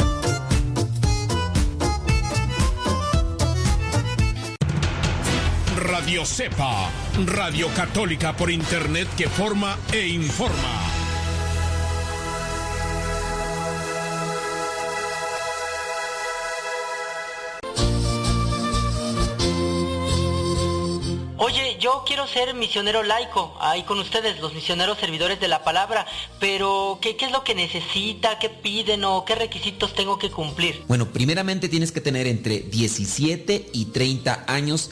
Radio 6.11 6.25
Cepa, 6.25 6.91
Radio 7.25 7.69
Católica 7.69 8.35
por 8.35 8.51
Internet 8.51 9.07
que 9.15 9.29
forma 9.29 9.79
e 9.93 10.09
informa. 10.09 10.91
Oye, 21.37 21.77
yo 21.79 22.03
quiero 22.05 22.27
ser 22.27 22.53
misionero 22.55 23.03
laico, 23.03 23.57
ahí 23.61 23.83
con 23.83 23.97
ustedes, 23.99 24.41
los 24.41 24.53
misioneros 24.53 24.97
servidores 24.97 25.39
de 25.39 25.47
la 25.47 25.63
palabra, 25.63 26.05
pero 26.41 26.99
¿qué, 27.01 27.15
¿qué, 27.15 27.27
es 27.27 27.31
lo 27.31 27.45
que 27.45 27.55
necesita? 27.55 28.37
¿Qué 28.37 28.49
piden 28.49 29.05
o 29.05 29.23
qué 29.23 29.35
requisitos 29.35 29.93
tengo 29.95 30.19
que 30.19 30.29
cumplir? 30.29 30.83
Bueno, 30.89 31.05
primeramente 31.05 31.69
tienes 31.69 31.93
que 31.93 32.01
tener 32.01 32.27
entre 32.27 32.59
17 32.59 33.69
y 33.71 33.85
30 33.85 34.43
años 34.47 34.91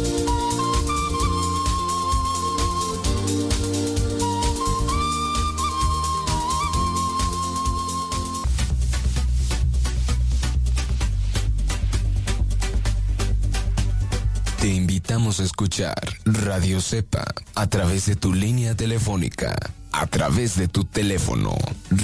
Invitamos 15.11 15.41
a 15.41 15.43
escuchar 15.43 16.01
Radio 16.23 16.79
Cepa 16.79 17.25
a 17.55 17.67
través 17.67 18.05
de 18.05 18.15
tu 18.15 18.33
línea 18.33 18.75
telefónica, 18.75 19.53
a 19.91 20.07
través 20.07 20.55
de 20.55 20.69
tu 20.69 20.85
teléfono. 20.85 21.57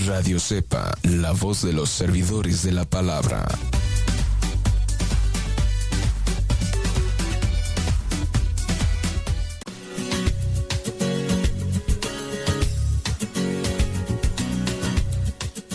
Radio 0.05 0.41
Cepa, 0.41 0.93
la 1.03 1.31
voz 1.31 1.61
de 1.61 1.71
los 1.71 1.89
servidores 1.89 2.63
de 2.63 2.73
la 2.73 2.83
palabra. 2.83 3.47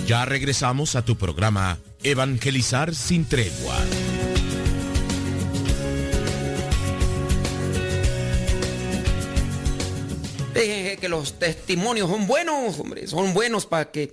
Ya 0.06 0.26
regresamos 0.26 0.96
a 0.96 1.02
tu 1.02 1.16
programa 1.16 1.78
Evangelizar 2.02 2.94
sin 2.94 3.24
tregua. 3.24 3.78
Que 10.52 11.08
los 11.08 11.38
testimonios 11.38 12.10
son 12.10 12.26
buenos, 12.26 12.78
hombre, 12.78 13.06
son 13.06 13.32
buenos 13.34 13.66
para 13.66 13.90
que 13.90 14.12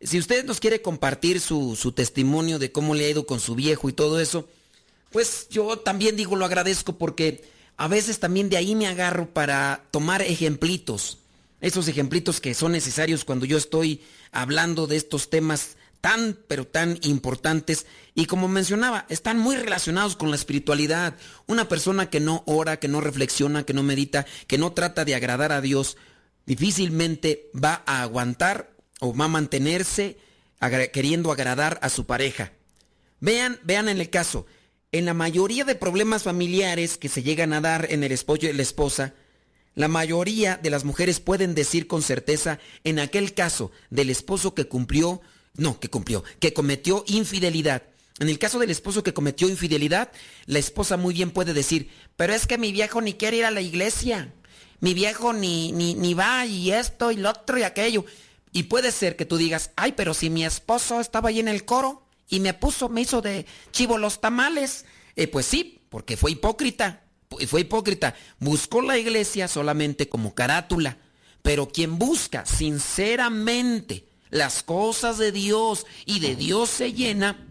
si 0.00 0.18
usted 0.18 0.44
nos 0.44 0.60
quiere 0.60 0.82
compartir 0.82 1.40
su, 1.40 1.76
su, 1.76 1.92
testimonio 1.92 2.58
de 2.58 2.70
cómo 2.70 2.94
le 2.94 3.06
ha 3.06 3.10
ido 3.10 3.26
con 3.26 3.40
su 3.40 3.54
viejo 3.54 3.88
y 3.88 3.92
todo 3.92 4.20
eso, 4.20 4.48
pues 5.10 5.48
yo 5.50 5.78
también 5.78 6.16
digo 6.16 6.36
lo 6.36 6.44
agradezco 6.44 6.96
porque 6.98 7.42
a 7.76 7.88
veces 7.88 8.20
también 8.20 8.48
de 8.48 8.56
ahí 8.56 8.74
me 8.74 8.86
agarro 8.86 9.28
para 9.28 9.84
tomar 9.90 10.22
ejemplitos, 10.22 11.18
esos 11.60 11.88
ejemplitos 11.88 12.40
que 12.40 12.54
son 12.54 12.72
necesarios 12.72 13.24
cuando 13.24 13.46
yo 13.46 13.56
estoy 13.56 14.02
hablando 14.30 14.86
de 14.86 14.96
estos 14.96 15.30
temas 15.30 15.76
tan, 16.00 16.38
pero 16.48 16.66
tan 16.66 16.98
importantes 17.02 17.86
y 18.14 18.26
como 18.26 18.48
mencionaba, 18.48 19.06
están 19.08 19.38
muy 19.38 19.56
relacionados 19.56 20.16
con 20.16 20.30
la 20.30 20.36
espiritualidad. 20.36 21.14
Una 21.46 21.68
persona 21.68 22.10
que 22.10 22.20
no 22.20 22.42
ora, 22.46 22.78
que 22.78 22.88
no 22.88 23.00
reflexiona, 23.00 23.64
que 23.64 23.74
no 23.74 23.82
medita, 23.82 24.26
que 24.46 24.58
no 24.58 24.72
trata 24.72 25.04
de 25.04 25.14
agradar 25.14 25.52
a 25.52 25.60
Dios, 25.60 25.96
difícilmente 26.46 27.50
va 27.54 27.82
a 27.86 28.02
aguantar 28.02 28.72
o 29.00 29.14
va 29.14 29.26
a 29.26 29.28
mantenerse 29.28 30.18
queriendo 30.92 31.30
agradar 31.30 31.78
a 31.82 31.88
su 31.88 32.06
pareja. 32.06 32.52
Vean, 33.20 33.60
vean 33.62 33.88
en 33.88 34.00
el 34.00 34.10
caso, 34.10 34.46
en 34.90 35.04
la 35.04 35.14
mayoría 35.14 35.64
de 35.64 35.74
problemas 35.74 36.22
familiares 36.22 36.96
que 36.96 37.08
se 37.08 37.22
llegan 37.22 37.52
a 37.52 37.60
dar 37.60 37.86
en 37.90 38.02
el 38.02 38.12
esposo 38.12 38.46
y 38.46 38.52
la 38.52 38.62
esposa, 38.62 39.14
la 39.74 39.86
mayoría 39.86 40.56
de 40.56 40.70
las 40.70 40.84
mujeres 40.84 41.20
pueden 41.20 41.54
decir 41.54 41.86
con 41.86 42.02
certeza 42.02 42.58
en 42.82 42.98
aquel 42.98 43.34
caso 43.34 43.70
del 43.90 44.10
esposo 44.10 44.54
que 44.54 44.66
cumplió, 44.66 45.20
no, 45.58 45.78
que 45.78 45.90
cumplió, 45.90 46.24
que 46.40 46.54
cometió 46.54 47.04
infidelidad. 47.06 47.82
En 48.18 48.28
el 48.28 48.38
caso 48.38 48.58
del 48.58 48.70
esposo 48.70 49.02
que 49.02 49.12
cometió 49.12 49.48
infidelidad, 49.48 50.10
la 50.46 50.58
esposa 50.58 50.96
muy 50.96 51.14
bien 51.14 51.30
puede 51.30 51.52
decir, 51.52 51.90
pero 52.16 52.32
es 52.32 52.46
que 52.46 52.58
mi 52.58 52.72
viejo 52.72 53.00
ni 53.00 53.14
quiere 53.14 53.36
ir 53.36 53.44
a 53.44 53.50
la 53.50 53.60
iglesia, 53.60 54.34
mi 54.80 54.94
viejo 54.94 55.32
ni, 55.32 55.70
ni, 55.72 55.94
ni 55.94 56.14
va 56.14 56.46
y 56.46 56.72
esto 56.72 57.12
y 57.12 57.16
lo 57.16 57.30
otro 57.30 57.58
y 57.58 57.62
aquello. 57.62 58.04
Y 58.52 58.64
puede 58.64 58.90
ser 58.90 59.16
que 59.16 59.26
tú 59.26 59.36
digas, 59.36 59.72
ay, 59.76 59.92
pero 59.92 60.14
si 60.14 60.30
mi 60.30 60.44
esposo 60.44 61.00
estaba 61.00 61.28
ahí 61.28 61.40
en 61.40 61.48
el 61.48 61.64
coro 61.64 62.06
y 62.28 62.40
me 62.40 62.54
puso, 62.54 62.88
me 62.88 63.02
hizo 63.02 63.20
de 63.20 63.44
chivo 63.70 63.98
los 63.98 64.20
tamales, 64.20 64.86
eh, 65.14 65.28
pues 65.28 65.46
sí, 65.46 65.82
porque 65.90 66.16
fue 66.16 66.32
hipócrita 66.32 67.04
fue 67.46 67.60
hipócrita, 67.60 68.14
buscó 68.38 68.80
la 68.82 68.98
iglesia 68.98 69.48
solamente 69.48 70.08
como 70.08 70.34
carátula, 70.34 70.98
pero 71.42 71.68
quien 71.68 71.98
busca 71.98 72.46
sinceramente 72.46 74.07
las 74.30 74.62
cosas 74.62 75.18
de 75.18 75.32
Dios 75.32 75.86
y 76.04 76.20
de 76.20 76.36
Dios 76.36 76.68
se 76.70 76.92
llena, 76.92 77.46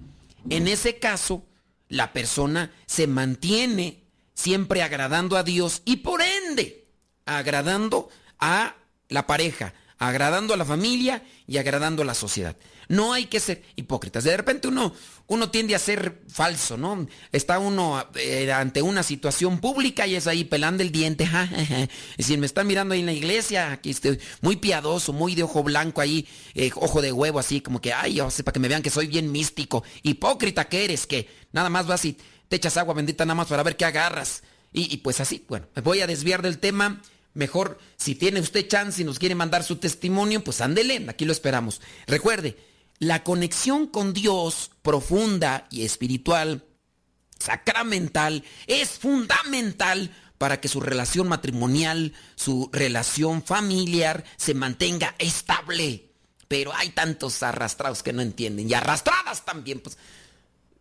en 0.50 0.68
ese 0.68 1.00
caso 1.00 1.44
la 1.90 2.14
persona 2.14 2.72
se 2.86 3.08
mantiene 3.08 4.04
siempre 4.34 4.82
agradando 4.84 5.38
a 5.38 5.44
Dios 5.44 5.82
y 5.86 5.98
por 5.98 6.22
ende 6.22 6.88
agradando 7.26 8.10
a 8.40 8.76
la 9.10 9.28
pareja, 9.28 9.74
agradando 10.00 10.54
a 10.54 10.58
la 10.58 10.66
familia 10.66 11.24
y 11.48 11.58
agradando 11.58 12.04
a 12.04 12.06
la 12.06 12.14
sociedad. 12.14 12.56
No 12.88 13.14
hay 13.14 13.26
que 13.26 13.40
ser 13.40 13.64
hipócritas. 13.76 14.24
De 14.24 14.38
repente 14.38 14.68
uno, 14.68 14.94
uno 15.28 15.50
tiende 15.50 15.76
a 15.76 15.80
ser 15.80 16.22
falso, 16.30 16.78
¿no? 16.78 17.06
Está 17.32 17.60
uno 17.60 18.08
eh, 18.16 18.52
ante 18.52 18.82
una 18.82 19.04
situación 19.04 19.60
pública 19.60 20.08
y 20.08 20.16
es 20.16 20.28
ahí 20.28 20.46
pelando 20.46 20.84
el 20.84 20.92
diente. 20.92 21.28
y 22.18 22.24
si 22.24 22.38
me 22.38 22.46
están 22.46 22.68
mirando 22.68 22.94
ahí 22.94 23.02
en 23.02 23.08
la 23.08 23.14
iglesia, 23.14 23.72
aquí 23.74 23.90
estoy 23.90 24.20
muy 24.42 24.56
piadoso, 24.56 25.12
muy 25.12 25.36
de 25.36 25.44
ojo 25.44 25.64
blanco 25.64 26.00
ahí, 26.00 26.28
eh, 26.54 26.72
ojo 26.76 27.02
de 27.02 27.12
huevo 27.12 27.40
así, 27.40 27.60
como 27.60 27.82
que, 27.82 27.92
ay, 27.92 28.16
yo 28.16 28.32
sé, 28.32 28.44
para 28.44 28.54
que 28.54 28.60
me 28.60 28.70
vean 28.70 28.82
que 28.82 28.90
soy 28.90 29.08
bien 29.08 29.32
místico. 29.32 29.84
Hipócrita 30.04 30.66
que 30.70 30.86
eres, 30.86 31.08
que 31.08 31.28
nada 31.52 31.70
más 31.70 31.88
vas 31.88 32.06
y 32.06 32.18
te 32.48 32.56
echas 32.56 32.78
agua 32.78 32.94
bendita 32.94 33.26
nada 33.26 33.36
más 33.36 33.48
para 33.48 33.64
ver 33.64 33.76
qué 33.76 33.86
agarras. 33.86 34.44
Y, 34.72 34.94
y 34.94 34.98
pues 34.98 35.20
así, 35.20 35.44
bueno, 35.50 35.68
me 35.76 35.82
voy 35.82 36.02
a 36.02 36.08
desviar 36.08 36.42
del 36.42 36.60
tema. 36.60 37.02
Mejor, 37.38 37.78
si 37.98 38.16
tiene 38.16 38.40
usted 38.40 38.68
chance 38.68 39.00
y 39.00 39.06
nos 39.06 39.20
quiere 39.20 39.36
mandar 39.36 39.64
su 39.64 39.76
testimonio, 39.76 40.44
pues 40.44 40.60
ándele, 40.60 41.06
aquí 41.08 41.24
lo 41.24 41.32
esperamos. 41.32 41.82
Recuerde, 42.08 42.58
la 42.98 43.24
conexión 43.24 43.86
con 43.86 44.12
Dios 44.12 44.72
profunda 44.82 45.68
y 45.70 45.84
espiritual, 45.84 46.66
sacramental, 47.38 48.44
es 48.66 48.90
fundamental 48.90 50.10
para 50.40 50.60
que 50.60 50.68
su 50.68 50.80
relación 50.80 51.28
matrimonial, 51.28 52.14
su 52.36 52.72
relación 52.74 53.44
familiar 53.44 54.24
se 54.38 54.56
mantenga 54.56 55.14
estable. 55.20 56.10
Pero 56.48 56.74
hay 56.74 56.90
tantos 56.90 57.44
arrastrados 57.44 58.02
que 58.02 58.14
no 58.14 58.24
entienden 58.24 58.68
y 58.68 58.74
arrastradas 58.74 59.46
también, 59.46 59.80
pues 59.80 59.96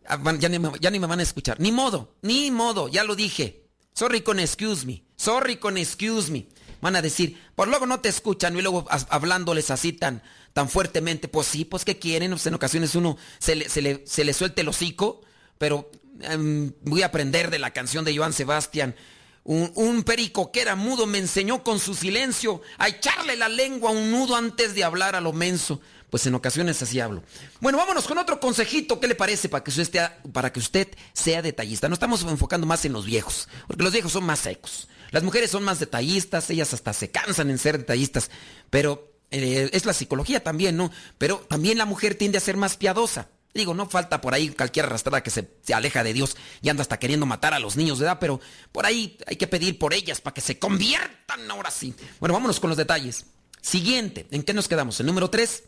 ah, 0.07 0.19
ya 0.39 0.49
ni, 0.49 0.57
me, 0.57 0.71
ya 0.81 0.89
ni 0.89 0.99
me 0.99 1.05
van 1.05 1.19
a 1.19 1.23
escuchar. 1.23 1.59
Ni 1.59 1.71
modo, 1.71 2.15
ni 2.23 2.49
modo, 2.49 2.87
ya 2.87 3.03
lo 3.03 3.15
dije. 3.15 3.67
Sorry 3.93 4.21
con 4.21 4.39
excuse 4.39 4.87
me, 4.87 5.03
sorry 5.17 5.57
con 5.57 5.77
excuse 5.77 6.31
me. 6.31 6.47
Van 6.79 6.95
a 6.95 7.01
decir, 7.01 7.41
por 7.55 7.67
luego 7.67 7.85
no 7.85 7.99
te 7.99 8.09
escuchan 8.09 8.55
y 8.57 8.61
luego 8.61 8.85
hablándoles 9.09 9.71
así 9.71 9.93
tan, 9.93 10.21
tan 10.53 10.69
fuertemente. 10.69 11.27
Pues 11.27 11.47
sí, 11.47 11.65
pues 11.65 11.83
que 11.83 11.97
quieren. 11.97 12.31
Pues 12.31 12.45
en 12.45 12.53
ocasiones 12.53 12.95
uno 12.95 13.17
se 13.39 13.55
le, 13.55 13.69
se 13.69 13.81
le, 13.81 14.03
se 14.05 14.23
le 14.23 14.33
suelte 14.33 14.61
el 14.61 14.69
hocico, 14.69 15.21
pero 15.57 15.89
em, 16.21 16.71
voy 16.83 17.01
a 17.01 17.07
aprender 17.07 17.49
de 17.49 17.59
la 17.59 17.71
canción 17.71 18.05
de 18.05 18.15
Joan 18.15 18.33
Sebastián. 18.33 18.95
Un, 19.43 19.71
un, 19.75 20.03
perico 20.03 20.51
que 20.51 20.61
era 20.61 20.75
mudo 20.75 21.07
me 21.07 21.19
enseñó 21.19 21.63
con 21.63 21.79
su 21.79 21.95
silencio 21.95 22.61
a 22.77 22.89
echarle 22.89 23.37
la 23.37 23.47
lengua 23.47 23.91
a 23.91 23.93
un 23.93 24.11
nudo 24.11 24.35
antes 24.35 24.75
de 24.75 24.83
hablar 24.83 25.15
a 25.15 25.21
lo 25.21 25.33
menso. 25.33 25.81
Pues 26.09 26.25
en 26.25 26.35
ocasiones 26.35 26.81
así 26.81 26.99
hablo. 26.99 27.23
Bueno, 27.59 27.77
vámonos 27.77 28.07
con 28.07 28.17
otro 28.17 28.39
consejito. 28.39 28.99
¿Qué 28.99 29.07
le 29.07 29.15
parece 29.15 29.49
para 29.49 29.63
que 29.63 29.71
usted, 29.71 30.09
para 30.31 30.53
que 30.53 30.59
usted 30.59 30.87
sea 31.11 31.41
detallista? 31.41 31.89
No 31.89 31.95
estamos 31.95 32.21
enfocando 32.23 32.67
más 32.67 32.85
en 32.85 32.93
los 32.93 33.05
viejos, 33.05 33.49
porque 33.67 33.83
los 33.83 33.91
viejos 33.91 34.11
son 34.11 34.23
más 34.23 34.39
secos. 34.39 34.87
Las 35.11 35.23
mujeres 35.23 35.51
son 35.51 35.63
más 35.63 35.79
detallistas, 35.79 36.49
ellas 36.49 36.73
hasta 36.73 36.93
se 36.93 37.11
cansan 37.11 37.49
en 37.49 37.57
ser 37.57 37.77
detallistas, 37.77 38.29
pero 38.69 39.11
eh, 39.31 39.69
es 39.73 39.85
la 39.85 39.93
psicología 39.93 40.43
también, 40.43 40.77
¿no? 40.77 40.91
Pero 41.17 41.37
también 41.49 41.77
la 41.77 41.85
mujer 41.85 42.15
tiende 42.15 42.37
a 42.37 42.41
ser 42.41 42.57
más 42.57 42.77
piadosa. 42.77 43.29
Digo, 43.53 43.73
no 43.73 43.89
falta 43.89 44.21
por 44.21 44.33
ahí 44.33 44.49
cualquier 44.49 44.85
arrastrada 44.85 45.23
que 45.23 45.31
se, 45.31 45.49
aleja 45.73 46.03
de 46.03 46.13
Dios 46.13 46.37
y 46.61 46.69
anda 46.69 46.83
hasta 46.83 46.99
queriendo 46.99 47.25
matar 47.25 47.53
a 47.53 47.59
los 47.59 47.75
niños 47.75 47.97
de 47.97 48.05
edad, 48.05 48.19
pero 48.19 48.39
por 48.71 48.85
ahí 48.85 49.17
hay 49.25 49.35
que 49.35 49.47
pedir 49.47 49.79
por 49.79 49.93
ellas 49.93 50.21
para 50.21 50.33
que 50.33 50.41
se 50.41 50.59
conviertan 50.59 51.49
ahora 51.49 51.71
sí. 51.71 51.93
Bueno, 52.19 52.33
vámonos 52.33 52.59
con 52.59 52.69
los 52.69 52.77
detalles. 52.77 53.25
Siguiente, 53.61 54.27
¿en 54.31 54.43
qué 54.43 54.53
nos 54.53 54.67
quedamos? 54.67 54.99
El 54.99 55.07
número 55.07 55.29
tres, 55.29 55.63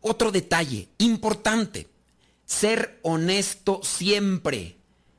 otro 0.00 0.32
detalle 0.32 0.88
importante, 0.98 1.88
ser 2.46 2.98
honesto 3.02 3.80
siempre. 3.82 4.78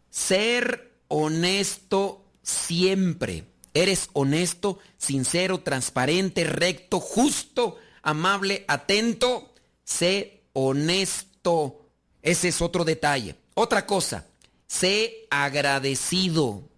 Ser 0.09 0.91
honesto 1.09 2.25
siempre. 2.49 3.45
Eres 3.73 4.09
honesto, 4.13 4.79
sincero, 4.97 5.59
transparente, 5.59 6.43
recto, 6.43 6.99
justo, 6.99 7.77
amable, 8.01 8.65
atento. 8.67 9.53
Sé 9.83 10.43
honesto. 10.53 11.85
Ese 12.21 12.49
es 12.49 12.61
otro 12.61 12.83
detalle. 12.83 13.35
Otra 13.53 13.85
cosa, 13.85 14.25
sé 14.67 15.27
agradecido. 15.29 16.69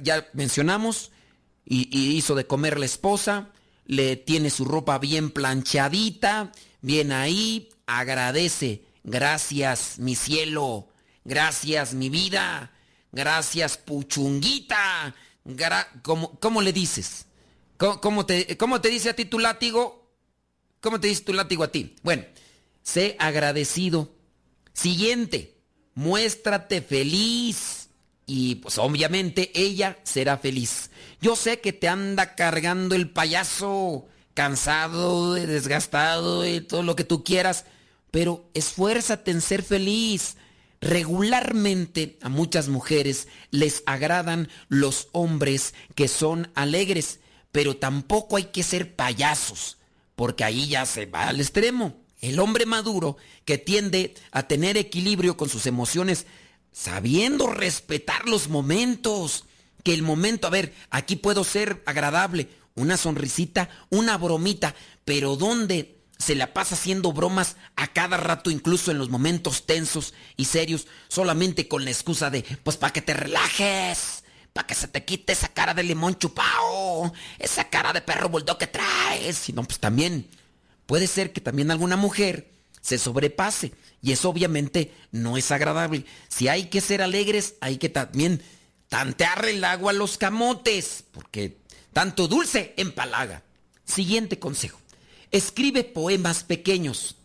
ya 0.00 0.28
mencionamos, 0.32 1.10
y, 1.64 1.88
y, 1.90 2.16
hizo 2.16 2.34
de 2.34 2.46
comer 2.46 2.78
la 2.78 2.86
esposa, 2.86 3.50
le 3.86 4.16
tiene 4.16 4.50
su 4.50 4.64
ropa 4.64 4.98
bien 4.98 5.30
planchadita, 5.30 6.52
bien 6.80 7.10
ahí, 7.12 7.68
agradece. 7.86 8.84
Gracias, 9.02 9.98
mi 9.98 10.14
cielo. 10.14 10.88
Gracias, 11.24 11.94
mi 11.94 12.08
vida. 12.08 12.72
Gracias, 13.16 13.78
puchunguita. 13.78 15.14
¿Cómo, 16.02 16.60
le 16.60 16.70
dices? 16.74 17.24
¿Cómo, 17.78 18.26
te, 18.26 18.58
¿Cómo 18.58 18.82
te 18.82 18.90
dice 18.90 19.08
a 19.08 19.16
ti 19.16 19.24
tu 19.24 19.38
látigo? 19.38 20.12
¿Cómo 20.82 21.00
te 21.00 21.08
dice 21.08 21.22
tu 21.22 21.32
látigo 21.32 21.64
a 21.64 21.72
ti? 21.72 21.96
Bueno, 22.02 22.24
sé 22.82 23.16
agradecido. 23.18 24.12
Siguiente, 24.74 25.56
muéstrate 25.94 26.82
feliz. 26.82 27.88
Y 28.26 28.56
pues 28.56 28.76
obviamente 28.76 29.50
ella 29.54 29.98
será 30.02 30.36
feliz. 30.36 30.90
Yo 31.18 31.36
sé 31.36 31.60
que 31.62 31.72
te 31.72 31.88
anda 31.88 32.34
cargando 32.34 32.94
el 32.94 33.08
payaso, 33.08 34.06
cansado, 34.34 35.32
desgastado 35.32 36.46
y 36.46 36.60
todo 36.60 36.82
lo 36.82 36.94
que 36.96 37.04
tú 37.04 37.24
quieras, 37.24 37.64
pero 38.10 38.50
esfuérzate 38.52 39.30
en 39.30 39.40
ser 39.40 39.62
feliz. 39.62 40.36
Regularmente 40.80 42.18
a 42.22 42.28
muchas 42.28 42.68
mujeres 42.68 43.28
les 43.50 43.82
agradan 43.86 44.48
los 44.68 45.08
hombres 45.12 45.74
que 45.94 46.08
son 46.08 46.50
alegres, 46.54 47.20
pero 47.52 47.76
tampoco 47.76 48.36
hay 48.36 48.44
que 48.44 48.62
ser 48.62 48.94
payasos, 48.94 49.78
porque 50.14 50.44
ahí 50.44 50.68
ya 50.68 50.86
se 50.86 51.06
va 51.06 51.28
al 51.28 51.40
extremo. 51.40 52.00
El 52.20 52.38
hombre 52.40 52.66
maduro 52.66 53.16
que 53.44 53.58
tiende 53.58 54.14
a 54.30 54.44
tener 54.44 54.76
equilibrio 54.76 55.36
con 55.36 55.48
sus 55.48 55.66
emociones, 55.66 56.26
sabiendo 56.72 57.48
respetar 57.48 58.28
los 58.28 58.48
momentos, 58.48 59.44
que 59.82 59.94
el 59.94 60.02
momento, 60.02 60.46
a 60.46 60.50
ver, 60.50 60.74
aquí 60.90 61.16
puedo 61.16 61.44
ser 61.44 61.82
agradable, 61.86 62.48
una 62.74 62.96
sonrisita, 62.96 63.70
una 63.90 64.18
bromita, 64.18 64.74
pero 65.04 65.36
¿dónde 65.36 65.95
se 66.18 66.34
la 66.34 66.52
pasa 66.52 66.74
haciendo 66.74 67.12
bromas 67.12 67.56
a 67.76 67.88
cada 67.88 68.16
rato, 68.16 68.50
incluso 68.50 68.90
en 68.90 68.98
los 68.98 69.10
momentos 69.10 69.66
tensos 69.66 70.14
y 70.36 70.46
serios, 70.46 70.86
solamente 71.08 71.68
con 71.68 71.84
la 71.84 71.90
excusa 71.90 72.30
de, 72.30 72.42
pues 72.62 72.76
para 72.76 72.92
que 72.92 73.02
te 73.02 73.14
relajes, 73.14 74.24
para 74.52 74.66
que 74.66 74.74
se 74.74 74.88
te 74.88 75.04
quite 75.04 75.32
esa 75.32 75.48
cara 75.48 75.74
de 75.74 75.82
limón 75.82 76.16
chupao, 76.18 77.12
esa 77.38 77.68
cara 77.68 77.92
de 77.92 78.00
perro 78.00 78.28
bulldog 78.28 78.58
que 78.58 78.66
traes, 78.66 79.36
sino 79.36 79.62
pues 79.64 79.78
también 79.78 80.26
puede 80.86 81.06
ser 81.06 81.32
que 81.32 81.40
también 81.40 81.70
alguna 81.70 81.96
mujer 81.96 82.50
se 82.80 82.98
sobrepase 82.98 83.72
y 84.00 84.12
eso 84.12 84.30
obviamente 84.30 84.94
no 85.10 85.36
es 85.36 85.50
agradable. 85.50 86.06
Si 86.28 86.48
hay 86.48 86.66
que 86.66 86.80
ser 86.80 87.02
alegres, 87.02 87.54
hay 87.60 87.76
que 87.76 87.88
también 87.88 88.42
tantear 88.88 89.44
el 89.46 89.64
agua 89.64 89.90
a 89.90 89.94
los 89.94 90.16
camotes, 90.16 91.04
porque 91.10 91.58
tanto 91.92 92.28
dulce 92.28 92.72
empalaga. 92.76 93.42
Siguiente 93.84 94.38
consejo. 94.38 94.78
Escribe 95.36 95.84
poemas 95.84 96.44
pequeños 96.44 97.16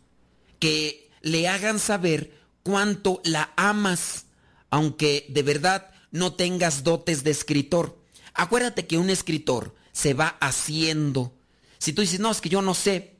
que 0.59 1.09
le 1.22 1.47
hagan 1.47 1.80
saber 1.80 2.38
cuánto 2.62 3.22
la 3.24 3.53
amas, 3.55 4.26
aunque 4.70 5.26
de 5.30 5.43
verdad 5.43 5.91
no 6.12 6.34
tengas 6.34 6.84
dotes 6.84 7.24
de 7.24 7.32
escritor. 7.32 7.97
Acuérdate 8.34 8.86
que 8.86 8.97
un 8.97 9.09
escritor 9.09 9.76
se 9.93 10.14
va 10.14 10.36
haciendo. 10.41 11.34
Si 11.78 11.93
tú 11.93 12.01
dices, 12.01 12.20
no, 12.20 12.32
es 12.32 12.41
que 12.41 12.49
yo 12.49 12.62
no 12.62 12.74
sé, 12.74 13.16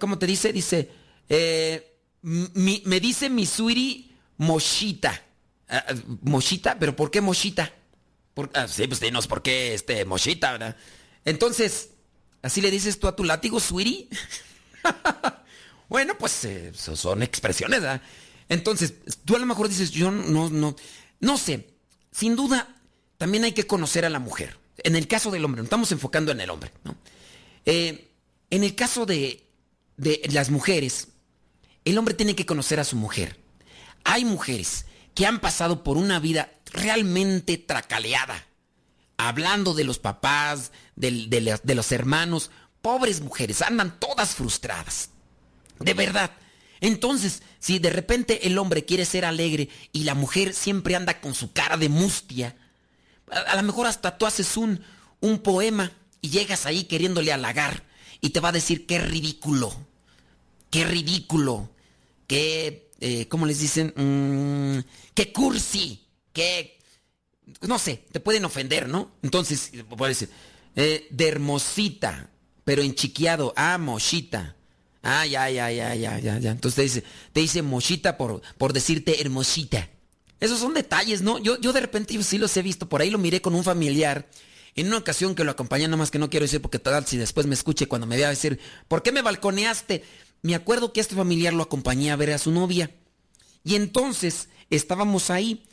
¿cómo 0.00 0.18
te 0.18 0.26
dice? 0.26 0.52
Dice, 0.52 0.90
eh, 1.28 1.96
me 2.22 3.00
dice 3.00 3.30
mi 3.30 3.46
sweetie 3.46 4.10
Moshita. 4.38 5.22
Ah, 5.68 5.84
moshita, 6.22 6.78
pero 6.80 6.96
¿por 6.96 7.12
qué 7.12 7.20
Moshita? 7.20 7.72
ah, 8.54 8.66
sí, 8.66 8.88
pues 8.88 8.98
dinos 8.98 9.28
por 9.28 9.40
qué 9.40 9.74
este 9.74 10.04
Moshita, 10.04 10.52
¿verdad? 10.52 10.76
Entonces, 11.24 11.90
¿así 12.42 12.60
le 12.60 12.70
dices 12.70 12.98
tú 12.98 13.08
a 13.08 13.16
tu 13.16 13.24
látigo, 13.24 13.60
sweetie? 13.60 14.08
bueno, 15.88 16.16
pues 16.18 16.44
eh, 16.44 16.72
son 16.74 17.22
expresiones, 17.22 17.80
¿verdad? 17.80 18.02
Entonces, 18.48 18.94
tú 19.24 19.36
a 19.36 19.38
lo 19.38 19.46
mejor 19.46 19.68
dices, 19.68 19.90
yo 19.90 20.10
no, 20.10 20.48
no, 20.50 20.76
no 21.20 21.38
sé. 21.38 21.74
Sin 22.12 22.36
duda, 22.36 22.76
también 23.18 23.44
hay 23.44 23.52
que 23.52 23.66
conocer 23.66 24.04
a 24.04 24.10
la 24.10 24.18
mujer. 24.18 24.58
En 24.78 24.96
el 24.96 25.08
caso 25.08 25.30
del 25.30 25.44
hombre, 25.44 25.60
no 25.60 25.64
estamos 25.64 25.90
enfocando 25.92 26.32
en 26.32 26.40
el 26.40 26.50
hombre, 26.50 26.70
¿no? 26.84 26.96
Eh, 27.64 28.12
en 28.50 28.62
el 28.62 28.74
caso 28.74 29.06
de, 29.06 29.48
de 29.96 30.22
las 30.32 30.50
mujeres, 30.50 31.08
el 31.84 31.98
hombre 31.98 32.14
tiene 32.14 32.36
que 32.36 32.46
conocer 32.46 32.78
a 32.78 32.84
su 32.84 32.96
mujer. 32.96 33.38
Hay 34.04 34.24
mujeres 34.24 34.86
que 35.14 35.26
han 35.26 35.40
pasado 35.40 35.82
por 35.82 35.96
una 35.96 36.20
vida 36.20 36.52
realmente 36.66 37.58
tracaleada. 37.58 38.46
Hablando 39.18 39.74
de 39.74 39.84
los 39.84 39.98
papás, 39.98 40.72
de, 40.94 41.60
los 41.74 41.92
hermanos, 41.92 42.50
pobres 42.82 43.20
mujeres, 43.20 43.62
andan 43.62 43.98
todas 43.98 44.34
frustradas. 44.34 45.10
De 45.80 45.94
verdad. 45.94 46.30
Entonces, 46.80 47.42
si 47.58 47.78
de 47.78 47.90
repente 47.90 48.46
el 48.46 48.58
hombre 48.58 48.84
quiere 48.84 49.04
ser 49.04 49.24
alegre 49.24 49.68
y 49.92 50.04
la 50.04 50.14
mujer 50.14 50.54
siempre 50.54 50.94
anda 50.94 51.20
con 51.20 51.34
su 51.34 51.52
cara 51.52 51.76
de 51.76 51.88
mustia, 51.88 52.56
a, 53.30 53.56
lo 53.56 53.62
mejor 53.62 53.86
hasta 53.86 54.18
tú 54.18 54.26
haces 54.26 54.56
un, 54.56 54.82
un 55.20 55.38
poema 55.38 55.92
y 56.20 56.30
llegas 56.30 56.66
ahí 56.66 56.84
queriéndole 56.84 57.32
halagar 57.32 57.84
y 58.20 58.30
te 58.30 58.40
va 58.40 58.50
a 58.50 58.52
decir 58.52 58.86
qué 58.86 58.98
ridículo, 58.98 59.74
qué 60.70 60.84
ridículo, 60.84 61.70
qué, 62.26 62.90
eh, 63.00 63.28
¿cómo 63.28 63.46
les 63.46 63.60
dicen? 63.60 63.92
Mm, 63.96 64.80
qué 65.14 65.32
cursi, 65.32 66.06
qué, 66.32 66.75
no 67.68 67.78
sé, 67.78 68.04
te 68.12 68.20
pueden 68.20 68.44
ofender, 68.44 68.88
¿no? 68.88 69.12
Entonces, 69.22 69.72
puede 69.96 70.10
decir, 70.10 70.30
eh, 70.74 71.06
de 71.10 71.28
hermosita, 71.28 72.30
pero 72.64 72.82
en 72.82 72.94
chiquiado, 72.94 73.52
ah, 73.56 73.78
mochita. 73.78 74.56
Ah, 75.02 75.24
ya, 75.24 75.48
ya, 75.50 75.70
ya, 75.70 75.94
ya, 75.94 76.18
ya, 76.18 76.38
ya. 76.38 76.50
Entonces 76.50 76.74
te 76.74 76.82
dice, 76.82 77.04
te 77.32 77.40
dice 77.40 77.62
mochita 77.62 78.16
por, 78.16 78.42
por 78.58 78.72
decirte 78.72 79.20
hermosita. 79.20 79.88
Esos 80.40 80.58
son 80.58 80.74
detalles, 80.74 81.22
¿no? 81.22 81.38
Yo, 81.38 81.58
yo 81.60 81.72
de 81.72 81.80
repente 81.80 82.22
sí 82.22 82.38
los 82.38 82.56
he 82.56 82.62
visto, 82.62 82.88
por 82.88 83.00
ahí 83.00 83.10
lo 83.10 83.18
miré 83.18 83.40
con 83.40 83.54
un 83.54 83.64
familiar. 83.64 84.28
En 84.74 84.88
una 84.88 84.98
ocasión 84.98 85.34
que 85.34 85.44
lo 85.44 85.52
acompañé, 85.52 85.84
nada 85.84 85.96
más 85.96 86.10
que 86.10 86.18
no 86.18 86.28
quiero 86.28 86.44
decir 86.44 86.60
porque 86.60 86.78
tal 86.78 87.06
si 87.06 87.16
después 87.16 87.46
me 87.46 87.54
escuche 87.54 87.86
cuando 87.86 88.06
me 88.06 88.16
vea 88.16 88.28
decir, 88.28 88.60
¿por 88.88 89.02
qué 89.02 89.12
me 89.12 89.22
balconeaste? 89.22 90.04
Me 90.42 90.54
acuerdo 90.54 90.92
que 90.92 91.00
este 91.00 91.14
familiar 91.14 91.54
lo 91.54 91.62
acompañé 91.62 92.10
a 92.10 92.16
ver 92.16 92.32
a 92.32 92.38
su 92.38 92.50
novia. 92.50 92.90
Y 93.64 93.76
entonces 93.76 94.48
estábamos 94.68 95.30
ahí 95.30 95.64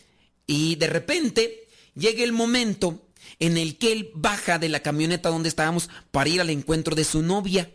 y 0.48 0.76
de 0.76 0.88
repente 0.88 1.63
llega 1.96 2.24
el 2.24 2.32
momento 2.32 3.08
en 3.40 3.58
el 3.58 3.78
que 3.78 3.92
él 3.92 4.12
baja 4.16 4.60
de 4.60 4.70
la 4.70 4.82
camioneta 4.82 5.30
donde 5.30 5.50
estábamos 5.50 5.90
para 6.12 6.30
ir 6.30 6.42
al 6.42 6.50
encuentro 6.50 6.96
de 6.96 7.04
su 7.04 7.22
novia. 7.22 7.72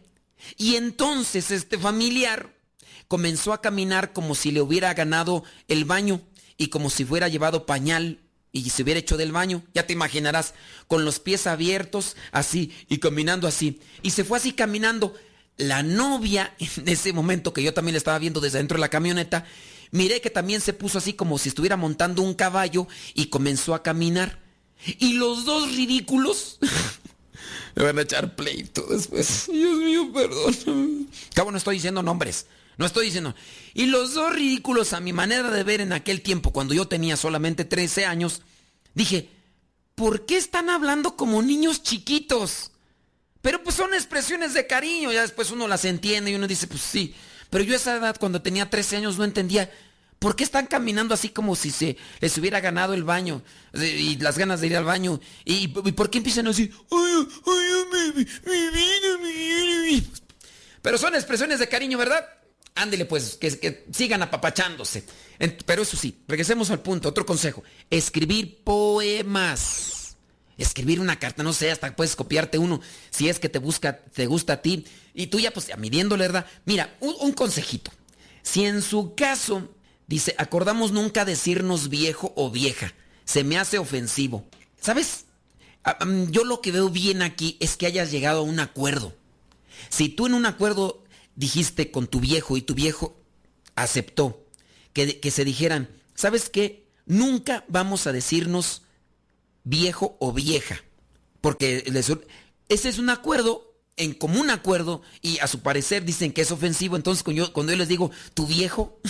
Y 0.56 0.76
entonces 0.76 1.50
este 1.50 1.78
familiar 1.78 2.54
comenzó 3.08 3.52
a 3.52 3.60
caminar 3.60 4.12
como 4.12 4.34
si 4.34 4.52
le 4.52 4.60
hubiera 4.60 4.92
ganado 4.94 5.42
el 5.66 5.84
baño 5.84 6.20
y 6.56 6.68
como 6.68 6.90
si 6.90 7.04
fuera 7.04 7.28
llevado 7.28 7.66
pañal 7.66 8.20
y 8.52 8.70
se 8.70 8.82
hubiera 8.82 9.00
hecho 9.00 9.16
del 9.16 9.32
baño, 9.32 9.62
ya 9.74 9.86
te 9.86 9.92
imaginarás, 9.92 10.54
con 10.86 11.04
los 11.04 11.20
pies 11.20 11.46
abiertos, 11.46 12.16
así, 12.32 12.72
y 12.88 12.98
caminando 12.98 13.46
así. 13.46 13.80
Y 14.02 14.10
se 14.10 14.24
fue 14.24 14.38
así 14.38 14.52
caminando. 14.52 15.14
La 15.56 15.82
novia, 15.82 16.54
en 16.58 16.88
ese 16.88 17.12
momento 17.12 17.52
que 17.52 17.62
yo 17.62 17.74
también 17.74 17.92
le 17.92 17.98
estaba 17.98 18.18
viendo 18.18 18.40
desde 18.40 18.58
dentro 18.58 18.76
de 18.76 18.80
la 18.80 18.88
camioneta, 18.88 19.44
miré 19.90 20.20
que 20.20 20.30
también 20.30 20.60
se 20.60 20.72
puso 20.72 20.98
así 20.98 21.12
como 21.12 21.38
si 21.38 21.48
estuviera 21.48 21.76
montando 21.76 22.22
un 22.22 22.34
caballo 22.34 22.86
y 23.14 23.26
comenzó 23.26 23.74
a 23.74 23.82
caminar. 23.82 24.40
Y 24.98 25.14
los 25.14 25.44
dos 25.44 25.74
ridículos 25.74 26.58
me 27.74 27.84
van 27.84 27.98
a 27.98 28.02
echar 28.02 28.36
pleito 28.36 28.86
después. 28.88 29.48
Dios 29.52 29.78
mío, 29.78 30.10
perdón. 30.12 31.08
Cabo, 31.34 31.50
no 31.50 31.58
estoy 31.58 31.76
diciendo 31.76 32.02
nombres. 32.02 32.46
No 32.76 32.86
estoy 32.86 33.06
diciendo. 33.06 33.34
Y 33.74 33.86
los 33.86 34.14
dos 34.14 34.32
ridículos, 34.32 34.92
a 34.92 35.00
mi 35.00 35.12
manera 35.12 35.50
de 35.50 35.64
ver 35.64 35.80
en 35.80 35.92
aquel 35.92 36.22
tiempo, 36.22 36.52
cuando 36.52 36.74
yo 36.74 36.86
tenía 36.86 37.16
solamente 37.16 37.64
13 37.64 38.06
años, 38.06 38.42
dije, 38.94 39.28
¿por 39.96 40.26
qué 40.26 40.36
están 40.36 40.70
hablando 40.70 41.16
como 41.16 41.42
niños 41.42 41.82
chiquitos? 41.82 42.70
Pero 43.40 43.62
pues 43.64 43.74
son 43.74 43.94
expresiones 43.94 44.54
de 44.54 44.68
cariño, 44.68 45.12
ya 45.12 45.22
después 45.22 45.50
uno 45.50 45.66
las 45.66 45.84
entiende 45.84 46.30
y 46.30 46.36
uno 46.36 46.46
dice, 46.46 46.68
pues 46.68 46.82
sí. 46.82 47.14
Pero 47.50 47.64
yo 47.64 47.72
a 47.74 47.76
esa 47.76 47.96
edad, 47.96 48.16
cuando 48.18 48.42
tenía 48.42 48.68
13 48.68 48.98
años, 48.98 49.18
no 49.18 49.24
entendía 49.24 49.70
por 50.18 50.36
qué 50.36 50.44
están 50.44 50.66
caminando 50.66 51.14
así 51.14 51.28
como 51.28 51.54
si 51.56 51.70
se 51.70 51.96
les 52.20 52.36
hubiera 52.38 52.60
ganado 52.60 52.94
el 52.94 53.04
baño 53.04 53.42
y 53.72 54.16
las 54.16 54.36
ganas 54.36 54.60
de 54.60 54.66
ir 54.66 54.76
al 54.76 54.84
baño. 54.84 55.20
¿Y, 55.44 55.68
por 55.68 56.10
qué 56.10 56.18
empiezan 56.18 56.48
así? 56.48 56.70
Pero 60.82 60.98
son 60.98 61.14
expresiones 61.14 61.58
de 61.58 61.68
cariño, 61.68 61.98
¿verdad? 61.98 62.26
Ándele 62.74 63.04
pues, 63.04 63.36
que, 63.36 63.86
sigan 63.92 64.22
apapachándose. 64.22 65.04
Pero 65.64 65.82
eso 65.82 65.96
sí, 65.96 66.22
regresemos 66.26 66.70
al 66.70 66.80
punto, 66.80 67.08
otro 67.08 67.24
consejo. 67.24 67.62
Escribir 67.90 68.62
poemas 68.64 69.97
escribir 70.58 71.00
una 71.00 71.18
carta, 71.18 71.42
no 71.42 71.52
sé, 71.52 71.70
hasta 71.70 71.94
puedes 71.94 72.16
copiarte 72.16 72.58
uno 72.58 72.80
si 73.10 73.28
es 73.28 73.38
que 73.38 73.48
te 73.48 73.60
busca, 73.60 73.98
te 73.98 74.26
gusta 74.26 74.54
a 74.54 74.62
ti. 74.62 74.84
Y 75.14 75.28
tú 75.28 75.40
ya, 75.40 75.52
pues, 75.52 75.70
midiéndole, 75.78 76.24
¿verdad? 76.24 76.46
Mira, 76.66 76.96
un, 77.00 77.32
consejito. 77.32 77.90
Si 78.42 78.64
en 78.64 78.82
su 78.82 79.14
caso, 79.14 79.68
dice, 80.06 80.34
acordamos 80.36 80.92
nunca 80.92 81.24
decirnos 81.24 81.88
viejo 81.88 82.32
o 82.36 82.50
vieja, 82.50 82.92
se 83.24 83.44
me 83.44 83.56
hace 83.58 83.78
ofensivo. 83.78 84.46
¿Sabes? 84.80 85.24
Yo 86.30 86.44
lo 86.44 86.60
que 86.60 86.72
veo 86.72 86.90
bien 86.90 87.22
aquí 87.22 87.56
es 87.60 87.76
que 87.76 87.86
hayas 87.86 88.10
llegado 88.10 88.40
a 88.40 88.42
un 88.42 88.60
acuerdo. 88.60 89.14
Si 89.88 90.08
tú 90.08 90.26
en 90.26 90.34
un 90.34 90.44
acuerdo 90.44 91.04
dijiste 91.36 91.90
con 91.90 92.08
tu 92.08 92.20
viejo 92.20 92.56
y 92.56 92.62
tu 92.62 92.74
viejo 92.74 93.16
aceptó 93.74 94.44
que, 94.92 95.20
que 95.20 95.30
se 95.30 95.44
dijeran, 95.44 95.88
¿sabes 96.14 96.50
qué? 96.50 96.86
Nunca 97.06 97.64
vamos 97.68 98.06
a 98.06 98.12
decirnos 98.12 98.82
viejo 99.68 100.16
o 100.18 100.32
vieja. 100.32 100.82
Porque 101.40 101.84
ese 102.68 102.88
es 102.88 102.98
un 102.98 103.10
acuerdo, 103.10 103.74
en 103.96 104.14
común 104.14 104.50
acuerdo, 104.50 105.02
y 105.22 105.38
a 105.38 105.46
su 105.46 105.60
parecer 105.60 106.04
dicen 106.04 106.32
que 106.32 106.42
es 106.42 106.50
ofensivo. 106.50 106.96
Entonces 106.96 107.22
cuando 107.22 107.44
yo, 107.44 107.52
cuando 107.52 107.74
les 107.76 107.88
digo, 107.88 108.10
tu 108.34 108.46
viejo, 108.46 109.00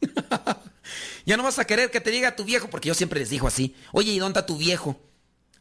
ya 1.26 1.36
no 1.36 1.42
vas 1.42 1.58
a 1.58 1.66
querer 1.66 1.90
que 1.90 2.00
te 2.00 2.10
diga 2.10 2.36
tu 2.36 2.44
viejo, 2.44 2.70
porque 2.70 2.88
yo 2.88 2.94
siempre 2.94 3.20
les 3.20 3.30
digo 3.30 3.46
así, 3.46 3.74
oye, 3.92 4.12
¿y 4.12 4.18
dónde 4.18 4.38
está 4.38 4.46
tu 4.46 4.56
viejo? 4.56 5.00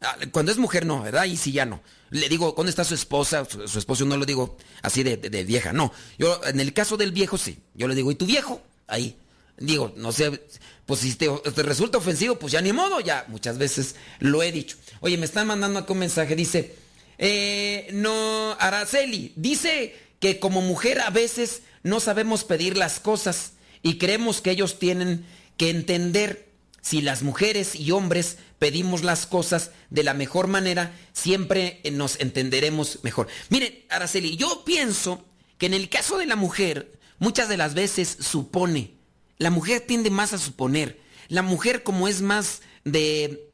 Ah, 0.02 0.18
cuando 0.32 0.52
es 0.52 0.58
mujer 0.58 0.86
no, 0.86 1.02
¿verdad? 1.02 1.26
Y 1.26 1.38
si 1.38 1.52
ya 1.52 1.66
no. 1.66 1.82
Le 2.12 2.30
digo, 2.30 2.54
¿dónde 2.56 2.70
está 2.70 2.84
su 2.84 2.94
esposa? 2.94 3.46
Su, 3.46 3.80
esposo 3.80 4.06
no 4.06 4.18
lo 4.18 4.26
digo 4.26 4.58
así 4.82 5.04
de, 5.04 5.18
vieja, 5.44 5.74
no. 5.74 5.92
Yo, 6.18 6.40
en 6.46 6.60
el 6.60 6.74
caso 6.74 6.98
del 6.98 7.12
viejo, 7.12 7.38
sí. 7.38 7.60
Yo 7.74 7.88
le 7.88 7.96
digo, 7.96 8.12
¿y 8.12 8.16
tu 8.16 8.26
viejo? 8.26 8.62
Ahí. 8.88 9.18
Digo, 9.58 9.94
no 9.96 10.12
sé, 10.12 10.42
pues 10.86 11.00
si 11.00 11.16
te, 11.16 11.30
resulta 11.64 11.98
ofensivo, 11.98 12.38
pues 12.38 12.52
ya 12.52 12.62
ni 12.62 12.74
modo, 12.74 13.00
ya 13.00 13.26
muchas 13.30 13.58
veces 13.58 13.96
lo 14.20 14.44
he 14.44 14.52
dicho. 14.52 14.78
Oye, 15.00 15.18
me 15.18 15.26
están 15.26 15.48
mandando 15.48 15.80
acá 15.80 15.94
un 15.94 16.00
mensaje, 16.00 16.36
dice, 16.36 16.76
eh, 17.18 17.88
no, 17.94 18.56
Araceli, 18.60 19.34
dice 19.36 19.96
que 20.20 20.40
como 20.40 20.62
mujer 20.62 21.00
a 21.00 21.10
veces 21.10 21.62
no 21.84 22.00
sabemos 22.00 22.44
pedir 22.44 22.78
las 22.78 23.00
cosas 23.00 23.54
y 23.82 23.98
creemos 23.98 24.42
que 24.42 24.52
ellos 24.52 24.80
tienen 24.80 25.26
que 25.58 25.70
entender 25.70 26.50
si 26.82 27.02
las 27.02 27.24
mujeres 27.24 27.76
y 27.76 27.92
hombres 27.92 28.38
pedimos 28.60 29.04
las 29.04 29.26
cosas 29.26 29.72
de 29.90 30.04
la 30.04 30.14
mejor 30.14 30.48
manera, 30.48 30.94
siempre 31.14 31.82
nos 31.92 32.20
entenderemos 32.20 33.00
mejor. 33.04 33.28
Miren, 33.50 33.86
Araceli, 33.90 34.36
yo 34.38 34.64
pienso 34.66 35.26
que 35.58 35.66
en 35.66 35.74
el 35.74 35.90
caso 35.90 36.18
de 36.18 36.26
la 36.26 36.36
mujer, 36.36 37.00
muchas 37.18 37.50
de 37.50 37.58
las 37.58 37.74
veces 37.74 38.18
supone. 38.20 38.95
La 39.38 39.50
mujer 39.50 39.82
tiende 39.82 40.10
más 40.10 40.34
a 40.34 40.38
suponer. 40.38 41.00
La 41.28 41.42
mujer 41.42 41.84
como 41.84 42.08
es 42.08 42.22
más 42.22 42.62
de 42.84 43.46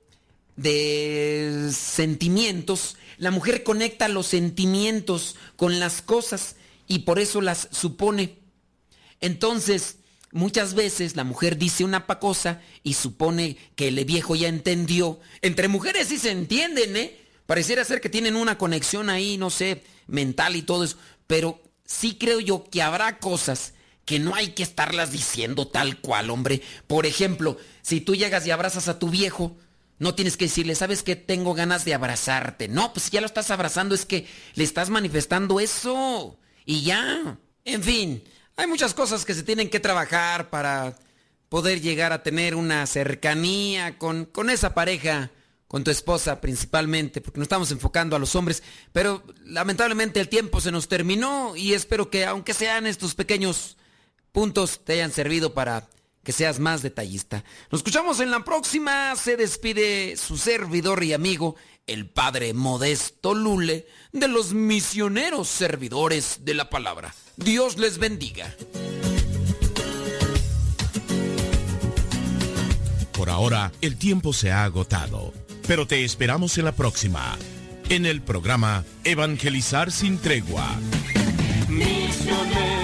de 0.55 1.69
sentimientos, 1.71 2.97
la 3.17 3.31
mujer 3.31 3.63
conecta 3.63 4.07
los 4.07 4.27
sentimientos 4.27 5.35
con 5.55 5.79
las 5.79 6.01
cosas 6.01 6.55
y 6.87 6.99
por 6.99 7.19
eso 7.19 7.41
las 7.41 7.67
supone. 7.71 8.39
Entonces, 9.19 9.97
muchas 10.31 10.73
veces 10.73 11.15
la 11.15 11.23
mujer 11.23 11.57
dice 11.57 11.83
una 11.83 12.05
cosa 12.05 12.61
y 12.83 12.95
supone 12.95 13.57
que 13.75 13.87
el 13.87 14.03
viejo 14.05 14.35
ya 14.35 14.47
entendió. 14.47 15.19
Entre 15.41 15.67
mujeres 15.67 16.07
sí 16.07 16.17
se 16.17 16.31
entienden, 16.31 16.97
¿eh? 16.97 17.17
Pareciera 17.45 17.83
ser 17.83 18.01
que 18.01 18.09
tienen 18.09 18.35
una 18.35 18.57
conexión 18.57 19.09
ahí, 19.09 19.37
no 19.37 19.49
sé, 19.49 19.83
mental 20.07 20.55
y 20.55 20.61
todo 20.61 20.83
eso. 20.83 20.97
Pero 21.27 21.61
sí 21.85 22.15
creo 22.15 22.39
yo 22.39 22.63
que 22.69 22.81
habrá 22.81 23.19
cosas 23.19 23.73
que 24.05 24.19
no 24.19 24.35
hay 24.35 24.49
que 24.49 24.63
estarlas 24.63 25.11
diciendo 25.11 25.67
tal 25.67 25.99
cual, 25.99 26.29
hombre. 26.29 26.61
Por 26.87 27.05
ejemplo, 27.05 27.57
si 27.81 28.01
tú 28.01 28.15
llegas 28.15 28.45
y 28.45 28.51
abrazas 28.51 28.87
a 28.87 28.99
tu 28.99 29.09
viejo, 29.09 29.57
no 29.99 30.15
tienes 30.15 30.37
que 30.37 30.45
decirle, 30.45 30.75
¿sabes 30.75 31.03
que 31.03 31.15
Tengo 31.15 31.53
ganas 31.53 31.85
de 31.85 31.93
abrazarte. 31.93 32.67
No, 32.67 32.93
pues 32.93 33.05
si 33.05 33.11
ya 33.11 33.21
lo 33.21 33.27
estás 33.27 33.51
abrazando 33.51 33.93
es 33.93 34.05
que 34.05 34.27
le 34.55 34.63
estás 34.63 34.89
manifestando 34.89 35.59
eso. 35.59 36.39
Y 36.65 36.81
ya. 36.81 37.37
En 37.65 37.83
fin, 37.83 38.23
hay 38.55 38.67
muchas 38.67 38.93
cosas 38.93 39.25
que 39.25 39.33
se 39.33 39.43
tienen 39.43 39.69
que 39.69 39.79
trabajar 39.79 40.49
para 40.49 40.95
poder 41.49 41.81
llegar 41.81 42.13
a 42.13 42.23
tener 42.23 42.55
una 42.55 42.85
cercanía 42.87 43.97
con, 43.97 44.25
con 44.25 44.49
esa 44.49 44.73
pareja, 44.73 45.31
con 45.67 45.83
tu 45.83 45.91
esposa 45.91 46.41
principalmente, 46.41 47.21
porque 47.21 47.39
nos 47.39 47.45
estamos 47.45 47.71
enfocando 47.71 48.15
a 48.15 48.19
los 48.19 48.35
hombres, 48.35 48.63
pero 48.93 49.23
lamentablemente 49.45 50.19
el 50.19 50.29
tiempo 50.29 50.61
se 50.61 50.71
nos 50.71 50.87
terminó 50.87 51.55
y 51.55 51.73
espero 51.73 52.09
que 52.09 52.25
aunque 52.25 52.53
sean 52.53 52.87
estos 52.87 53.15
pequeños 53.15 53.77
puntos 54.31 54.81
te 54.83 54.93
hayan 54.93 55.11
servido 55.11 55.53
para 55.53 55.87
que 56.23 56.31
seas 56.31 56.59
más 56.59 56.81
detallista. 56.81 57.43
Nos 57.71 57.79
escuchamos 57.79 58.19
en 58.19 58.31
la 58.31 58.43
próxima. 58.43 59.15
Se 59.15 59.37
despide 59.37 60.17
su 60.17 60.37
servidor 60.37 61.03
y 61.03 61.13
amigo, 61.13 61.55
el 61.87 62.09
Padre 62.09 62.53
Modesto 62.53 63.33
Lule, 63.33 63.87
de 64.11 64.27
los 64.27 64.53
misioneros 64.53 65.47
servidores 65.47 66.39
de 66.45 66.53
la 66.53 66.69
palabra. 66.69 67.13
Dios 67.37 67.77
les 67.77 67.97
bendiga. 67.97 68.55
Por 73.13 73.29
ahora, 73.29 73.71
el 73.81 73.97
tiempo 73.97 74.33
se 74.33 74.51
ha 74.51 74.63
agotado, 74.63 75.33
pero 75.67 75.85
te 75.85 76.03
esperamos 76.03 76.57
en 76.57 76.65
la 76.65 76.71
próxima, 76.71 77.37
en 77.89 78.07
el 78.07 78.21
programa 78.21 78.83
Evangelizar 79.03 79.91
sin 79.91 80.17
tregua. 80.17 80.79
tu 81.67 82.80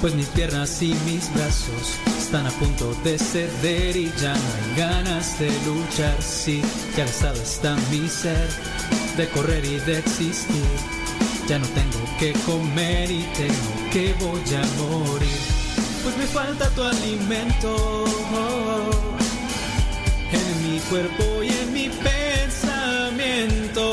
pues 0.00 0.14
mis 0.14 0.28
piernas 0.28 0.80
y 0.80 0.94
mis 1.04 1.34
brazos 1.34 1.98
están 2.16 2.46
a 2.46 2.50
punto 2.50 2.94
de 3.02 3.18
ceder 3.18 3.96
y 3.96 4.12
ya 4.20 4.34
no 4.34 4.54
hay 4.54 4.76
ganas 4.76 5.36
de 5.40 5.50
luchar. 5.66 6.22
Sí, 6.22 6.62
ya 6.96 7.06
estado 7.06 7.42
está 7.42 7.74
mi 7.90 8.08
ser 8.08 8.48
de 9.16 9.28
correr 9.30 9.64
y 9.64 9.80
de 9.80 9.98
existir. 9.98 10.62
Ya 11.48 11.58
no 11.58 11.66
tengo 11.68 11.98
que 12.20 12.34
comer 12.44 13.10
y 13.10 13.24
tengo 13.36 13.90
que 13.92 14.14
voy 14.20 14.54
a 14.54 14.64
morir. 14.80 15.40
Pues 16.04 16.16
me 16.16 16.26
falta 16.26 16.70
tu 16.70 16.84
alimento 16.84 18.04
en 20.30 20.70
mi 20.70 20.78
cuerpo 20.88 21.42
y 21.42 21.48
en 21.48 21.72
mi 21.72 21.88
pensamiento. 21.88 23.90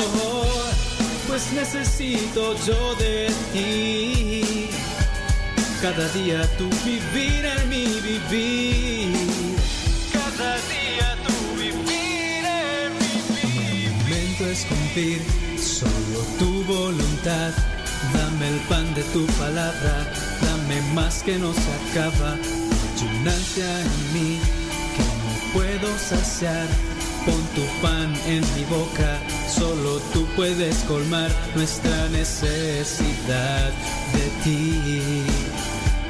Pues 1.34 1.52
necesito 1.52 2.54
yo 2.64 2.94
de 2.94 3.28
ti 3.52 4.68
cada 5.82 6.08
día 6.10 6.48
tú 6.56 6.70
vivir 6.84 7.44
en 7.44 7.68
mi 7.68 7.86
vivir. 7.86 9.16
Cada 10.12 10.54
día 10.70 11.16
tú 11.26 11.58
vivir 11.58 12.44
en 12.44 12.92
mi 13.00 13.14
vivir. 13.34 13.88
El 13.88 13.94
momento 13.94 14.46
es 14.46 14.64
cumplir 14.64 15.22
solo 15.58 16.20
tu 16.38 16.62
voluntad. 16.72 17.50
Dame 18.12 18.50
el 18.50 18.60
pan 18.68 18.94
de 18.94 19.02
tu 19.12 19.26
palabra, 19.26 20.06
dame 20.40 20.80
más 20.92 21.24
que 21.24 21.36
no 21.36 21.52
se 21.52 21.72
acaba. 21.90 22.34
Hay 22.34 23.60
en 23.60 24.12
mí 24.14 24.38
que 24.94 25.02
no 25.02 25.52
puedo 25.52 25.98
saciar. 25.98 26.93
Pon 27.26 27.42
tu 27.54 27.64
pan 27.80 28.12
en 28.26 28.42
mi 28.54 28.64
boca, 28.64 29.18
solo 29.48 29.98
tú 30.12 30.26
puedes 30.36 30.76
colmar 30.84 31.30
nuestra 31.54 32.08
necesidad 32.08 33.72
de 34.12 34.26
ti 34.42 35.24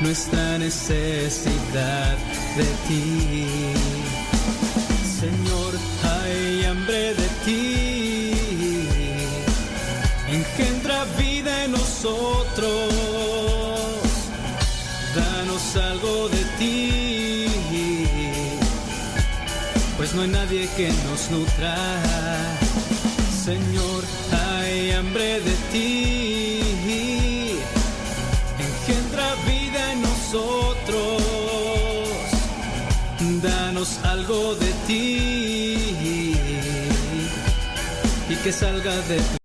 nuestra 0.00 0.58
necesidad 0.58 2.16
de 2.56 2.64
ti. 2.86 3.46
Señor, 5.20 5.72
hay 6.02 6.64
hambre 6.64 7.14
de 7.14 7.28
ti. 7.44 8.32
Engendra 10.28 11.04
vida 11.18 11.64
en 11.64 11.72
nosotros. 11.72 12.92
Danos 15.14 15.76
algo 15.76 16.28
de 16.28 16.33
no 20.14 20.22
hay 20.22 20.28
nadie 20.28 20.68
que 20.76 20.88
nos 20.88 21.30
nutra. 21.30 21.76
Señor, 23.44 24.04
hay 24.32 24.92
hambre 24.92 25.40
de 25.40 25.54
ti 25.72 26.14
nosotros. 30.34 31.22
Danos 33.42 33.98
algo 34.04 34.54
de 34.56 34.72
ti 34.86 36.36
y 38.28 38.34
que 38.42 38.52
salga 38.52 38.96
de 39.08 39.18
tu 39.18 39.36